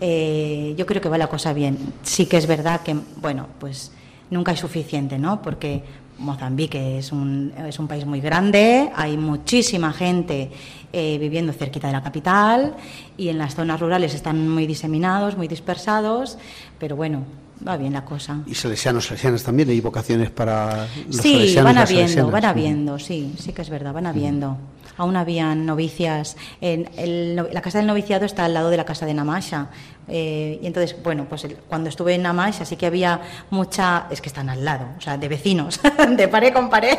Eh, 0.00 0.74
yo 0.76 0.86
creo 0.86 1.00
que 1.00 1.08
va 1.08 1.18
la 1.18 1.28
cosa 1.28 1.52
bien. 1.52 1.78
Sí 2.02 2.26
que 2.26 2.36
es 2.36 2.46
verdad 2.46 2.80
que, 2.80 2.96
bueno, 3.16 3.46
pues 3.60 3.92
nunca 4.30 4.52
es 4.52 4.60
suficiente, 4.60 5.18
¿no? 5.18 5.40
Porque 5.40 5.82
Mozambique 6.18 6.98
es 6.98 7.12
un, 7.12 7.52
es 7.66 7.78
un 7.78 7.86
país 7.86 8.04
muy 8.04 8.20
grande, 8.20 8.90
hay 8.96 9.16
muchísima 9.16 9.92
gente 9.92 10.50
eh, 10.92 11.16
viviendo 11.18 11.52
cerquita 11.52 11.86
de 11.86 11.92
la 11.92 12.02
capital 12.02 12.74
y 13.16 13.28
en 13.28 13.38
las 13.38 13.54
zonas 13.54 13.78
rurales 13.80 14.14
están 14.14 14.48
muy 14.48 14.66
diseminados, 14.66 15.36
muy 15.36 15.46
dispersados, 15.46 16.38
pero 16.78 16.96
bueno, 16.96 17.24
va 17.66 17.76
bien 17.76 17.92
la 17.92 18.04
cosa. 18.04 18.38
Y 18.46 18.54
salesianos, 18.54 19.06
salesianas 19.06 19.42
también, 19.42 19.68
hay 19.70 19.80
vocaciones 19.80 20.30
para 20.30 20.86
los 21.06 21.16
Sí, 21.16 21.32
salesianos 21.32 21.64
van 21.64 21.78
habiendo, 21.78 22.30
van 22.30 22.44
habiendo, 22.44 22.98
sí, 22.98 23.34
sí 23.38 23.52
que 23.52 23.62
es 23.62 23.70
verdad, 23.70 23.92
van 23.92 24.06
habiendo. 24.06 24.56
Aún 24.96 25.14
habían 25.16 25.64
novicias. 25.64 26.36
En 26.60 26.90
el 26.96 27.36
la 27.36 27.60
casa 27.60 27.78
del 27.78 27.86
noviciado 27.86 28.24
está 28.26 28.44
al 28.46 28.54
lado 28.54 28.68
de 28.68 28.76
la 28.76 28.84
casa 28.84 29.06
de 29.06 29.14
Namasha. 29.14 29.68
eh, 30.08 30.58
y 30.62 30.66
entonces, 30.66 30.96
bueno, 31.04 31.26
pues 31.28 31.44
el- 31.44 31.54
cuando 31.54 31.88
estuve 31.88 32.14
en 32.14 32.22
Namasha 32.22 32.64
sí 32.64 32.76
que 32.76 32.86
había 32.86 33.20
mucha. 33.50 34.06
Es 34.10 34.20
que 34.20 34.28
están 34.28 34.48
al 34.48 34.64
lado, 34.64 34.86
o 34.96 35.00
sea, 35.00 35.16
de 35.18 35.28
vecinos, 35.28 35.78
de 36.16 36.26
pared 36.28 36.52
con 36.52 36.68
pared. 36.70 36.96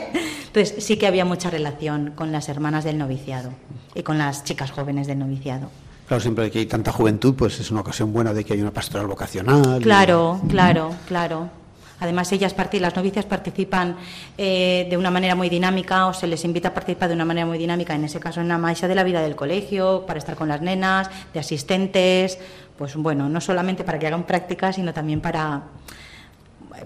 Entonces 0.48 0.82
sí 0.86 0.96
que 0.96 1.08
había 1.08 1.26
mucha 1.26 1.50
relación 1.50 2.12
con 2.16 2.32
las 2.32 2.48
hermanas 2.50 2.84
del 2.86 2.98
noviciado 2.98 3.52
y 3.96 4.04
con 4.04 4.18
las 4.18 4.44
chicas 4.46 4.72
jóvenes 4.72 5.08
del 5.08 5.20
noviciado. 5.20 5.70
Claro, 6.10 6.22
siempre 6.22 6.50
que 6.50 6.58
hay 6.58 6.66
tanta 6.66 6.92
juventud, 6.92 7.36
pues 7.36 7.60
es 7.60 7.70
una 7.70 7.82
ocasión 7.82 8.12
buena 8.12 8.34
de 8.34 8.44
que 8.44 8.54
haya 8.54 8.64
una 8.64 8.74
pastoral 8.74 9.06
vocacional. 9.06 9.80
y- 9.80 9.84
Claro, 9.84 10.42
claro, 10.50 10.90
claro. 11.08 11.52
Además, 12.00 12.32
ellas 12.32 12.56
las 12.74 12.96
novicias 12.96 13.26
participan 13.26 13.96
eh, 14.36 14.88
de 14.90 14.98
una 14.98 15.12
manera 15.12 15.36
muy 15.36 15.50
dinámica 15.50 16.08
o 16.08 16.14
se 16.16 16.26
les 16.26 16.44
invita 16.46 16.70
a 16.70 16.74
participar 16.74 17.10
de 17.10 17.14
una 17.14 17.26
manera 17.26 17.46
muy 17.46 17.60
dinámica, 17.60 17.94
en 17.94 18.06
ese 18.06 18.20
caso 18.20 18.42
en 18.42 18.48
la 18.48 18.58
marcha 18.58 18.88
de 18.88 18.96
la 18.96 19.04
vida 19.04 19.22
del 19.22 19.36
colegio, 19.36 20.04
para 20.08 20.18
estar 20.18 20.36
con 20.36 20.48
las 20.48 20.62
nenas, 20.62 21.12
de 21.32 21.42
asistentes, 21.42 22.40
pues 22.76 22.96
bueno, 22.96 23.30
no 23.30 23.40
solamente 23.40 23.84
para 23.84 24.00
que 24.00 24.08
hagan 24.08 24.24
prácticas, 24.24 24.78
sino 24.78 24.92
también 24.92 25.22
para 25.22 25.62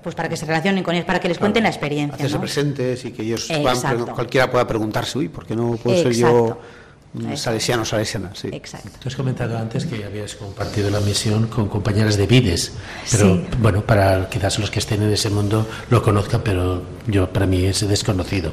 pues 0.04 0.16
para 0.16 0.28
que 0.28 0.36
se 0.36 0.46
relacionen 0.46 0.84
con 0.84 0.96
ellos, 0.96 1.06
para 1.06 1.22
que 1.22 1.30
les 1.30 1.38
cuenten 1.38 1.64
la 1.64 1.70
experiencia. 1.70 2.16
Hacerse 2.16 2.36
¿no? 2.36 2.42
presentes 2.42 3.06
y 3.06 3.14
que 3.14 3.22
ellos 3.22 3.48
puedan 3.48 4.06
cualquiera 4.08 4.52
pueda 4.52 4.68
preguntarse, 4.68 5.18
uy, 5.18 5.30
¿por 5.30 5.46
qué 5.46 5.56
no 5.56 5.78
puedo 5.78 5.96
ser 6.02 6.12
yo. 6.12 6.58
Salesiano 7.36 7.86
salesiana? 7.86 8.32
Sí. 8.34 8.50
Exacto. 8.52 8.90
Tú 9.02 9.10
has 9.10 9.16
comentado 9.16 9.58
antes 9.58 9.86
que 9.86 10.04
habías 10.04 10.36
compartido 10.36 10.90
la 10.90 11.00
misión 11.00 11.48
con 11.48 11.68
compañeras 11.70 12.18
de 12.18 12.26
Vides, 12.28 12.74
pero 13.12 13.36
Sí. 13.36 13.46
bueno, 13.60 13.82
para 13.86 14.30
quizás 14.30 14.58
los 14.60 14.72
que 14.72 14.80
estén 14.80 15.04
en 15.04 15.12
ese 15.12 15.30
mundo 15.30 15.68
lo 15.90 16.02
conozcan, 16.02 16.42
pero 16.44 16.82
yo 17.08 17.32
para 17.32 17.46
mí 17.46 17.66
es 17.66 17.88
desconocido. 17.88 18.52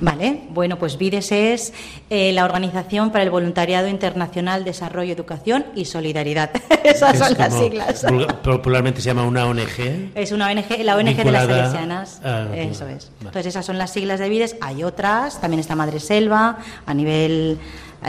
Vale, 0.00 0.42
bueno, 0.50 0.78
pues 0.78 0.98
VIDES 0.98 1.32
es 1.32 1.72
eh, 2.10 2.32
la 2.32 2.44
Organización 2.44 3.10
para 3.10 3.24
el 3.24 3.30
Voluntariado 3.30 3.88
Internacional, 3.88 4.64
Desarrollo, 4.64 5.12
Educación 5.12 5.64
y 5.74 5.86
Solidaridad. 5.86 6.50
Esas 6.84 7.14
Es 7.14 7.18
son 7.20 7.38
las 7.38 7.54
siglas. 7.54 8.06
Popularmente 8.42 9.00
se 9.00 9.06
llama 9.06 9.24
una 9.24 9.46
ONG. 9.46 10.10
Es 10.14 10.32
una 10.32 10.48
ONG, 10.50 10.82
la 10.84 10.96
ONG 10.96 11.16
de 11.16 11.30
las 11.32 11.46
Salesianas. 11.46 12.20
a- 12.24 12.54
Eso 12.54 12.86
es. 12.88 13.06
Vale. 13.06 13.28
Entonces, 13.28 13.46
esas 13.46 13.64
son 13.64 13.78
las 13.78 13.90
siglas 13.92 14.20
de 14.20 14.28
Vides. 14.28 14.56
Hay 14.60 14.84
otras, 14.84 15.40
también 15.40 15.60
está 15.60 15.74
Madre 15.74 15.98
Selva, 16.00 16.58
a 16.84 16.94
nivel 16.94 17.58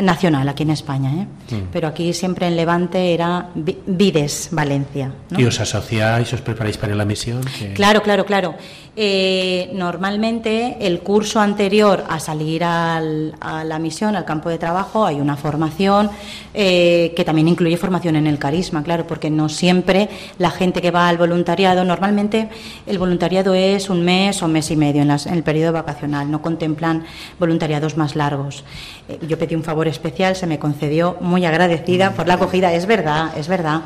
nacional 0.02 0.48
aquí 0.50 0.64
en 0.64 0.70
España. 0.72 1.12
¿eh? 1.14 1.56
Mm. 1.56 1.60
Pero 1.72 1.88
aquí 1.88 2.14
siempre 2.14 2.48
en 2.48 2.56
Levante 2.56 3.14
era 3.14 3.50
Vi- 3.56 3.78
Vides 3.86 4.50
Valencia. 4.52 5.12
¿no? 5.30 5.40
¿Y 5.40 5.46
os 5.46 5.60
asociáis, 5.60 6.32
os 6.34 6.42
preparáis 6.42 6.78
para 6.78 6.96
la 6.96 7.06
misión? 7.06 7.42
Que- 7.58 7.74
Claro, 7.74 8.02
claro, 8.02 8.26
claro. 8.26 8.56
Eh, 9.00 9.70
normalmente 9.76 10.78
el 10.80 11.02
curso 11.02 11.40
anterior 11.40 12.04
a 12.10 12.20
salir 12.20 12.64
al- 12.64 13.36
a 13.40 13.64
la 13.64 13.78
misión, 13.78 14.16
al 14.16 14.26
campo 14.26 14.50
de 14.50 14.58
trabajo, 14.58 15.06
hay 15.06 15.20
una 15.22 15.38
formación 15.38 16.10
eh, 16.56 17.14
que 17.16 17.24
también 17.24 17.48
incluye 17.48 17.78
formación 17.78 18.16
en 18.16 18.26
el 18.26 18.40
carisma, 18.40 18.82
claro, 18.82 19.06
porque 19.06 19.30
no 19.30 19.50
siempre 19.50 20.10
la 20.40 20.50
gente 20.50 20.82
que 20.82 20.90
va 20.90 21.08
al 21.08 21.18
voluntariado, 21.20 21.86
normalmente 21.86 22.50
el 22.88 22.98
voluntariado 22.98 23.54
es 23.54 23.92
un 23.92 24.04
mes 24.04 24.42
o 24.42 24.48
mes 24.48 24.72
y 24.72 24.76
medio 24.76 25.04
en, 25.04 25.10
las- 25.10 25.28
en 25.28 25.36
el 25.36 25.44
periodo 25.44 25.74
vacacional, 25.74 26.32
no 26.32 26.42
contemplan 26.42 27.04
voluntariados 27.40 27.98
más 27.98 28.16
largos. 28.16 28.64
Eh, 29.08 29.20
yo 29.28 29.38
pedí 29.38 29.54
un 29.54 29.64
favor 29.64 29.87
especial, 29.90 30.36
se 30.36 30.48
me 30.48 30.60
concedió, 30.60 31.18
muy 31.22 31.46
agradecida 31.46 32.12
por 32.14 32.28
la 32.28 32.36
acogida, 32.36 32.74
es 32.74 32.86
verdad, 32.86 33.38
es 33.38 33.48
verdad. 33.48 33.82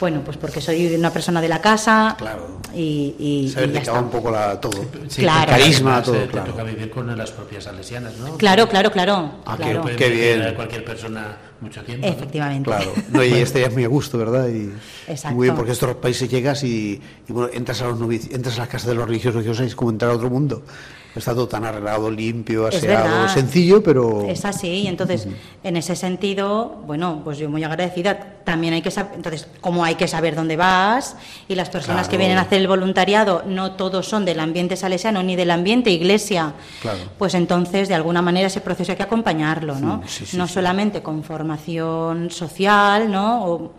Bueno, 0.00 0.22
pues 0.24 0.36
porque 0.36 0.60
soy 0.60 0.92
una 0.96 1.10
persona 1.10 1.40
de 1.40 1.48
la 1.48 1.60
casa 1.60 2.16
Claro. 2.18 2.58
y, 2.74 3.14
y- 3.16 3.48
Saber 3.48 3.70
y 3.70 3.72
ya 3.74 3.78
está. 3.78 3.92
un 4.00 4.10
poco 4.10 4.28
la, 4.30 4.60
todo. 4.60 4.84
Sí, 5.08 5.22
Claro. 5.22 5.46
porque 5.46 5.60
Carisma, 5.62 6.02
todo, 6.02 6.16
eh, 6.16 6.26
claro. 6.30 6.46
Te 6.46 6.50
toca 6.50 6.64
vivir 6.64 6.90
con 6.90 7.16
las 7.16 7.30
propias 7.30 7.64
salesianas, 7.64 8.16
¿no? 8.16 8.36
Claro, 8.36 8.68
claro, 8.68 8.90
claro. 8.90 9.30
Ah, 9.46 9.54
qué 9.56 9.62
claro. 9.62 9.82
Puede 9.82 9.96
Qué 9.96 10.08
bien. 10.10 10.54
cualquier 10.56 10.84
persona 10.84 11.36
mucho 11.60 11.82
tiempo. 11.84 12.06
¿no? 12.08 12.12
Efectivamente. 12.12 12.64
Claro, 12.64 12.92
no, 13.12 13.22
y 13.22 13.34
estarías 13.34 13.72
muy 13.72 13.84
a 13.84 13.88
gusto, 13.88 14.18
¿verdad? 14.18 14.48
Y 14.48 14.72
Exacto. 15.06 15.36
Muy 15.36 15.44
bien, 15.46 15.54
porque 15.54 15.70
a 15.70 15.74
estos 15.74 15.94
países 15.94 16.28
llegas 16.28 16.64
y, 16.64 17.00
y, 17.28 17.32
bueno, 17.32 17.48
entras 17.54 17.80
a 17.80 17.86
los 17.86 17.98
novici- 18.00 18.34
entras 18.34 18.56
a 18.56 18.62
las 18.62 18.68
casas 18.68 18.88
de 18.88 18.94
los 18.96 19.06
religiosos 19.06 19.36
religiosos 19.36 19.64
y 19.64 19.68
es 19.68 19.76
como 19.76 19.90
entrar 19.90 20.10
a 20.10 20.14
otro 20.14 20.28
mundo. 20.28 20.64
Está 21.14 21.32
todo 21.32 21.46
tan 21.46 21.64
arreglado, 21.64 22.10
limpio, 22.10 22.66
aseado, 22.66 23.28
sencillo, 23.28 23.82
pero 23.82 24.26
Es 24.28 24.44
así, 24.44 24.68
y 24.68 24.86
entonces, 24.88 25.28
en 25.62 25.76
ese 25.76 25.94
sentido, 25.94 26.82
bueno, 26.86 27.20
pues 27.22 27.38
yo 27.38 27.48
muy 27.48 27.62
agradecida. 27.62 28.30
También 28.44 28.74
hay 28.74 28.82
que 28.82 28.90
saber, 28.90 29.12
entonces, 29.14 29.46
como 29.60 29.84
hay 29.84 29.94
que 29.94 30.06
saber 30.08 30.34
dónde 30.34 30.56
vas, 30.56 31.16
y 31.48 31.54
las 31.54 31.70
personas 31.70 32.08
que 32.08 32.18
vienen 32.18 32.36
a 32.38 32.42
hacer 32.42 32.58
el 32.60 32.68
voluntariado 32.68 33.42
no 33.46 33.72
todos 33.72 34.06
son 34.06 34.24
del 34.24 34.40
ambiente 34.40 34.76
salesiano 34.76 35.22
ni 35.22 35.36
del 35.36 35.50
ambiente 35.50 35.90
iglesia, 35.90 36.52
Claro. 36.82 36.98
pues 37.16 37.34
entonces, 37.34 37.88
de 37.88 37.94
alguna 37.94 38.20
manera, 38.20 38.48
ese 38.48 38.60
proceso 38.60 38.92
hay 38.92 38.96
que 38.96 39.02
acompañarlo, 39.04 39.76
¿no? 39.78 40.02
Sí, 40.06 40.26
sí, 40.26 40.36
no 40.36 40.46
solamente 40.48 41.00
con 41.02 41.22
formación 41.22 42.30
social, 42.30 43.10
¿no? 43.10 43.44
O- 43.46 43.72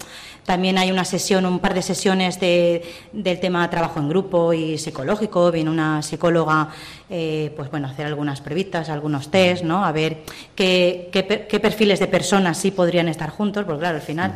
también 0.45 0.77
hay 0.77 0.91
una 0.91 1.05
sesión, 1.05 1.45
un 1.45 1.59
par 1.59 1.73
de 1.73 1.81
sesiones 1.81 2.39
de, 2.39 2.83
del 3.11 3.39
tema 3.39 3.67
trabajo 3.69 3.99
en 3.99 4.07
grupo 4.07 4.53
y 4.53 4.77
psicológico. 4.77 5.51
Viene 5.51 5.69
una 5.69 6.01
psicóloga, 6.01 6.69
eh, 7.09 7.51
pues 7.55 7.71
bueno, 7.71 7.87
a 7.87 7.91
hacer 7.91 8.05
algunas 8.05 8.41
previstas, 8.41 8.89
algunos 8.89 9.31
test, 9.31 9.63
¿no? 9.63 9.83
A 9.83 9.91
ver 9.91 10.19
qué, 10.55 11.09
qué 11.11 11.47
qué 11.49 11.59
perfiles 11.59 11.99
de 11.99 12.07
personas 12.07 12.57
sí 12.57 12.71
podrían 12.71 13.07
estar 13.07 13.29
juntos, 13.29 13.65
porque 13.65 13.79
claro, 13.79 13.95
al 13.97 14.03
final 14.03 14.33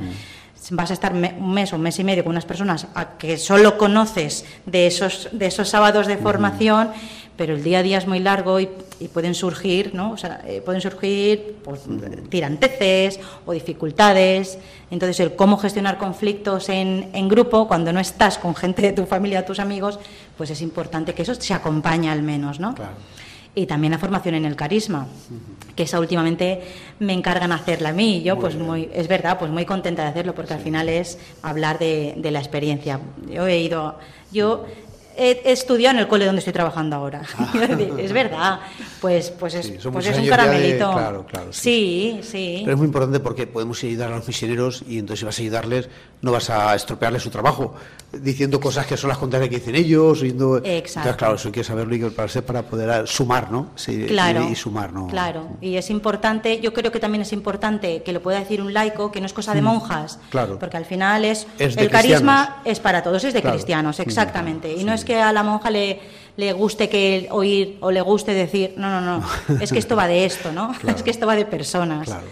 vas 0.72 0.92
a 0.92 0.94
estar 0.94 1.14
un 1.14 1.54
mes 1.54 1.74
o 1.74 1.78
un 1.78 1.82
mes 1.82 2.00
y 2.00 2.04
medio 2.04 2.24
con 2.24 2.32
unas 2.32 2.46
personas 2.46 2.88
a 2.94 3.18
que 3.18 3.38
solo 3.38 3.78
conoces 3.78 4.46
de 4.66 4.88
esos, 4.88 5.30
de 5.32 5.48
esos 5.48 5.70
sábados 5.70 6.08
de 6.08 6.18
formación, 6.18 6.92
pero 7.40 7.56
el 7.56 7.64
día 7.64 7.80
a 7.80 7.84
día 7.84 7.98
es 7.98 8.06
muy 8.06 8.20
largo 8.20 8.60
y, 8.60 8.68
y 9.00 9.08
pueden 9.08 9.34
surgir, 9.34 9.96
¿no? 9.96 10.12
O 10.12 10.18
sea, 10.18 10.42
eh, 10.46 10.60
pueden 10.60 10.82
surgir 10.82 11.56
pues, 11.64 11.84
tiranteces 12.28 13.18
o 13.46 13.54
dificultades. 13.54 14.60
Entonces, 14.92 15.22
el 15.22 15.38
cómo 15.38 15.56
gestionar 15.58 15.98
conflictos 15.98 16.68
en, 16.68 17.10
en 17.14 17.30
grupo, 17.30 17.66
cuando 17.66 17.94
no 17.94 18.02
estás 18.02 18.38
con 18.38 18.56
gente 18.56 18.82
de 18.82 18.92
tu 18.92 19.06
familia, 19.06 19.46
tus 19.46 19.62
amigos, 19.62 20.00
pues 20.38 20.50
es 20.50 20.62
importante 20.62 21.14
que 21.14 21.22
eso 21.22 21.34
se 21.34 21.54
acompañe 21.54 22.10
al 22.10 22.24
menos, 22.24 22.60
¿no? 22.60 22.76
Claro. 22.76 22.92
Y 23.56 23.68
también 23.68 23.92
la 23.92 24.00
formación 24.00 24.36
en 24.36 24.44
el 24.44 24.58
carisma, 24.58 25.08
que 25.78 25.84
esa 25.84 25.98
últimamente 26.02 26.62
me 27.00 27.14
encargan 27.14 27.54
hacerla 27.54 27.90
a 27.90 27.94
mí. 27.94 28.18
Y 28.18 28.24
yo, 28.24 28.38
pues 28.38 28.56
muy, 28.56 28.90
es 28.94 29.08
verdad, 29.08 29.40
pues 29.40 29.50
muy 29.50 29.64
contenta 29.64 30.02
de 30.04 30.10
hacerlo, 30.10 30.36
porque 30.36 30.56
al 30.56 30.60
final 30.60 30.90
es 30.90 31.18
hablar 31.42 31.80
de, 31.80 32.16
de 32.18 32.32
la 32.32 32.40
experiencia. 32.40 33.00
Yo 33.32 33.48
he 33.48 33.62
ido, 33.62 33.98
yo 34.30 34.66
he, 35.20 35.52
estudiado 35.52 35.96
en 35.96 36.00
el 36.02 36.08
cole 36.08 36.26
donde 36.26 36.40
estoy 36.40 36.54
trabajando 36.54 36.96
ahora. 36.96 37.22
es 37.98 38.14
verdad, 38.14 38.60
pues, 39.02 39.30
pues 39.32 39.54
es, 39.56 39.66
Sí, 39.66 39.78
pues 39.92 40.08
es 40.08 40.18
un 40.18 40.24
ya 40.24 40.32
de- 40.32 40.38
caramelito. 40.38 40.92
claro, 40.92 41.26
claro, 41.26 41.54
sí, 41.54 42.20
sí, 42.22 42.30
sí. 42.32 42.62
Pero 42.62 42.74
es 42.74 42.78
muy 42.78 42.86
importante 42.88 43.20
porque 43.20 43.46
podemos 43.48 43.84
ayudar 43.84 44.12
a 44.14 44.18
los 44.18 44.28
misioneros 44.28 44.84
y 44.88 44.98
entonces 45.00 45.26
vas 45.26 45.38
a 45.38 45.42
ayudarles 45.42 45.90
no 46.22 46.32
vas 46.32 46.50
a 46.50 46.76
estropearles 46.76 47.24
su 47.24 47.30
trabajo 47.30 47.74
diciendo 48.12 48.60
cosas 48.60 48.88
que 48.88 48.98
son 48.98 49.08
las 49.10 49.20
contrarias 49.20 49.50
que 49.50 49.58
dicen 49.60 49.76
ellos. 49.76 50.22
Oyendo... 50.22 50.58
Exacto. 50.58 51.00
Entonces, 51.00 51.16
claro, 51.16 51.36
eso 51.36 51.48
hay 51.48 51.52
que 51.52 51.64
saberlo 51.64 51.96
y 51.96 52.00
que 52.00 52.10
para, 52.42 52.64
poder 52.64 53.08
sumar, 53.08 53.52
¿no? 53.52 53.70
Sí, 53.76 54.06
Claro, 54.08 54.48
y, 54.50 54.54
y 54.54 54.56
sumar, 54.56 54.92
¿no? 54.92 55.08
claro. 55.08 55.48
Y 55.62 55.76
es 55.78 55.90
importante, 55.92 56.60
yo 56.60 56.74
creo 56.74 56.92
que 56.92 57.00
también 57.00 57.22
es 57.22 57.32
importante 57.34 58.02
que 58.04 58.12
lo 58.12 58.22
pueda 58.22 58.40
decir 58.40 58.62
un 58.62 58.74
laico, 58.74 59.12
que 59.12 59.20
no 59.22 59.28
es 59.28 59.34
cosa 59.34 59.54
de 59.54 59.62
monjas, 59.62 60.18
Mm, 60.18 60.30
claro. 60.32 60.60
porque 60.60 60.78
al 60.78 60.86
final 60.86 61.24
es, 61.24 61.46
Es 61.60 61.78
el 61.78 61.90
carisma 61.90 62.46
cristianos. 62.46 62.62
es 62.66 62.80
para 62.80 63.04
todos, 63.04 63.24
es 63.24 63.34
de 63.34 63.42
Claro. 63.42 63.56
cristianos, 63.56 64.00
Mm, 64.00 64.02
exactamente. 64.02 64.74
Y 64.76 64.84
no 64.84 64.94
es 64.94 65.06
que 65.06 65.22
a 65.22 65.32
la 65.32 65.44
monja 65.44 65.70
le, 65.70 66.00
le 66.36 66.52
guste 66.54 66.90
que 66.90 67.28
oír 67.32 67.78
o 67.82 67.92
le 67.92 68.02
guste 68.02 68.34
decir, 68.34 68.74
no, 68.76 68.90
no, 68.90 69.02
no, 69.20 69.24
es 69.62 69.72
que 69.72 69.78
esto 69.80 69.96
va 69.96 70.08
de 70.08 70.26
esto, 70.26 70.52
¿no? 70.52 70.74
Es 70.96 71.04
que 71.04 71.12
esto 71.12 71.28
va 71.28 71.36
de 71.36 71.46
personas. 71.46 72.08
Claro. 72.08 72.26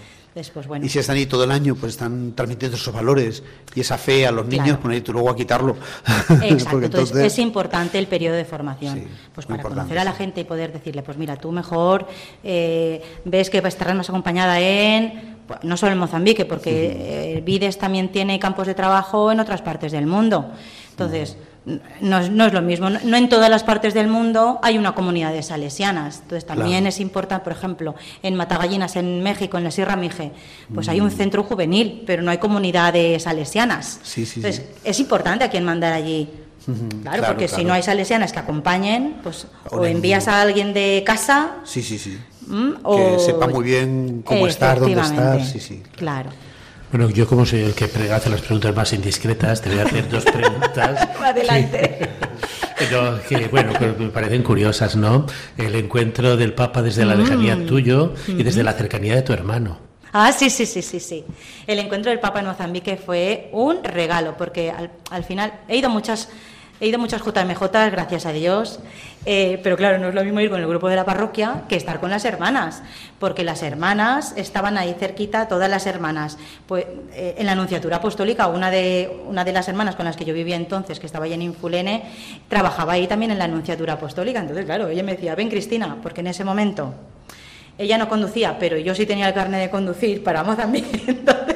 Bueno. 0.67 0.85
Y 0.85 0.89
si 0.89 0.99
están 0.99 1.15
ahí 1.17 1.25
todo 1.25 1.43
el 1.43 1.51
año, 1.51 1.75
pues 1.75 1.93
están 1.93 2.33
transmitiendo 2.35 2.77
esos 2.77 2.93
valores 2.93 3.43
y 3.73 3.81
esa 3.81 3.97
fe 3.97 4.27
a 4.27 4.31
los 4.31 4.45
niños, 4.45 4.65
Claro. 4.77 4.81
pues 4.81 5.03
tú 5.03 5.13
luego 5.13 5.29
a 5.29 5.35
quitarlo. 5.35 5.75
Exacto, 6.05 6.41
entonces, 6.43 6.83
entonces- 6.83 7.25
es 7.33 7.39
importante 7.39 7.97
el 7.97 8.07
periodo 8.07 8.35
de 8.35 8.45
formación, 8.45 8.99
Sí, 8.99 9.07
pues 9.33 9.45
para 9.47 9.63
conocer 9.63 9.97
a 9.99 10.03
la 10.03 10.11
sí. 10.11 10.17
gente 10.19 10.41
y 10.41 10.43
poder 10.43 10.71
decirle, 10.71 11.01
pues 11.03 11.17
mira, 11.17 11.35
tú 11.37 11.51
mejor 11.51 12.07
eh, 12.43 13.01
ves 13.25 13.49
que 13.49 13.57
estarás 13.57 13.95
más 13.95 14.09
acompañada 14.09 14.59
en, 14.59 15.37
pues, 15.47 15.59
no 15.63 15.75
solo 15.77 15.91
en 15.93 15.97
Mozambique, 15.97 16.45
porque 16.45 17.37
eh, 17.37 17.41
Vides 17.41 17.77
también 17.77 18.11
tiene 18.11 18.39
campos 18.39 18.67
de 18.67 18.75
trabajo 18.75 19.31
en 19.31 19.39
otras 19.39 19.61
partes 19.61 19.91
del 19.91 20.05
mundo. 20.05 20.51
Entonces, 20.91 21.37
no, 22.01 22.19
es- 22.19 22.29
no 22.31 22.45
es 22.45 22.53
lo 22.53 22.61
mismo, 22.61 22.89
no, 22.89 22.99
no 23.03 23.17
en 23.17 23.27
todas 23.29 23.49
las 23.49 23.63
partes 23.63 23.93
del 23.93 24.07
mundo 24.07 24.59
hay 24.63 24.77
una 24.77 24.95
comunidad 24.95 25.33
de 25.33 25.43
salesianas. 25.43 26.19
Entonces, 26.23 26.45
también 26.45 26.69
Claro. 26.81 26.87
es 26.89 26.99
importante, 26.99 27.43
por 27.43 27.53
ejemplo, 27.53 27.95
en 28.23 28.35
Matagallinas, 28.35 28.95
en 28.95 29.21
México, 29.21 29.57
en 29.57 29.63
la 29.65 29.71
Sierra 29.71 29.95
Mije, 29.95 30.31
pues 30.73 30.87
Mm. 30.87 30.89
hay 30.91 31.01
un 31.01 31.11
centro 31.11 31.43
juvenil, 31.43 32.03
pero 32.07 32.21
no 32.23 32.31
hay 32.31 32.37
comunidad 32.37 32.93
de 32.93 33.19
salesianas. 33.19 33.99
Sí, 34.03 34.25
sí, 34.25 34.39
Entonces, 34.39 34.63
sí. 34.65 34.79
es 34.83 34.99
importante 34.99 35.43
a 35.43 35.49
quién 35.49 35.63
mandar 35.65 35.93
allí. 35.93 36.29
Claro, 36.65 37.01
claro, 37.01 37.23
porque 37.27 37.47
si 37.47 37.63
no 37.63 37.71
hay 37.73 37.81
salesianas 37.81 38.33
que 38.33 38.39
acompañen, 38.39 39.15
pues 39.23 39.47
O 39.71 39.85
envías 39.85 40.27
a 40.27 40.41
alguien 40.41 40.73
de 40.73 41.01
casa 41.05 41.51
Sí, 41.63 41.81
sí, 41.81 41.97
sí. 41.97 42.17
¿m? 42.49 42.73
Que 42.73 42.79
o 42.83 43.19
sepa 43.19 43.47
muy 43.47 43.63
bien 43.63 44.21
cómo 44.25 44.47
estar, 44.47 44.77
dónde 44.79 44.99
estar. 44.99 45.41
Sí, 45.45 45.59
sí. 45.61 45.81
Claro. 45.95 46.29
Bueno, 46.91 47.09
yo 47.09 47.27
como 47.27 47.45
soy 47.45 47.61
el 47.61 47.73
que 47.73 47.85
hace 47.85 48.29
las 48.29 48.41
preguntas 48.41 48.73
más 48.75 48.93
indiscretas, 48.93 49.61
te 49.61 49.69
voy 49.69 49.79
a 49.79 49.83
hacer 49.83 50.09
dos 50.09 50.23
preguntas. 50.23 51.07
Adelante. 51.21 52.09
Que, 53.27 53.47
bueno, 53.47 53.73
que 53.73 53.87
me 53.87 54.09
parecen 54.09 54.43
curiosas, 54.43 54.95
¿no? 54.95 55.25
El 55.57 55.73
encuentro 55.75 56.37
del 56.37 56.53
Papa 56.53 56.83
desde 56.83 57.05
la 57.05 57.15
lejanía 57.15 57.55
Mm. 57.55 57.65
tuyo 57.65 58.13
y 58.27 58.43
desde 58.43 58.63
la 58.63 58.73
cercanía 58.73 59.15
de 59.15 59.23
tu 59.23 59.33
hermano. 59.33 59.79
Ah, 60.13 60.31
sí, 60.31 60.49
sí, 60.51 60.65
sí, 60.67 60.83
sí, 60.83 60.99
sí. 60.99 61.25
El 61.65 61.79
encuentro 61.79 62.11
del 62.11 62.19
Papa 62.19 62.39
en 62.39 62.45
Mozambique 62.45 62.95
fue 62.95 63.49
un 63.51 63.83
regalo, 63.83 64.37
porque 64.37 64.69
al, 64.69 64.91
al 65.09 65.23
final 65.23 65.53
he 65.67 65.75
ido 65.77 65.89
a 65.89 65.91
muchas, 65.91 66.29
he 66.79 66.87
ido 66.87 66.99
muchas 66.99 67.21
JMJ, 67.21 67.61
gracias 67.91 68.25
a 68.25 68.31
Dios, 68.31 68.79
eh, 69.25 69.59
pero 69.63 69.75
claro, 69.75 69.97
no 69.97 70.09
es 70.09 70.15
lo 70.15 70.23
mismo 70.23 70.39
ir 70.39 70.49
con 70.49 70.61
el 70.61 70.67
grupo 70.67 70.87
de 70.87 70.95
la 70.95 71.05
parroquia 71.05 71.63
que 71.67 71.75
estar 71.75 71.99
con 71.99 72.09
las 72.09 72.23
hermanas, 72.25 72.83
porque 73.19 73.43
las 73.43 73.63
hermanas 73.63 74.33
estaban 74.37 74.77
ahí 74.77 74.95
cerquita, 74.97 75.47
todas 75.47 75.69
las 75.69 75.85
hermanas. 75.85 76.37
Pues 76.67 76.85
eh, 77.13 77.35
en 77.37 77.45
la 77.45 77.53
Anunciatura 77.53 77.97
Apostólica, 77.97 78.47
una 78.47 78.71
de, 78.71 79.23
una 79.27 79.43
de 79.43 79.53
las 79.53 79.67
hermanas 79.67 79.95
con 79.95 80.05
las 80.05 80.15
que 80.15 80.25
yo 80.25 80.33
vivía 80.33 80.55
entonces, 80.55 80.99
que 80.99 81.05
estaba 81.05 81.25
allí 81.25 81.33
en 81.33 81.41
Infulene, 81.41 82.03
trabajaba 82.47 82.93
ahí 82.93 83.07
también 83.07 83.31
en 83.31 83.39
la 83.39 83.45
Anunciatura 83.45 83.93
Apostólica. 83.93 84.39
Entonces, 84.39 84.65
claro, 84.65 84.87
ella 84.87 85.03
me 85.03 85.13
decía, 85.13 85.35
ven 85.35 85.49
Cristina, 85.49 85.97
porque 86.01 86.21
en 86.21 86.27
ese 86.27 86.43
momento 86.43 86.93
ella 87.77 87.97
no 87.97 88.09
conducía, 88.09 88.57
pero 88.57 88.77
yo 88.77 88.95
sí 88.95 89.05
tenía 89.05 89.27
el 89.27 89.33
carnet 89.33 89.61
de 89.61 89.69
conducir 89.69 90.23
para 90.23 90.43
Mozambique. 90.43 91.01
Entonces 91.07 91.55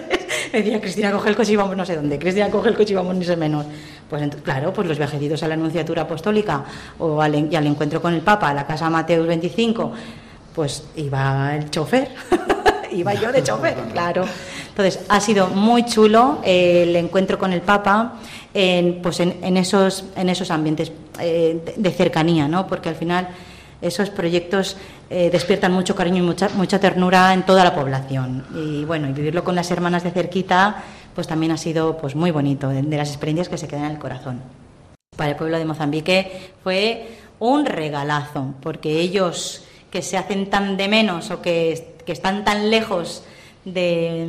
me 0.53 0.59
decía, 0.61 0.81
Cristina, 0.81 1.11
coge 1.11 1.29
el 1.29 1.35
coche 1.35 1.53
y 1.53 1.55
vamos 1.55 1.75
no 1.75 1.85
sé 1.85 1.95
dónde. 1.95 2.19
Cristina, 2.19 2.49
coge 2.49 2.69
el 2.69 2.75
coche 2.75 2.93
y 2.93 2.95
vamos 2.95 3.15
ni 3.15 3.25
sé 3.25 3.35
menos. 3.35 3.65
Pues 4.11 4.29
claro, 4.43 4.73
pues 4.73 4.89
los 4.89 4.97
viajecitos 4.97 5.41
a 5.41 5.47
la 5.47 5.53
Anunciatura 5.53 6.01
Apostólica 6.01 6.65
o 6.99 7.21
al, 7.21 7.49
y 7.49 7.55
al 7.55 7.65
encuentro 7.65 8.01
con 8.01 8.13
el 8.13 8.19
Papa, 8.19 8.49
a 8.49 8.53
la 8.53 8.67
casa 8.67 8.89
Mateus 8.89 9.25
25, 9.25 9.89
pues 10.53 10.83
iba 10.97 11.55
el 11.55 11.69
chofer. 11.69 12.09
iba 12.91 13.13
yo 13.13 13.31
de 13.31 13.41
chofer, 13.41 13.77
claro. 13.93 14.25
Entonces, 14.67 14.99
ha 15.07 15.21
sido 15.21 15.47
muy 15.47 15.85
chulo 15.85 16.39
eh, 16.43 16.83
el 16.83 16.95
encuentro 16.97 17.39
con 17.39 17.53
el 17.53 17.61
Papa 17.61 18.15
en, 18.53 19.01
pues 19.01 19.21
en, 19.21 19.37
en 19.41 19.55
esos, 19.55 20.03
en 20.17 20.27
esos 20.27 20.51
ambientes 20.51 20.91
eh, 21.17 21.61
de, 21.63 21.75
de 21.77 21.91
cercanía, 21.91 22.49
¿no? 22.49 22.67
Porque 22.67 22.89
al 22.89 22.95
final 22.95 23.29
esos 23.81 24.09
proyectos 24.09 24.75
eh, 25.09 25.29
despiertan 25.29 25.73
mucho 25.73 25.95
cariño 25.95 26.17
y 26.17 26.25
mucha, 26.25 26.49
mucha 26.49 26.79
ternura 26.79 27.33
en 27.33 27.43
toda 27.43 27.63
la 27.63 27.75
población. 27.75 28.45
Y 28.55 28.85
bueno, 28.85 29.09
y 29.09 29.13
vivirlo 29.13 29.43
con 29.43 29.55
las 29.55 29.71
hermanas 29.71 30.03
de 30.03 30.11
cerquita, 30.11 30.83
pues 31.15 31.27
también 31.27 31.51
ha 31.51 31.57
sido 31.57 31.97
pues 31.97 32.15
muy 32.15 32.31
bonito, 32.31 32.69
de, 32.69 32.81
de 32.81 32.97
las 32.97 33.09
experiencias 33.09 33.49
que 33.49 33.57
se 33.57 33.67
quedan 33.67 33.85
en 33.85 33.91
el 33.91 33.99
corazón. 33.99 34.41
Para 35.15 35.31
el 35.31 35.35
pueblo 35.35 35.57
de 35.57 35.65
Mozambique 35.65 36.51
fue 36.63 37.07
un 37.39 37.65
regalazo, 37.65 38.53
porque 38.61 38.99
ellos 38.99 39.63
que 39.89 40.01
se 40.01 40.17
hacen 40.17 40.49
tan 40.49 40.77
de 40.77 40.87
menos 40.87 41.31
o 41.31 41.41
que, 41.41 41.95
que 42.05 42.11
están 42.13 42.45
tan 42.45 42.69
lejos 42.69 43.23
de 43.65 44.25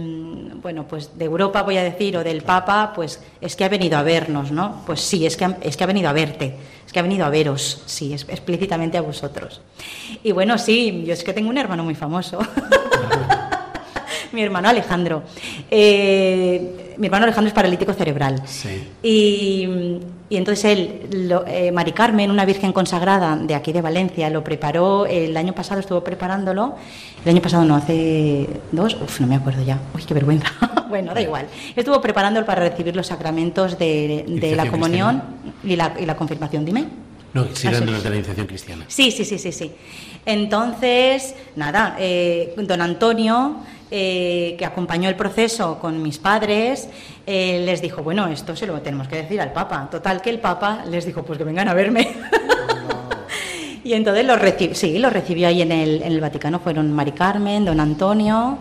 bueno 0.61 0.87
pues 0.87 1.17
de 1.17 1.25
Europa 1.25 1.63
voy 1.63 1.79
a 1.79 1.83
decir 1.83 2.15
o 2.19 2.23
del 2.25 2.43
Papa 2.43 2.93
pues 2.95 3.23
es 3.41 3.57
que 3.57 3.65
ha 3.65 3.69
venido 3.71 3.97
a 3.97 4.03
vernos 4.03 4.53
no 4.53 4.83
pues 4.85 5.01
sí 5.01 5.25
es 5.25 5.39
que 5.39 5.47
ha- 5.47 5.57
es 5.63 5.79
que 5.79 5.85
ha 5.85 5.87
venido 5.87 6.11
a 6.11 6.13
verte 6.13 6.55
es 6.85 6.93
que 6.93 6.99
ha 6.99 7.03
venido 7.03 7.25
a 7.25 7.31
veros 7.31 7.83
sí 7.87 8.13
es- 8.13 8.27
explícitamente 8.29 8.99
a 8.99 9.01
vosotros. 9.01 9.63
Y 10.23 10.33
bueno 10.33 10.59
sí 10.59 11.05
yo 11.07 11.15
es 11.15 11.25
que 11.25 11.33
tengo 11.33 11.49
un 11.49 11.57
hermano 11.57 11.83
muy 11.83 11.95
famoso 11.95 12.41
mi 14.33 14.43
hermano 14.43 14.69
Alejandro 14.69 15.23
Eh, 15.71 16.95
mi 16.99 17.07
hermano 17.07 17.25
Alejandro 17.25 17.49
es 17.49 17.55
paralítico 17.55 17.93
cerebral 17.95 18.43
Sí. 18.47 18.83
y, 19.03 19.67
y 20.29 20.37
entonces 20.37 20.65
él, 20.67 21.29
lo- 21.29 21.45
eh, 21.47 21.73
Mari 21.73 21.93
Carmen, 21.93 22.31
una 22.31 22.45
virgen 22.45 22.73
consagrada 22.73 23.37
de 23.37 23.55
aquí 23.55 23.73
de 23.73 23.81
Valencia, 23.81 24.29
lo 24.31 24.45
preparó 24.45 25.07
el 25.07 25.37
año 25.37 25.55
pasado, 25.55 25.81
estuvo 25.81 26.03
preparándolo. 26.05 26.75
El 27.25 27.31
año 27.31 27.41
pasado 27.43 27.65
no, 27.65 27.75
hace 27.77 28.47
dos, 28.73 28.95
uf, 29.01 29.21
no 29.21 29.27
me 29.27 29.37
acuerdo 29.37 29.63
ya. 29.65 29.79
Uy, 29.95 30.03
qué 30.07 30.15
vergüenza. 30.15 30.49
bueno, 30.89 31.15
da 31.15 31.21
igual. 31.23 31.47
Estuvo 31.75 32.01
preparándolo 32.01 32.45
para 32.47 32.61
recibir 32.69 32.95
los 32.95 33.07
sacramentos 33.07 33.79
de, 33.79 34.25
de 34.29 34.55
la 34.57 34.71
comunión 34.71 35.23
y 35.65 35.77
la, 35.77 35.95
y 35.99 36.05
la 36.07 36.17
confirmación. 36.17 36.65
Dime. 36.65 36.87
No, 37.35 37.47
sí 37.55 37.67
eran 37.69 37.87
los 37.91 38.03
de 38.03 38.11
la 38.11 38.17
iniciación 38.17 38.47
cristiana. 38.47 38.85
Sí, 38.89 39.11
sí, 39.11 39.25
sí, 39.25 39.39
sí, 39.39 39.53
sí. 39.53 39.71
Entonces, 40.27 41.35
nada, 41.57 41.97
eh, 41.99 42.55
don 42.59 42.81
Antonio, 42.83 43.57
eh, 43.95 44.55
que 44.57 44.65
acompañó 44.65 45.11
el 45.11 45.17
proceso 45.17 45.79
con 45.79 46.01
mis 46.01 46.17
padres, 46.17 46.89
eh, 47.27 47.63
les 47.63 47.83
dijo, 47.83 48.03
bueno, 48.03 48.27
esto 48.29 48.57
se 48.57 48.67
lo 48.67 48.81
tenemos 48.81 49.07
que 49.07 49.17
decir 49.17 49.39
al 49.39 49.53
Papa. 49.53 49.87
Total, 49.91 50.23
que 50.23 50.31
el 50.31 50.39
Papa 50.39 50.83
les 50.89 51.05
dijo, 51.05 51.23
pues 51.23 51.37
que 51.37 51.45
vengan 51.45 51.69
a 51.69 51.75
verme. 51.75 52.09
y 53.85 53.93
entonces 53.93 54.25
los 54.25 54.41
recibió, 54.41 54.75
sí, 54.75 54.99
los 54.99 55.13
recibió 55.13 55.47
ahí 55.47 55.61
en 55.61 55.73
el, 55.73 56.03
en 56.03 56.13
el 56.13 56.23
Vaticano, 56.23 56.59
fueron 56.59 56.91
Mari 56.91 57.13
Carmen, 57.13 57.67
don 57.67 57.81
Antonio 57.81 58.57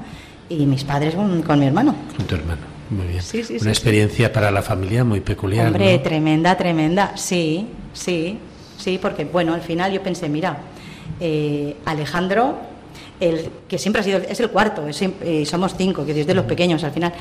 y 0.50 0.66
mis 0.66 0.84
padres 0.84 1.16
con, 1.16 1.42
con 1.44 1.60
mi 1.62 1.68
hermano. 1.68 1.96
Con 2.18 2.26
tu 2.26 2.36
hermano. 2.36 2.62
Muy 2.90 3.08
bien. 3.08 3.22
Sí, 3.22 3.42
sí, 3.46 3.54
Una 3.54 3.62
sí, 3.62 3.70
experiencia 3.70 4.34
para 4.34 4.52
la 4.52 4.62
familia 4.62 5.06
muy 5.06 5.22
peculiar. 5.22 5.68
Hombre, 5.68 5.96
¿no? 5.96 6.04
tremenda, 6.04 6.58
tremenda. 6.58 7.16
Sí, 7.16 7.70
sí, 7.94 8.38
sí, 8.78 9.00
porque 9.02 9.24
bueno, 9.24 9.54
al 9.54 9.62
final 9.62 9.94
yo 9.94 10.04
pensé, 10.04 10.28
mira, 10.28 10.58
eh, 11.22 11.78
Alejandro, 11.86 12.71
el 13.22 13.50
que 13.70 13.78
siempre 13.78 14.02
ha 14.02 14.04
sido, 14.04 14.18
es 14.20 14.40
el 14.42 14.50
cuarto, 14.50 14.86
es 14.88 15.02
eh, 15.02 15.46
somos 15.46 15.76
cinco, 15.78 16.06
que 16.06 16.14
desde 16.14 16.34
los 16.34 16.44
pequeños 16.46 16.84
al 16.84 16.92
final. 16.92 17.14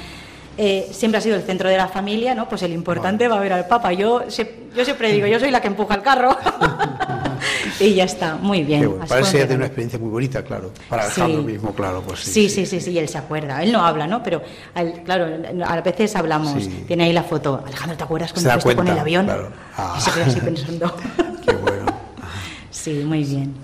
eh, 0.59 0.89
siempre 0.93 1.19
ha 1.19 1.21
sido 1.23 1.37
el 1.37 1.43
centro 1.43 1.69
de 1.71 1.77
la 1.77 1.87
familia, 1.89 2.35
¿no? 2.35 2.49
Pues 2.49 2.63
el 2.63 2.73
importante 2.73 3.29
va 3.29 3.37
a 3.37 3.41
ver 3.41 3.53
al 3.53 3.67
Papa. 3.67 3.93
Yo, 3.93 4.25
se- 4.29 4.65
yo 4.77 4.85
siempre 4.85 5.11
digo, 5.13 5.27
yo 5.27 5.39
soy 5.41 5.51
la 5.51 5.61
que 5.63 5.69
empuja 5.69 5.95
el 5.95 6.03
carro. 6.03 6.37
y 7.81 7.95
ya 7.95 8.05
está, 8.05 8.35
muy 8.37 8.63
bien. 8.63 8.87
Bueno. 8.87 9.07
Ser 9.25 9.43
un 9.45 9.49
de 9.49 9.55
una 9.55 9.67
experiencia 9.67 9.99
muy 9.99 10.11
bonita, 10.11 10.43
claro. 10.43 10.71
Para 10.89 11.05
Sí. 11.11 11.21
Alejandro 11.23 11.43
mismo, 11.51 11.73
claro, 11.75 12.03
pues 12.07 12.21
sí. 12.21 12.33
Sí, 12.33 12.49
sí, 12.51 12.67
sí, 12.67 12.81
sí, 12.81 12.99
él 12.99 13.09
se 13.09 13.17
acuerda. 13.19 13.63
Él 13.63 13.73
no 13.73 13.85
habla, 13.85 14.07
¿no? 14.07 14.23
Pero, 14.23 14.43
al- 14.75 15.03
claro, 15.03 15.27
a 15.65 15.81
veces 15.81 16.15
hablamos. 16.17 16.63
Sí. 16.63 16.85
Tiene 16.87 17.05
ahí 17.05 17.13
la 17.13 17.23
foto. 17.23 17.63
Alejandro, 17.67 17.97
¿te 17.97 18.05
acuerdas 18.05 18.33
cuando 18.33 18.51
fuiste 18.53 18.77
con 18.77 18.89
el 18.89 18.99
avión? 18.99 19.25
claro. 19.27 19.51
Ah. 19.77 19.95
Y 19.97 20.01
se 20.03 20.11
queda 20.13 20.27
así 20.27 20.41
pensando. 20.41 20.95
Qué 21.47 21.53
bueno. 21.55 21.87
sí, 22.71 23.03
muy 23.07 23.25
bien. 23.25 23.55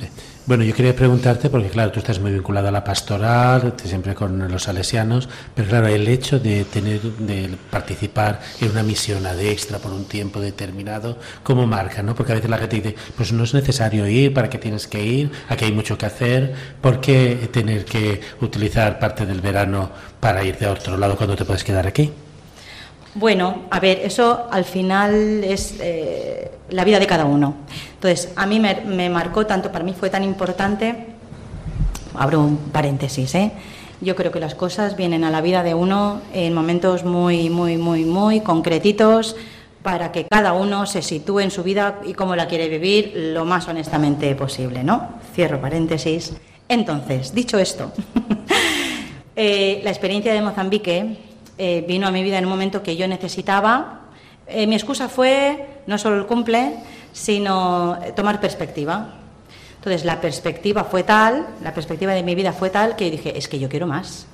Bueno, 0.47 0.63
yo 0.63 0.77
quería 0.77 0.95
preguntarte, 0.95 1.51
porque 1.51 1.69
claro, 1.69 1.91
tú 1.91 1.99
estás 1.99 2.21
muy 2.21 2.33
vinculado 2.33 2.69
a 2.69 2.71
la 2.71 2.85
pastoral, 2.85 3.75
siempre 3.83 4.15
con 4.15 4.49
los 4.49 4.63
salesianos, 4.63 5.29
pero 5.57 5.69
claro, 5.69 5.89
el 5.89 6.07
hecho 6.07 6.39
de 6.39 6.65
tener, 6.65 7.01
de 7.01 7.51
participar 7.69 8.41
en 8.61 8.71
una 8.71 8.85
misión 8.85 9.27
ad 9.27 9.41
extra 9.41 9.81
por 9.81 9.93
un 9.93 10.05
tiempo 10.05 10.39
determinado, 10.39 11.19
¿cómo 11.43 11.67
marca? 11.67 12.01
¿no? 12.05 12.15
Porque 12.15 12.31
a 12.31 12.37
veces 12.37 12.49
la 12.49 12.59
gente 12.59 12.77
dice, 12.77 12.95
pues 13.17 13.33
no 13.33 13.43
es 13.43 13.55
necesario 13.55 14.07
ir, 14.07 14.33
¿para 14.33 14.49
qué 14.49 14.59
tienes 14.59 14.87
que 14.87 15.05
ir? 15.05 15.33
Aquí 15.49 15.65
hay 15.65 15.73
mucho 15.73 15.99
que 15.99 16.07
hacer, 16.07 16.55
¿por 16.81 17.01
qué 17.01 17.49
tener 17.53 17.85
que 17.85 18.21
utilizar 18.41 19.01
parte 19.01 19.27
del 19.27 19.41
verano 19.41 19.91
para 20.21 20.45
irte 20.45 20.65
a 20.65 20.71
otro 20.71 20.97
lado 20.97 21.17
cuando 21.17 21.35
te 21.35 21.45
puedes 21.45 21.65
quedar 21.65 21.89
aquí? 21.89 22.13
Bueno, 23.19 23.63
a 23.71 23.81
ver, 23.81 24.01
eso 24.05 24.47
al 24.51 24.67
final 24.67 25.43
es 25.43 25.77
eh, 25.81 26.51
la 26.69 26.85
vida 26.85 27.01
de 27.01 27.07
cada 27.07 27.25
uno. 27.25 27.57
Entonces, 27.97 28.33
a 28.37 28.47
mí 28.47 28.61
me, 28.61 29.11
marcó 29.11 29.47
tanto, 29.47 29.73
para 29.73 29.85
mí 29.85 29.95
fue 29.99 30.11
tan 30.11 30.23
importante, 30.23 31.07
abro 32.15 32.41
un 32.41 32.57
paréntesis, 32.57 33.35
¿eh? 33.35 33.53
Yo 34.03 34.15
creo 34.15 34.31
que 34.31 34.41
las 34.41 34.55
cosas 34.55 34.97
vienen 34.97 35.25
a 35.25 35.31
la 35.31 35.41
vida 35.41 35.63
de 35.63 35.73
uno 35.73 36.21
en 36.35 36.53
momentos 36.53 37.05
muy, 37.05 37.49
muy, 37.49 37.79
muy, 37.79 38.05
muy 38.05 38.41
concretitos 38.41 39.37
para 39.83 40.13
que 40.13 40.27
cada 40.27 40.53
uno 40.53 40.85
se 40.85 41.01
sitúe 41.01 41.41
en 41.41 41.51
su 41.51 41.63
vida 41.63 42.01
y 42.05 42.13
cómo 42.13 42.37
la 42.37 42.47
quiere 42.47 42.69
vivir 42.69 43.13
lo 43.15 43.47
más 43.47 43.67
honestamente 43.69 44.35
posible, 44.35 44.85
¿no? 44.85 45.09
Cierro 45.35 45.61
paréntesis. 45.61 46.35
Entonces, 46.69 47.33
dicho 47.33 47.59
esto, 47.59 47.93
eh, 49.37 49.81
la 49.83 49.91
experiencia 49.91 50.35
de 50.35 50.43
Mozambique 50.43 51.17
eh, 51.57 51.85
vino 51.89 52.07
a 52.07 52.11
mi 52.11 52.23
vida 52.23 52.37
en 52.37 52.45
un 52.45 52.51
momento 52.51 52.83
que 52.83 52.97
yo 52.97 53.09
necesitaba. 53.09 54.06
Eh, 54.49 54.67
mi 54.67 54.75
excusa 54.77 55.09
fue 55.09 55.67
no 55.87 55.99
solo 55.99 56.17
el 56.17 56.27
cumple, 56.27 56.75
sino 57.13 57.99
tomar 58.15 58.41
perspectiva. 58.41 59.15
Entonces 59.77 60.05
la 60.05 60.21
perspectiva 60.21 60.85
fue 60.85 61.03
tal, 61.03 61.47
la 61.63 61.73
perspectiva 61.73 62.13
de 62.13 62.23
mi 62.23 62.35
vida 62.35 62.53
fue 62.53 62.71
tal 62.71 62.97
que 62.97 63.11
dije, 63.11 63.37
es 63.37 63.49
que 63.49 63.59
yo 63.59 63.69
quiero 63.69 63.87
más. 63.87 64.27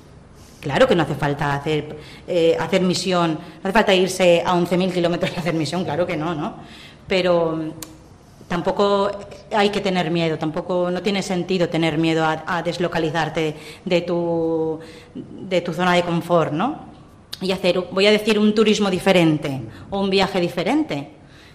Claro 0.59 0.87
que 0.87 0.95
no 0.95 1.03
hace 1.03 1.15
falta 1.15 1.53
hacer, 1.53 1.97
eh, 2.27 2.55
hacer 2.59 2.81
misión, 2.81 3.33
no 3.33 3.59
hace 3.63 3.73
falta 3.73 3.93
irse 3.93 4.41
a 4.45 4.55
11.000 4.55 4.93
kilómetros 4.93 5.35
a 5.35 5.41
hacer 5.41 5.53
misión, 5.53 5.83
claro 5.83 6.07
que 6.07 6.15
no, 6.15 6.33
¿no? 6.33 6.55
Pero 7.07 7.51
mm, 7.51 7.71
tampoco 8.47 9.11
hay 9.51 9.69
que 9.69 9.81
tener 9.81 10.09
miedo, 10.09 10.37
tampoco 10.37 10.89
no 10.89 11.01
tiene 11.01 11.21
sentido 11.21 11.69
tener 11.69 11.97
miedo 11.97 12.25
a, 12.25 12.63
deslocalizarte 12.63 13.55
de 13.83 14.01
tu, 14.01 14.79
de 15.13 15.61
tu 15.61 15.73
zona 15.73 15.93
de 15.93 16.03
confort, 16.03 16.53
¿no? 16.53 16.92
Y 17.41 17.51
hacer, 17.51 17.79
voy 17.91 18.07
a 18.07 18.11
decir, 18.11 18.39
un 18.39 18.55
turismo 18.55 18.89
diferente 18.89 19.61
o 19.89 19.99
un 19.99 20.09
viaje 20.09 20.39
diferente, 20.39 21.09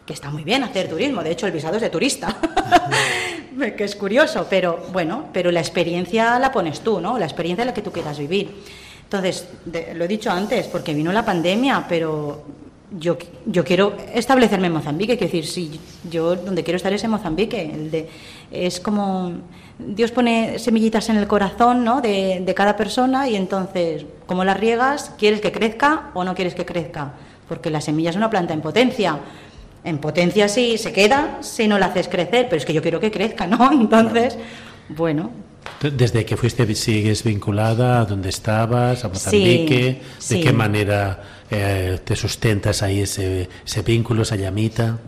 que 0.05 0.13
está 0.13 0.31
muy 0.31 0.45
bien 0.45 0.63
hacer 0.65 0.89
turismo, 0.89 1.23
de 1.23 1.33
hecho 1.33 1.47
el 1.47 1.53
visado 1.53 1.77
es 1.77 1.83
de 1.83 1.91
turista. 1.91 2.37
que 3.77 3.85
es 3.85 3.97
curioso, 3.97 4.47
pero 4.49 4.87
bueno, 4.93 5.27
pero 5.33 5.51
la 5.51 5.61
experiencia 5.61 6.39
la 6.39 6.53
pones 6.53 6.81
tú, 6.81 7.01
¿no? 7.01 7.19
La 7.19 7.27
experiencia 7.27 7.63
es 7.63 7.67
la 7.67 7.75
que 7.75 7.83
tú 7.83 7.91
quieras 7.91 8.19
vivir. 8.19 8.55
Entonces, 9.03 9.49
lo 9.95 10.05
he 10.05 10.09
dicho 10.09 10.31
antes, 10.31 10.67
porque 10.67 10.95
vino 10.95 11.13
la 11.13 11.25
pandemia, 11.25 11.87
pero 11.89 12.45
yo, 12.91 13.19
yo 13.47 13.65
quiero 13.65 13.97
establecerme 14.15 14.69
en 14.69 14.73
Mozambique, 14.75 15.19
quiero 15.19 15.33
decir, 15.33 15.47
si 15.47 15.81
yo 16.11 16.37
donde 16.37 16.65
quiero 16.65 16.77
estar 16.77 16.93
es 16.93 17.05
en 17.05 17.11
Mozambique, 17.11 17.71
el 17.73 17.91
de, 17.91 18.09
es 18.51 18.81
como 18.81 19.33
Dios 19.79 20.11
pone 20.11 20.59
semillitas 20.59 21.09
en 21.09 21.17
el 21.17 21.27
corazón 21.27 21.85
¿no? 21.85 22.01
de, 22.01 22.43
de 22.45 22.55
cada 22.55 22.77
persona 22.77 23.29
y 23.29 23.37
entonces, 23.37 24.07
como 24.27 24.45
las 24.45 24.59
riegas, 24.59 25.13
¿quieres 25.19 25.41
que 25.41 25.53
crezca 25.53 26.11
o 26.15 26.25
no 26.25 26.35
quieres 26.35 26.55
que 26.55 26.65
crezca? 26.65 27.15
Porque 27.49 27.71
la 27.71 27.81
semilla 27.81 28.11
es 28.11 28.17
una 28.17 28.31
planta 28.31 28.55
en 28.55 28.61
potencia 28.61 29.21
en 29.85 29.99
potencia 29.99 30.49
sí 30.49 30.77
se 30.79 30.93
queda 30.93 31.39
si 31.41 31.69
no 31.69 31.79
la 31.79 31.87
haces 31.87 32.09
crecer, 32.09 32.47
pero 32.49 32.57
es 32.57 32.65
que 32.65 32.73
yo 32.73 32.83
quiero 32.83 33.01
que 33.01 33.11
crezca, 33.11 33.47
¿no? 33.47 33.71
Entonces, 33.73 34.37
bueno. 34.89 35.31
Desde 35.81 36.25
que 36.25 36.37
fuiste, 36.37 36.75
sigues 36.75 37.23
vinculada 37.23 38.01
a 38.01 38.05
donde 38.05 38.31
estabas, 38.31 39.05
a 39.05 39.09
Mozambique, 39.09 40.01
¿de 40.29 40.41
qué 40.41 40.53
manera 40.53 41.23
eh, 41.51 41.99
te 42.05 42.17
sustentas 42.17 42.83
ahí 42.83 43.01
ese, 43.01 43.49
vínculo, 43.85 44.23
esa 44.23 44.37
llamita? 44.37 44.99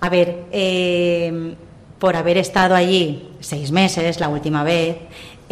A 0.00 0.08
ver, 0.08 0.44
eh, 0.50 1.54
por 1.98 2.16
haber 2.16 2.38
estado 2.38 2.74
allí 2.74 3.28
seis 3.40 3.70
meses 3.70 4.20
la 4.20 4.28
última 4.28 4.64
vez, 4.64 4.96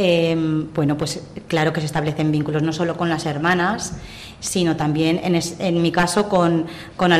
eh, 0.00 0.36
bueno, 0.74 0.96
pues 0.96 1.20
claro 1.48 1.72
que 1.72 1.80
se 1.80 1.86
establecen 1.86 2.30
vínculos 2.30 2.62
no 2.62 2.72
solo 2.72 2.96
con 2.96 3.08
las 3.08 3.26
hermanas, 3.26 3.94
sino 4.38 4.76
también, 4.76 5.20
en, 5.24 5.40
en 5.58 5.82
mi 5.82 5.90
caso, 5.90 6.28
con, 6.28 6.66
con, 6.96 7.12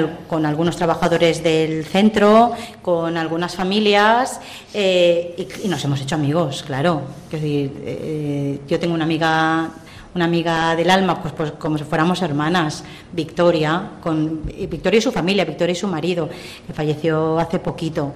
algunos 0.46 0.76
trabajadores 0.76 1.42
del 1.42 1.84
centro, 1.84 2.53
con 2.80 3.16
algunas 3.16 3.57
familias, 3.57 4.40
eh, 4.72 5.49
y, 5.64 5.66
nos 5.66 5.84
hemos 5.84 6.01
hecho 6.01 6.14
amigos, 6.14 6.62
claro. 6.62 7.03
eh, 7.32 8.61
yo 8.68 8.78
tengo 8.78 8.94
una 8.94 9.05
amiga 9.05 9.70
una 10.15 10.25
amiga 10.25 10.75
del 10.75 10.91
alma, 10.91 11.21
pues, 11.21 11.35
pues, 11.35 11.53
como 11.53 11.79
si 11.79 11.85
fuéramos 11.85 12.23
hermanas, 12.23 12.85
Victoria, 13.13 13.91
con 14.01 14.45
Victoria 14.45 14.99
y 14.99 15.03
su 15.03 15.13
familia, 15.13 15.45
Victoria 15.45 15.73
y 15.73 15.77
su 15.77 15.87
marido, 15.87 16.29
que 16.67 16.73
falleció 16.73 17.39
hace 17.39 17.59
poquito. 17.59 18.15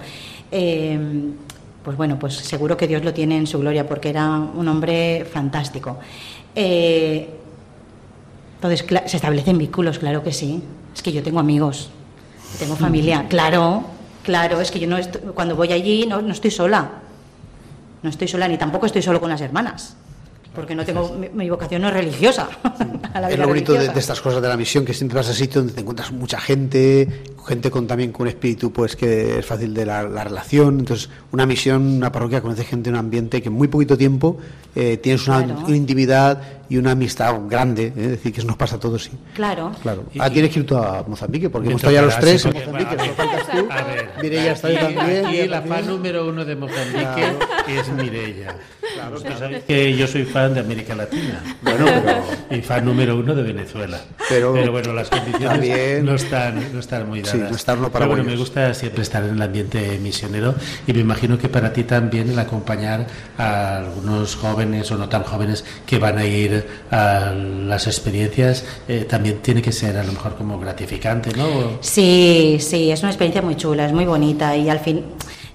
Eh, 0.51 0.99
pues 1.83 1.97
bueno, 1.97 2.17
pues 2.17 2.35
seguro 2.35 2.77
que 2.77 2.87
Dios 2.87 3.03
lo 3.03 3.13
tiene 3.13 3.37
en 3.37 3.45
su 3.45 3.59
gloria, 3.59 3.87
porque 3.87 4.09
era 4.09 4.29
un 4.29 4.67
hombre 4.67 5.25
fantástico. 5.31 5.99
Entonces, 6.55 8.85
se 9.05 9.17
establecen 9.17 9.57
vínculos, 9.57 9.99
claro 9.99 10.23
que 10.23 10.31
sí. 10.31 10.63
Es 10.95 11.01
que 11.01 11.11
yo 11.11 11.21
tengo 11.21 11.39
amigos, 11.39 11.89
tengo 12.57 12.75
familia, 12.75 13.25
claro, 13.27 13.83
claro, 14.23 14.61
es 14.61 14.71
que 14.71 14.79
yo 14.79 14.87
no 14.87 14.97
cuando 15.33 15.55
voy 15.55 15.73
allí 15.73 16.05
no, 16.05 16.21
no 16.21 16.31
estoy 16.31 16.51
sola. 16.51 16.91
No 18.01 18.09
estoy 18.09 18.27
sola 18.27 18.47
ni 18.47 18.57
tampoco 18.57 18.85
estoy 18.85 19.01
solo 19.01 19.19
con 19.19 19.29
las 19.29 19.41
hermanas 19.41 19.97
porque 20.53 20.75
no 20.75 20.85
tengo 20.85 21.15
mi, 21.33 21.49
vocación 21.49 21.81
no 21.81 21.87
es 21.89 21.93
religiosa. 21.93 22.47
es 23.29 23.39
lo 23.39 23.47
bonito 23.47 23.73
de, 23.73 23.87
estas 23.87 24.21
cosas 24.21 24.41
de 24.41 24.47
la 24.47 24.57
misión, 24.57 24.85
que 24.85 24.93
siempre 24.93 25.17
vas 25.17 25.29
a 25.29 25.33
sitios 25.33 25.55
donde 25.55 25.73
te 25.73 25.81
encuentras 25.81 26.11
mucha 26.11 26.39
gente, 26.39 27.23
gente 27.45 27.71
con 27.71 27.87
también 27.87 28.11
con 28.11 28.23
un 28.23 28.27
espíritu 28.29 28.71
pues 28.71 28.95
que 28.95 29.39
es 29.39 29.45
fácil 29.45 29.73
de 29.73 29.85
la, 29.85 30.03
relación. 30.03 30.79
Entonces, 30.79 31.09
una 31.31 31.45
misión, 31.45 31.81
una 31.81 32.11
parroquia, 32.11 32.41
conoce 32.41 32.63
gente 32.63 32.89
en 32.89 32.95
un 32.95 32.99
ambiente 32.99 33.41
que 33.41 33.49
en 33.49 33.53
muy 33.53 33.67
poquito 33.67 33.97
tiempo 33.97 34.37
eh, 34.75 34.97
tienes 34.97 35.27
una, 35.27 35.45
intimidad 35.67 36.41
y 36.73 36.77
una 36.77 36.93
amistad 36.93 37.35
grande, 37.47 37.85
¿eh? 37.85 37.93
es 37.95 38.09
decir, 38.09 38.33
que 38.33 38.39
eso 38.39 38.47
nos 38.47 38.57
pasa 38.57 38.77
a 38.77 38.79
todos, 38.79 39.03
sí. 39.03 39.11
Claro. 39.35 39.71
claro. 39.83 40.05
Ah, 40.17 40.27
tienes 40.27 40.51
que 40.51 40.61
ir 40.61 40.65
tú 40.65 40.75
a 40.75 41.03
Mozambique, 41.07 41.47
porque 41.47 41.69
hemos 41.69 41.83
estado 41.83 41.93
ya 41.93 42.01
los 42.01 42.17
tres 42.17 42.43
en 42.47 42.53
Mozambique, 42.53 42.95
no 42.95 43.13
faltas 43.13 43.47
tú. 43.47 43.67
A 43.69 43.83
ver, 43.83 44.09
Mireia 44.19 44.53
está 44.53 44.69
ahí 44.69 44.77
también. 44.77 45.25
Aquí 45.27 45.47
la 45.47 45.61
fan 45.61 45.85
número 45.85 46.27
uno 46.27 46.43
de 46.43 46.55
Mozambique 46.55 47.31
es 47.67 47.89
Mireia. 47.89 48.55
Claro, 48.95 49.19
sabéis 49.19 49.63
que 49.65 49.95
yo 49.95 50.07
soy 50.07 50.23
fan 50.23 50.55
de 50.55 50.61
América 50.61 50.95
Latina. 50.95 51.43
Bueno, 51.61 51.85
y 52.49 52.61
fan 52.61 52.85
número 52.85 53.17
uno 53.17 53.35
de 53.35 53.43
Venezuela. 53.43 54.01
Pero, 54.29 54.71
bueno, 54.71 54.93
las 54.93 55.09
condiciones 55.09 56.03
no 56.03 56.15
están, 56.15 56.73
no 56.73 56.79
están 56.79 57.07
muy 57.07 57.21
dadas. 57.21 57.61
Sí, 57.61 57.71
no 57.79 57.89
para 57.91 58.07
bueno, 58.07 58.23
me 58.23 58.35
gusta 58.35 58.73
siempre 58.73 59.03
estar 59.03 59.23
en 59.23 59.35
el 59.35 59.41
ambiente 59.41 59.99
misionero 60.01 60.55
y 60.87 60.93
me 60.93 61.01
imagino 61.01 61.37
que 61.37 61.49
para 61.49 61.71
ti 61.71 61.83
también 61.83 62.31
el 62.31 62.39
acompañar 62.39 63.05
a 63.37 63.77
algunos 63.77 64.35
jóvenes 64.35 64.91
o 64.91 64.97
no 64.97 65.09
tan 65.09 65.23
jóvenes 65.23 65.63
que 65.85 65.99
van 65.99 66.17
a 66.17 66.25
ir 66.25 66.62
a 66.91 67.31
las 67.33 67.87
experiencias 67.87 68.65
eh, 68.87 69.05
también 69.09 69.39
tiene 69.39 69.61
que 69.61 69.71
ser 69.71 69.97
a 69.97 70.03
lo 70.03 70.11
mejor 70.11 70.35
como 70.35 70.59
gratificante, 70.59 71.31
¿no? 71.35 71.77
Sí, 71.81 72.57
sí, 72.59 72.91
es 72.91 73.01
una 73.01 73.11
experiencia 73.11 73.41
muy 73.41 73.55
chula, 73.55 73.85
es 73.85 73.93
muy 73.93 74.05
bonita 74.05 74.55
y 74.55 74.69
al 74.69 74.79
fin 74.79 75.03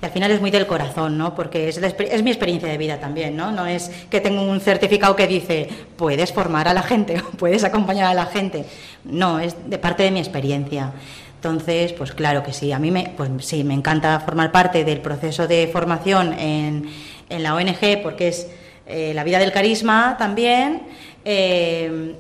y 0.01 0.05
al 0.05 0.13
final 0.13 0.31
es 0.31 0.41
muy 0.41 0.51
del 0.51 0.67
corazón, 0.67 1.19
¿no? 1.19 1.35
Porque 1.35 1.69
es, 1.69 2.23
mi 2.23 2.31
experiencia 2.31 2.69
de 2.69 2.79
vida 2.79 3.01
también, 3.01 3.37
¿no? 3.37 3.51
No 3.51 3.67
es 3.67 3.91
que 4.11 4.21
tengo 4.21 4.43
un 4.43 4.61
certificado 4.61 5.17
que 5.17 5.27
dice, 5.27 5.69
puedes 5.97 6.33
formar 6.33 6.69
a 6.69 6.75
la 6.75 6.83
gente, 6.83 7.21
puedes 7.39 7.65
acompañar 7.65 8.07
a 8.07 8.15
la 8.15 8.27
gente. 8.27 8.65
No, 9.05 9.41
es 9.41 9.57
de 9.69 9.79
parte 9.79 10.05
de 10.05 10.11
mi 10.11 10.21
experiencia. 10.21 10.93
Entonces, 11.35 11.93
pues 11.93 12.13
claro 12.13 12.43
que 12.43 12.53
sí, 12.53 12.73
a 12.73 12.79
mí 12.79 12.91
me, 12.91 13.13
pues 13.17 13.31
sí, 13.41 13.65
me 13.65 13.75
encanta 13.75 14.21
formar 14.21 14.53
parte 14.53 14.85
del 14.85 15.01
proceso 15.01 15.47
de 15.47 15.69
formación 15.73 16.33
en, 16.33 16.91
en 17.29 17.43
la 17.43 17.55
ONG 17.55 18.03
porque 18.03 18.29
es 18.29 18.49
eh, 18.89 19.13
la 19.15 19.25
vida 19.25 19.39
del 19.39 19.53
carisma 19.53 20.17
también. 20.19 20.83
Eh, 21.25 22.15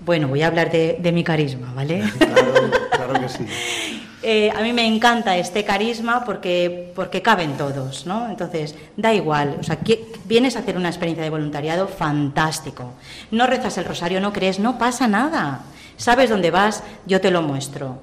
bueno, 0.00 0.28
voy 0.28 0.42
a 0.42 0.46
hablar 0.46 0.70
de, 0.70 0.98
de 1.00 1.12
mi 1.12 1.24
carisma, 1.24 1.72
¿vale? 1.74 2.02
Claro, 2.18 2.70
claro 2.90 3.20
que 3.20 3.28
sí. 3.28 3.46
Eh, 4.28 4.50
a 4.50 4.60
mí 4.60 4.72
me 4.72 4.84
encanta 4.84 5.36
este 5.36 5.62
carisma 5.62 6.24
porque, 6.24 6.90
porque 6.96 7.22
caben 7.22 7.56
todos, 7.56 8.06
¿no? 8.06 8.28
Entonces, 8.28 8.74
da 8.96 9.14
igual, 9.14 9.58
o 9.60 9.62
sea, 9.62 9.78
vienes 10.24 10.56
a 10.56 10.60
hacer 10.60 10.76
una 10.76 10.88
experiencia 10.88 11.22
de 11.22 11.30
voluntariado 11.30 11.86
fantástico. 11.86 12.94
No 13.30 13.46
rezas 13.46 13.78
el 13.78 13.84
rosario, 13.84 14.20
no 14.20 14.32
crees, 14.32 14.58
no 14.58 14.78
pasa 14.78 15.06
nada. 15.06 15.60
Sabes 15.96 16.28
dónde 16.28 16.50
vas, 16.50 16.82
yo 17.06 17.20
te 17.20 17.30
lo 17.30 17.42
muestro. 17.42 18.00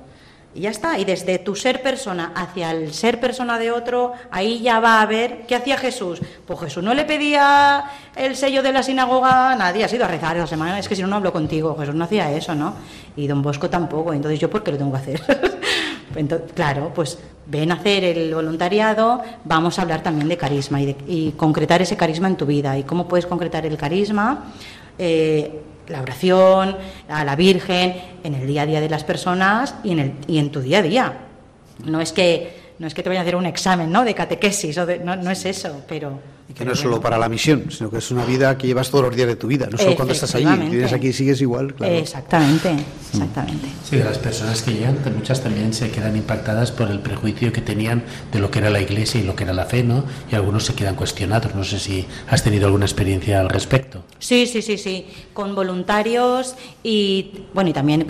Y 0.56 0.62
ya 0.62 0.70
está, 0.70 0.99
y 0.99 1.06
desde 1.06 1.39
tu 1.39 1.56
ser 1.56 1.82
persona 1.82 2.32
hacia 2.36 2.72
el 2.72 2.93
ser 2.93 3.20
persona 3.20 3.58
de 3.58 3.72
otro, 3.72 4.14
ahí 4.30 4.62
ya 4.62 4.80
va 4.80 5.01
a 5.01 5.06
ver 5.08 5.45
qué 5.47 5.56
hacía 5.56 5.78
Jesús. 5.78 6.22
Pues 6.45 6.60
Jesús 6.60 6.84
no 6.84 6.93
le 6.93 7.06
pedía 7.06 7.86
el 8.16 8.36
sello 8.36 8.62
de 8.62 8.72
la 8.72 8.84
sinagoga 8.84 9.56
nadie, 9.56 9.84
ha 9.84 9.88
sido 9.88 10.06
a 10.06 10.08
rezar 10.08 10.38
esa 10.38 10.45
semana, 10.45 10.78
es 10.78 10.88
que 10.88 10.95
si 10.95 11.01
no, 11.01 11.08
no 11.08 11.16
hablo 11.16 11.34
contigo, 11.34 11.76
Jesús 11.80 11.95
no 11.95 12.04
hacía 12.04 12.32
eso, 12.32 12.54
¿no? 12.54 12.76
Y 13.16 13.26
don 13.26 13.41
Bosco 13.41 13.68
tampoco, 13.70 14.14
entonces 14.14 14.39
yo, 14.39 14.49
¿por 14.49 14.64
qué 14.64 14.72
lo 14.72 14.78
tengo 14.78 14.91
que 14.91 14.97
hacer? 14.97 15.22
claro, 16.56 16.91
pues 16.93 17.18
ven 17.47 17.72
a 17.72 17.76
hacer 17.76 18.04
el 18.04 18.34
voluntariado, 18.34 19.22
vamos 19.43 19.80
a 19.80 19.82
hablar 19.82 20.04
también 20.04 20.28
de 20.28 20.38
carisma 20.38 20.82
y, 20.82 21.34
concretar 21.36 21.82
ese 21.82 21.97
carisma 21.97 22.28
en 22.28 22.38
tu 22.38 22.45
vida. 22.45 22.78
¿Y 22.78 22.84
cómo 22.84 23.08
puedes 23.08 23.26
concretar 23.26 23.66
el 23.66 23.78
carisma? 23.78 24.54
Eh, 24.97 25.62
la 25.88 26.01
oración, 26.01 26.77
a 27.07 27.23
la 27.23 27.36
Virgen, 27.36 27.95
en 28.23 28.36
el 28.36 28.47
día 28.47 28.63
a 28.63 28.65
día 28.65 28.81
de 28.81 28.89
las 28.89 29.03
personas 29.03 29.75
y 29.84 29.91
en, 29.91 29.99
el, 29.99 30.13
y 30.27 30.38
en 30.38 30.51
tu 30.51 30.61
día 30.61 30.79
a 30.79 30.81
día. 30.81 31.13
No 31.86 32.01
es 32.01 32.11
que 32.11 32.63
no 32.79 32.88
es 32.88 32.93
que 32.93 33.03
te 33.03 33.09
vayan 33.09 33.21
a 33.21 33.23
hacer 33.23 33.36
un 33.36 33.45
examen 33.45 33.91
¿no? 33.91 34.03
de 34.03 34.13
catequesis, 34.13 34.77
o 34.77 34.86
no, 35.03 35.15
no 35.15 35.31
es 35.31 35.45
eso, 35.45 35.84
pero 35.88 36.19
y 36.50 36.54
que 36.54 36.66
no 36.66 36.74
es 36.74 36.80
solo 36.80 37.00
para 37.00 37.18
la 37.18 37.30
misión, 37.30 37.66
sino 37.70 37.89
que 37.89 37.98
es 37.98 38.12
una 38.12 38.26
vida 38.26 38.58
que 38.58 38.68
llevas 38.68 38.89
todos 38.89 39.06
los 39.06 39.16
días 39.16 39.28
de 39.28 39.36
tu 39.36 39.48
vida, 39.48 39.68
no 39.72 39.78
solo 39.78 39.96
cuando 39.96 40.14
estás 40.14 40.36
allí, 40.36 40.46
vienes 40.70 40.94
aquí 40.94 41.08
y 41.08 41.14
sigues 41.14 41.41
igual. 41.41 41.74
Claro. 41.74 41.94
Exactamente, 41.94 42.76
exactamente. 43.12 43.68
Sí, 43.84 43.98
de 43.98 44.04
las 44.04 44.18
personas 44.18 44.62
que 44.62 44.74
llegan, 44.74 44.98
muchas 45.16 45.41
también 45.41 45.74
se 45.74 45.89
quedan 45.89 46.16
impactadas 46.16 46.72
por 46.72 46.89
el 46.91 47.00
prejuicio 47.00 47.52
que 47.52 47.62
tenían 47.62 48.04
de 48.32 48.39
lo 48.39 48.52
que 48.52 48.60
era 48.60 48.70
la 48.70 48.82
iglesia 48.82 49.22
y 49.22 49.24
lo 49.24 49.36
que 49.36 49.44
era 49.44 49.54
la 49.54 49.66
fe, 49.66 49.84
¿no? 49.84 50.04
Y 50.32 50.36
algunos 50.36 50.66
se 50.66 50.74
quedan 50.74 50.96
cuestionados. 50.96 51.56
No 51.56 51.64
sé 51.64 51.80
si 51.80 52.06
has 52.28 52.44
tenido 52.44 52.66
alguna 52.66 52.86
experiencia 52.86 53.39
al 53.39 53.50
respecto. 53.50 54.04
Sí, 54.20 54.46
sí, 54.46 54.62
sí, 54.62 54.78
sí, 54.78 55.06
con 55.34 55.56
voluntarios 55.56 56.56
y, 56.84 57.46
bueno, 57.54 57.70
y 57.70 57.74
también 57.74 58.06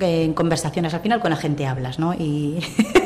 en 0.00 0.34
conversaciones 0.34 0.94
al 0.94 1.00
final 1.00 1.20
con 1.20 1.30
la 1.30 1.36
gente 1.36 1.66
hablas, 1.66 1.98
¿no? 1.98 2.14
Y, 2.14 2.58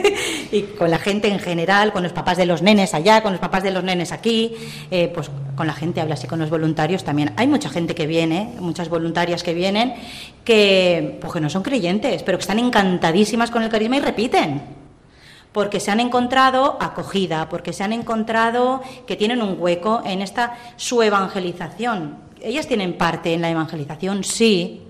y, 0.53 0.63
con 0.63 0.91
la 0.91 0.99
gente 0.99 1.29
en 1.29 1.39
general, 1.39 1.93
con 1.93 2.03
los 2.03 2.13
papás 2.13 2.37
de 2.37 2.47
los 2.47 2.63
nenes 2.63 2.95
allá, 2.95 3.23
con 3.23 3.33
los 3.33 3.41
papás 3.41 3.63
de 3.63 3.71
los 3.71 3.85
nenes 3.85 4.13
aquí, 4.13 4.55
eh, 4.91 5.11
pues 5.15 5.31
con 5.55 5.67
la 5.67 5.73
gente 5.73 6.01
hablas 6.01 6.25
y 6.25 6.27
con 6.27 6.39
los 6.39 6.51
voluntarios 6.51 7.05
también. 7.05 7.33
Hay 7.37 7.47
mucha 7.47 7.69
gente 7.69 7.95
que 7.95 8.07
viene, 8.07 8.55
muchas 8.61 8.89
voluntarias 8.89 9.43
que 9.43 9.55
vienen, 9.55 9.95
que, 10.45 11.19
pues 11.21 11.33
que 11.33 11.41
no 11.41 11.51
son 11.51 11.63
creyentes, 11.63 12.23
pero 12.23 12.39
que 12.39 12.43
están 12.43 12.59
encantadísimas 12.59 13.51
con 13.51 13.63
el 13.63 13.69
carisma 13.69 13.97
y 13.97 14.01
repiten. 14.01 14.63
porque 15.53 15.81
se 15.81 15.91
han 15.91 15.99
encontrado 15.99 16.79
acogida, 16.81 17.49
porque 17.49 17.73
se 17.73 17.83
han 17.83 17.93
encontrado 17.93 18.83
que 19.07 19.17
tienen 19.17 19.43
un 19.43 19.57
hueco 19.59 20.01
en 20.05 20.23
esta 20.23 20.57
su 20.77 21.03
evangelización. 21.03 22.19
Ellas 22.41 22.69
tienen 22.69 22.97
parte 22.97 23.35
en 23.35 23.41
la 23.41 23.51
evangelización, 23.51 24.23
sí, 24.23 24.90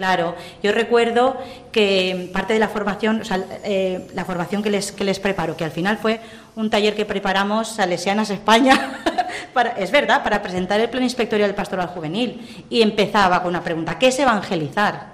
Claro, 0.00 0.34
yo 0.62 0.72
recuerdo 0.72 1.36
que 1.72 2.30
parte 2.32 2.54
de 2.54 2.58
la 2.58 2.68
formación, 2.68 3.20
o 3.20 3.24
sea, 3.26 3.44
eh, 3.64 4.08
la 4.14 4.24
formación 4.24 4.62
que 4.62 4.70
les, 4.70 5.20
preparo, 5.20 5.58
que 5.58 5.64
al 5.64 5.72
final 5.72 5.98
fue 5.98 6.20
un 6.56 6.70
taller 6.70 6.94
que 6.94 7.04
preparamos 7.04 7.68
Salesianas 7.68 8.30
España, 8.30 8.94
para, 9.52 9.72
es 9.72 9.90
verdad, 9.90 10.22
para 10.24 10.40
presentar 10.40 10.80
el 10.80 10.88
plan 10.88 11.02
inspectorial 11.02 11.54
pastoral 11.54 11.88
juvenil. 11.88 12.64
Y 12.70 12.80
empezaba 12.80 13.42
con 13.42 13.50
una 13.50 13.62
pregunta, 13.62 13.98
¿qué 13.98 14.06
es 14.06 14.18
evangelizar? 14.18 15.08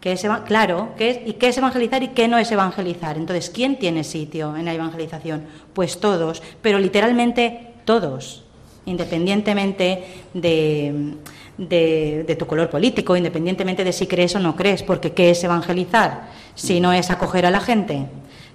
¿Qué 0.00 0.10
es, 0.10 0.26
claro, 0.44 0.88
¿qué 0.96 1.10
es, 1.10 1.18
¿y 1.26 1.34
qué 1.34 1.46
es 1.46 1.58
evangelizar 1.58 2.02
y 2.02 2.08
qué 2.08 2.26
no 2.26 2.36
es 2.36 2.50
evangelizar? 2.50 3.16
Entonces, 3.16 3.48
¿quién 3.48 3.78
tiene 3.78 4.02
sitio 4.02 4.56
en 4.56 4.64
la 4.64 4.74
evangelización? 4.74 5.46
Pues 5.72 6.00
todos, 6.00 6.42
pero 6.60 6.80
literalmente 6.80 7.74
todos, 7.84 8.42
independientemente 8.86 10.02
de 10.34 11.14
de, 11.58 12.36
tu 12.38 12.46
color 12.46 12.70
político, 12.70 13.16
independientemente 13.16 13.84
de 13.84 13.92
si 13.92 14.06
crees 14.06 14.34
o 14.34 14.40
no 14.40 14.56
crees, 14.56 14.82
porque 14.82 15.12
¿qué 15.12 15.30
es 15.30 15.42
evangelizar? 15.44 16.30
Si 16.54 16.80
no 16.80 16.92
es 16.92 17.10
acoger 17.10 17.46
a 17.46 17.50
la 17.50 17.60
gente, 17.60 18.06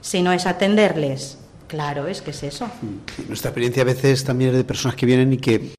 si 0.01 0.21
no 0.21 0.31
es 0.31 0.45
atenderles. 0.45 1.37
Claro, 1.67 2.07
es 2.07 2.21
que 2.21 2.31
es 2.31 2.43
eso. 2.43 2.67
Nuestra 3.27 3.49
experiencia 3.49 3.83
a 3.83 3.85
veces 3.85 4.23
también 4.23 4.51
es 4.51 4.57
de 4.57 4.63
personas 4.63 4.95
que 4.95 5.05
vienen 5.05 5.31
y 5.33 5.37
que, 5.37 5.75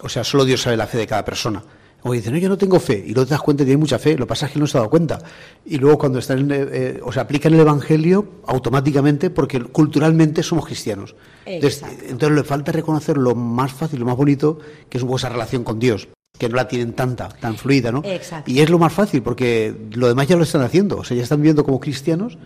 o 0.00 0.08
sea, 0.08 0.24
solo 0.24 0.44
Dios 0.44 0.62
sabe 0.62 0.76
la 0.76 0.86
fe 0.86 0.98
de 0.98 1.06
cada 1.06 1.24
persona. 1.24 1.62
O 2.06 2.12
dicen, 2.12 2.34
no, 2.34 2.38
yo 2.38 2.50
no 2.50 2.58
tengo 2.58 2.78
fe, 2.80 3.02
y 3.06 3.14
luego 3.14 3.26
te 3.26 3.30
das 3.30 3.40
cuenta 3.40 3.62
que 3.62 3.66
tiene 3.66 3.80
mucha 3.80 3.98
fe, 3.98 4.12
lo 4.12 4.26
que 4.26 4.28
pasa 4.28 4.44
es 4.44 4.52
que 4.52 4.58
no 4.58 4.66
se 4.66 4.76
ha 4.76 4.80
dado 4.80 4.90
cuenta. 4.90 5.18
Y 5.64 5.78
luego 5.78 5.96
cuando 5.96 6.18
están, 6.18 6.50
eh, 6.50 7.00
o 7.02 7.10
sea, 7.12 7.22
aplican 7.22 7.54
el 7.54 7.60
Evangelio 7.60 8.42
automáticamente 8.46 9.30
porque 9.30 9.62
culturalmente 9.62 10.42
somos 10.42 10.66
cristianos. 10.66 11.14
Entonces, 11.46 11.82
entonces, 12.08 12.36
le 12.36 12.44
falta 12.44 12.72
reconocer 12.72 13.16
lo 13.16 13.34
más 13.34 13.72
fácil, 13.72 14.00
lo 14.00 14.06
más 14.06 14.16
bonito, 14.16 14.58
que 14.90 14.98
es 14.98 15.02
un 15.02 15.08
poco 15.08 15.16
esa 15.16 15.30
relación 15.30 15.64
con 15.64 15.78
Dios 15.78 16.08
que 16.36 16.48
no 16.48 16.56
la 16.56 16.66
tienen 16.66 16.94
tanta, 16.94 17.28
tan 17.28 17.56
fluida, 17.56 17.92
¿no? 17.92 18.02
Exacto. 18.04 18.50
Y 18.50 18.60
es 18.60 18.68
lo 18.68 18.78
más 18.78 18.92
fácil, 18.92 19.22
porque 19.22 19.72
lo 19.92 20.08
demás 20.08 20.26
ya 20.26 20.36
lo 20.36 20.42
están 20.42 20.62
haciendo, 20.62 20.98
o 20.98 21.04
sea, 21.04 21.16
ya 21.16 21.22
están 21.22 21.38
viviendo 21.38 21.64
como 21.64 21.78
cristianos, 21.78 22.38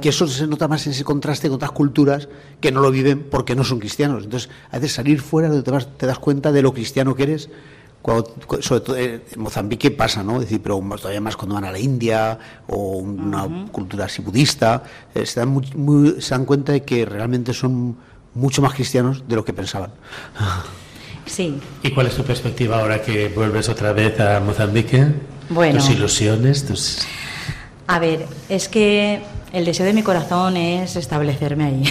que 0.00 0.08
eso 0.08 0.28
se 0.28 0.46
nota 0.46 0.68
más 0.68 0.86
en 0.86 0.92
ese 0.92 1.02
contraste 1.02 1.48
con 1.48 1.56
otras 1.56 1.72
culturas 1.72 2.28
que 2.60 2.70
no 2.70 2.80
lo 2.80 2.92
viven 2.92 3.24
porque 3.24 3.56
no 3.56 3.64
son 3.64 3.80
cristianos. 3.80 4.24
Entonces, 4.24 4.50
a 4.70 4.78
veces 4.78 4.92
salir 4.92 5.20
fuera 5.20 5.50
te, 5.50 5.62
te 5.62 6.06
das 6.06 6.18
cuenta 6.20 6.52
de 6.52 6.62
lo 6.62 6.72
cristiano 6.72 7.16
que 7.16 7.24
eres, 7.24 7.50
sobre 8.60 8.80
todo 8.82 8.96
en 8.96 9.22
Mozambique 9.36 9.90
pasa, 9.90 10.22
¿no? 10.22 10.34
Es 10.34 10.42
decir, 10.42 10.62
pero 10.62 10.80
todavía 10.96 11.20
más 11.20 11.36
cuando 11.36 11.56
van 11.56 11.64
a 11.64 11.72
la 11.72 11.78
India 11.78 12.38
o 12.68 12.98
una 12.98 13.48
cultura 13.72 14.04
así 14.04 14.22
budista, 14.22 14.84
eh, 15.12 15.26
se, 15.26 15.40
dan 15.40 15.60
se 16.20 16.30
dan 16.30 16.44
cuenta 16.44 16.70
de 16.70 16.82
que 16.84 17.04
realmente 17.04 17.52
son 17.52 17.96
mucho 18.34 18.62
más 18.62 18.74
cristianos 18.74 19.24
de 19.26 19.34
lo 19.34 19.44
que 19.44 19.52
pensaban. 19.52 19.90
Sí. 21.26 21.58
¿Y 21.82 21.90
cuál 21.90 22.06
es 22.08 22.14
tu 22.14 22.22
perspectiva 22.22 22.80
ahora 22.80 23.00
que 23.00 23.28
vuelves 23.28 23.68
otra 23.68 23.92
vez 23.92 24.18
a 24.20 24.40
Mozambique? 24.40 25.06
Bueno. 25.48 25.78
¿Tus 25.78 25.90
ilusiones? 25.90 26.66
Tus... 26.66 26.98
A 27.86 27.98
ver, 27.98 28.26
es 28.48 28.68
que 28.68 29.20
el 29.52 29.64
deseo 29.64 29.86
de 29.86 29.92
mi 29.92 30.02
corazón 30.02 30.56
es 30.56 30.96
establecerme 30.96 31.64
allí. 31.64 31.84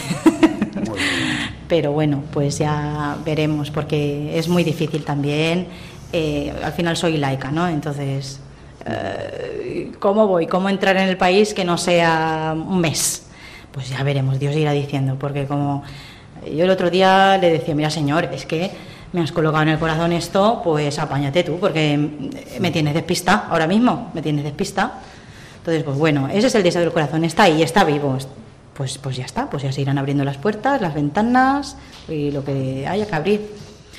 Pero 1.67 1.91
bueno, 1.91 2.23
pues 2.31 2.57
ya 2.57 3.17
veremos, 3.25 3.71
porque 3.71 4.37
es 4.37 4.47
muy 4.47 4.63
difícil 4.63 5.03
también. 5.03 5.67
Eh, 6.11 6.53
al 6.63 6.73
final 6.73 6.95
soy 6.97 7.17
laica, 7.17 7.51
¿no? 7.51 7.67
Entonces, 7.67 8.39
eh, 8.85 9.91
¿cómo 9.99 10.27
voy? 10.27 10.45
¿Cómo 10.45 10.69
entrar 10.69 10.97
en 10.97 11.07
el 11.07 11.17
país 11.17 11.53
que 11.53 11.63
no 11.63 11.77
sea 11.77 12.55
un 12.55 12.79
mes? 12.79 13.25
Pues 13.71 13.89
ya 13.89 14.03
veremos, 14.03 14.39
Dios 14.39 14.55
irá 14.55 14.71
diciendo, 14.71 15.17
porque 15.17 15.45
como 15.45 15.83
yo 16.45 16.65
el 16.65 16.69
otro 16.69 16.89
día 16.89 17.37
le 17.37 17.49
decía, 17.49 17.73
mira 17.73 17.89
señor, 17.89 18.25
es 18.25 18.45
que 18.45 18.71
me 19.13 19.21
has 19.21 19.31
colocado 19.31 19.63
en 19.63 19.69
el 19.69 19.79
corazón 19.79 20.11
esto, 20.11 20.61
pues 20.63 20.99
apáñate 20.99 21.43
tú, 21.43 21.59
porque 21.59 21.97
me 22.59 22.71
tienes 22.71 22.93
despista 22.93 23.47
ahora 23.49 23.67
mismo, 23.67 24.11
me 24.13 24.21
tienes 24.21 24.43
despista. 24.43 24.99
Entonces, 25.59 25.83
pues 25.83 25.97
bueno, 25.97 26.27
ese 26.27 26.47
es 26.47 26.55
el 26.55 26.63
deseo 26.63 26.81
del 26.81 26.91
corazón, 26.91 27.23
está 27.23 27.43
ahí, 27.43 27.61
está 27.61 27.83
vivo. 27.83 28.17
Pues, 28.73 28.97
pues 28.97 29.15
ya 29.15 29.25
está, 29.25 29.47
pues 29.49 29.61
ya 29.61 29.71
se 29.71 29.81
irán 29.81 29.99
abriendo 29.99 30.23
las 30.23 30.37
puertas, 30.37 30.81
las 30.81 30.95
ventanas 30.95 31.77
y 32.09 32.31
lo 32.31 32.43
que 32.43 32.87
haya 32.87 33.05
que 33.05 33.15
abrir. 33.15 33.49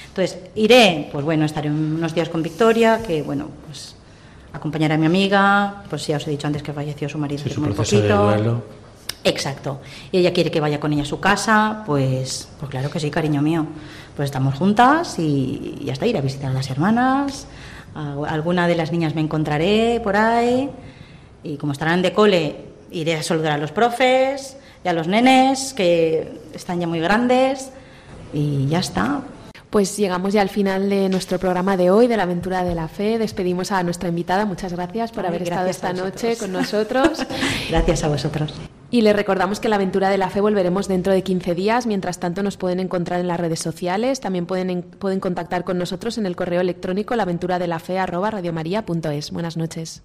Entonces, 0.09 0.39
iré, 0.57 1.09
pues 1.13 1.25
bueno, 1.25 1.45
estaré 1.45 1.71
unos 1.71 2.13
días 2.13 2.29
con 2.29 2.43
Victoria, 2.43 3.01
que 3.07 3.23
bueno, 3.23 3.49
pues 3.67 3.95
acompañaré 4.53 4.95
a 4.95 4.99
mi 4.99 5.07
amiga, 5.07 5.85
pues 5.89 6.07
ya 6.09 6.17
os 6.17 6.27
he 6.27 6.31
dicho 6.31 6.49
antes 6.49 6.63
que 6.63 6.73
falleció 6.73 7.09
su 7.09 7.19
marido 7.19 7.43
hace 7.47 7.61
muy 7.61 7.73
poquito. 7.73 8.63
Exacto. 9.25 9.81
Y 10.13 10.19
ella 10.19 10.33
quiere 10.35 10.51
que 10.51 10.61
vaya 10.61 10.79
con 10.79 10.93
ella 10.93 11.03
a 11.03 11.07
su 11.07 11.19
casa, 11.19 11.83
pues, 11.87 12.49
pues 12.61 12.71
claro 12.71 12.91
que 12.91 13.01
sí, 13.01 13.11
cariño 13.11 13.41
mío. 13.41 13.67
Pues 14.15 14.27
estamos 14.27 14.55
juntas 14.55 15.19
y, 15.19 15.81
ya 15.83 15.95
está, 15.95 16.07
ir 16.07 16.17
a 16.17 16.21
visitar 16.21 16.51
a 16.51 16.55
las 16.55 16.71
hermanas. 16.71 17.47
alguna 17.95 18.69
de 18.69 18.77
las 18.77 18.93
niñas 18.93 19.15
me 19.15 19.23
encontraré 19.23 20.01
por 20.05 20.17
ahí. 20.17 20.71
Y 21.43 21.57
como 21.57 21.73
estarán 21.73 22.03
de 22.03 22.13
cole, 22.13 22.57
iré 22.91 23.15
a 23.15 23.23
saludar 23.23 23.53
a 23.53 23.59
los 23.59 23.73
profes 23.73 24.57
y 24.85 24.89
a 24.89 24.93
los 24.93 25.09
nenes, 25.09 25.73
que 25.73 26.41
están 26.53 26.81
ya 26.81 26.87
muy 26.87 27.01
grandes. 27.01 27.71
Y 28.35 28.67
ya 28.67 28.81
está. 28.81 29.23
Pues 29.71 29.97
llegamos 29.97 30.35
ya 30.35 30.43
al 30.43 30.51
final 30.51 30.89
de 30.91 31.09
nuestro 31.09 31.39
programa 31.39 31.77
de 31.77 31.91
hoy, 31.91 32.07
de 32.07 32.17
la 32.17 32.25
aventura 32.25 32.63
de 32.63 32.75
la 32.75 32.89
fe. 32.89 33.19
Despedimos 33.19 33.73
a 33.73 33.83
nuestra 33.83 34.09
invitada. 34.09 34.45
Muchas 34.45 34.73
gracias 34.73 35.13
por 35.13 35.27
haber 35.27 35.43
estado 35.43 35.69
esta 35.69 35.93
noche 35.93 36.37
con 36.37 36.53
nosotros. 36.53 37.27
gracias 37.71 38.05
a 38.05 38.09
vosotros. 38.09 38.55
Y 38.95 39.01
les 39.01 39.17
recordamos 39.17 39.59
que 39.59 39.69
la 39.69 39.75
aventura 39.75 40.09
de 40.09 40.19
la 40.19 40.31
fe 40.31 40.41
volveremos 40.41 40.87
dentro 40.87 41.13
de 41.13 41.25
15 41.25 41.57
días. 41.57 41.85
Mientras 41.85 42.21
tanto, 42.21 42.45
nos 42.45 42.57
pueden 42.57 42.79
encontrar 42.79 43.19
en 43.19 43.27
las 43.27 43.41
redes 43.41 43.59
sociales. 43.59 44.21
También 44.21 44.47
pueden, 44.47 44.83
pueden 44.83 45.19
contactar 45.19 45.65
con 45.65 45.79
nosotros 45.79 46.17
en 46.17 46.27
el 46.27 46.37
correo 46.37 46.61
electrónico 46.61 47.17
laventuradelafe.es. 47.17 49.33
Buenas 49.33 49.57
noches. 49.57 50.05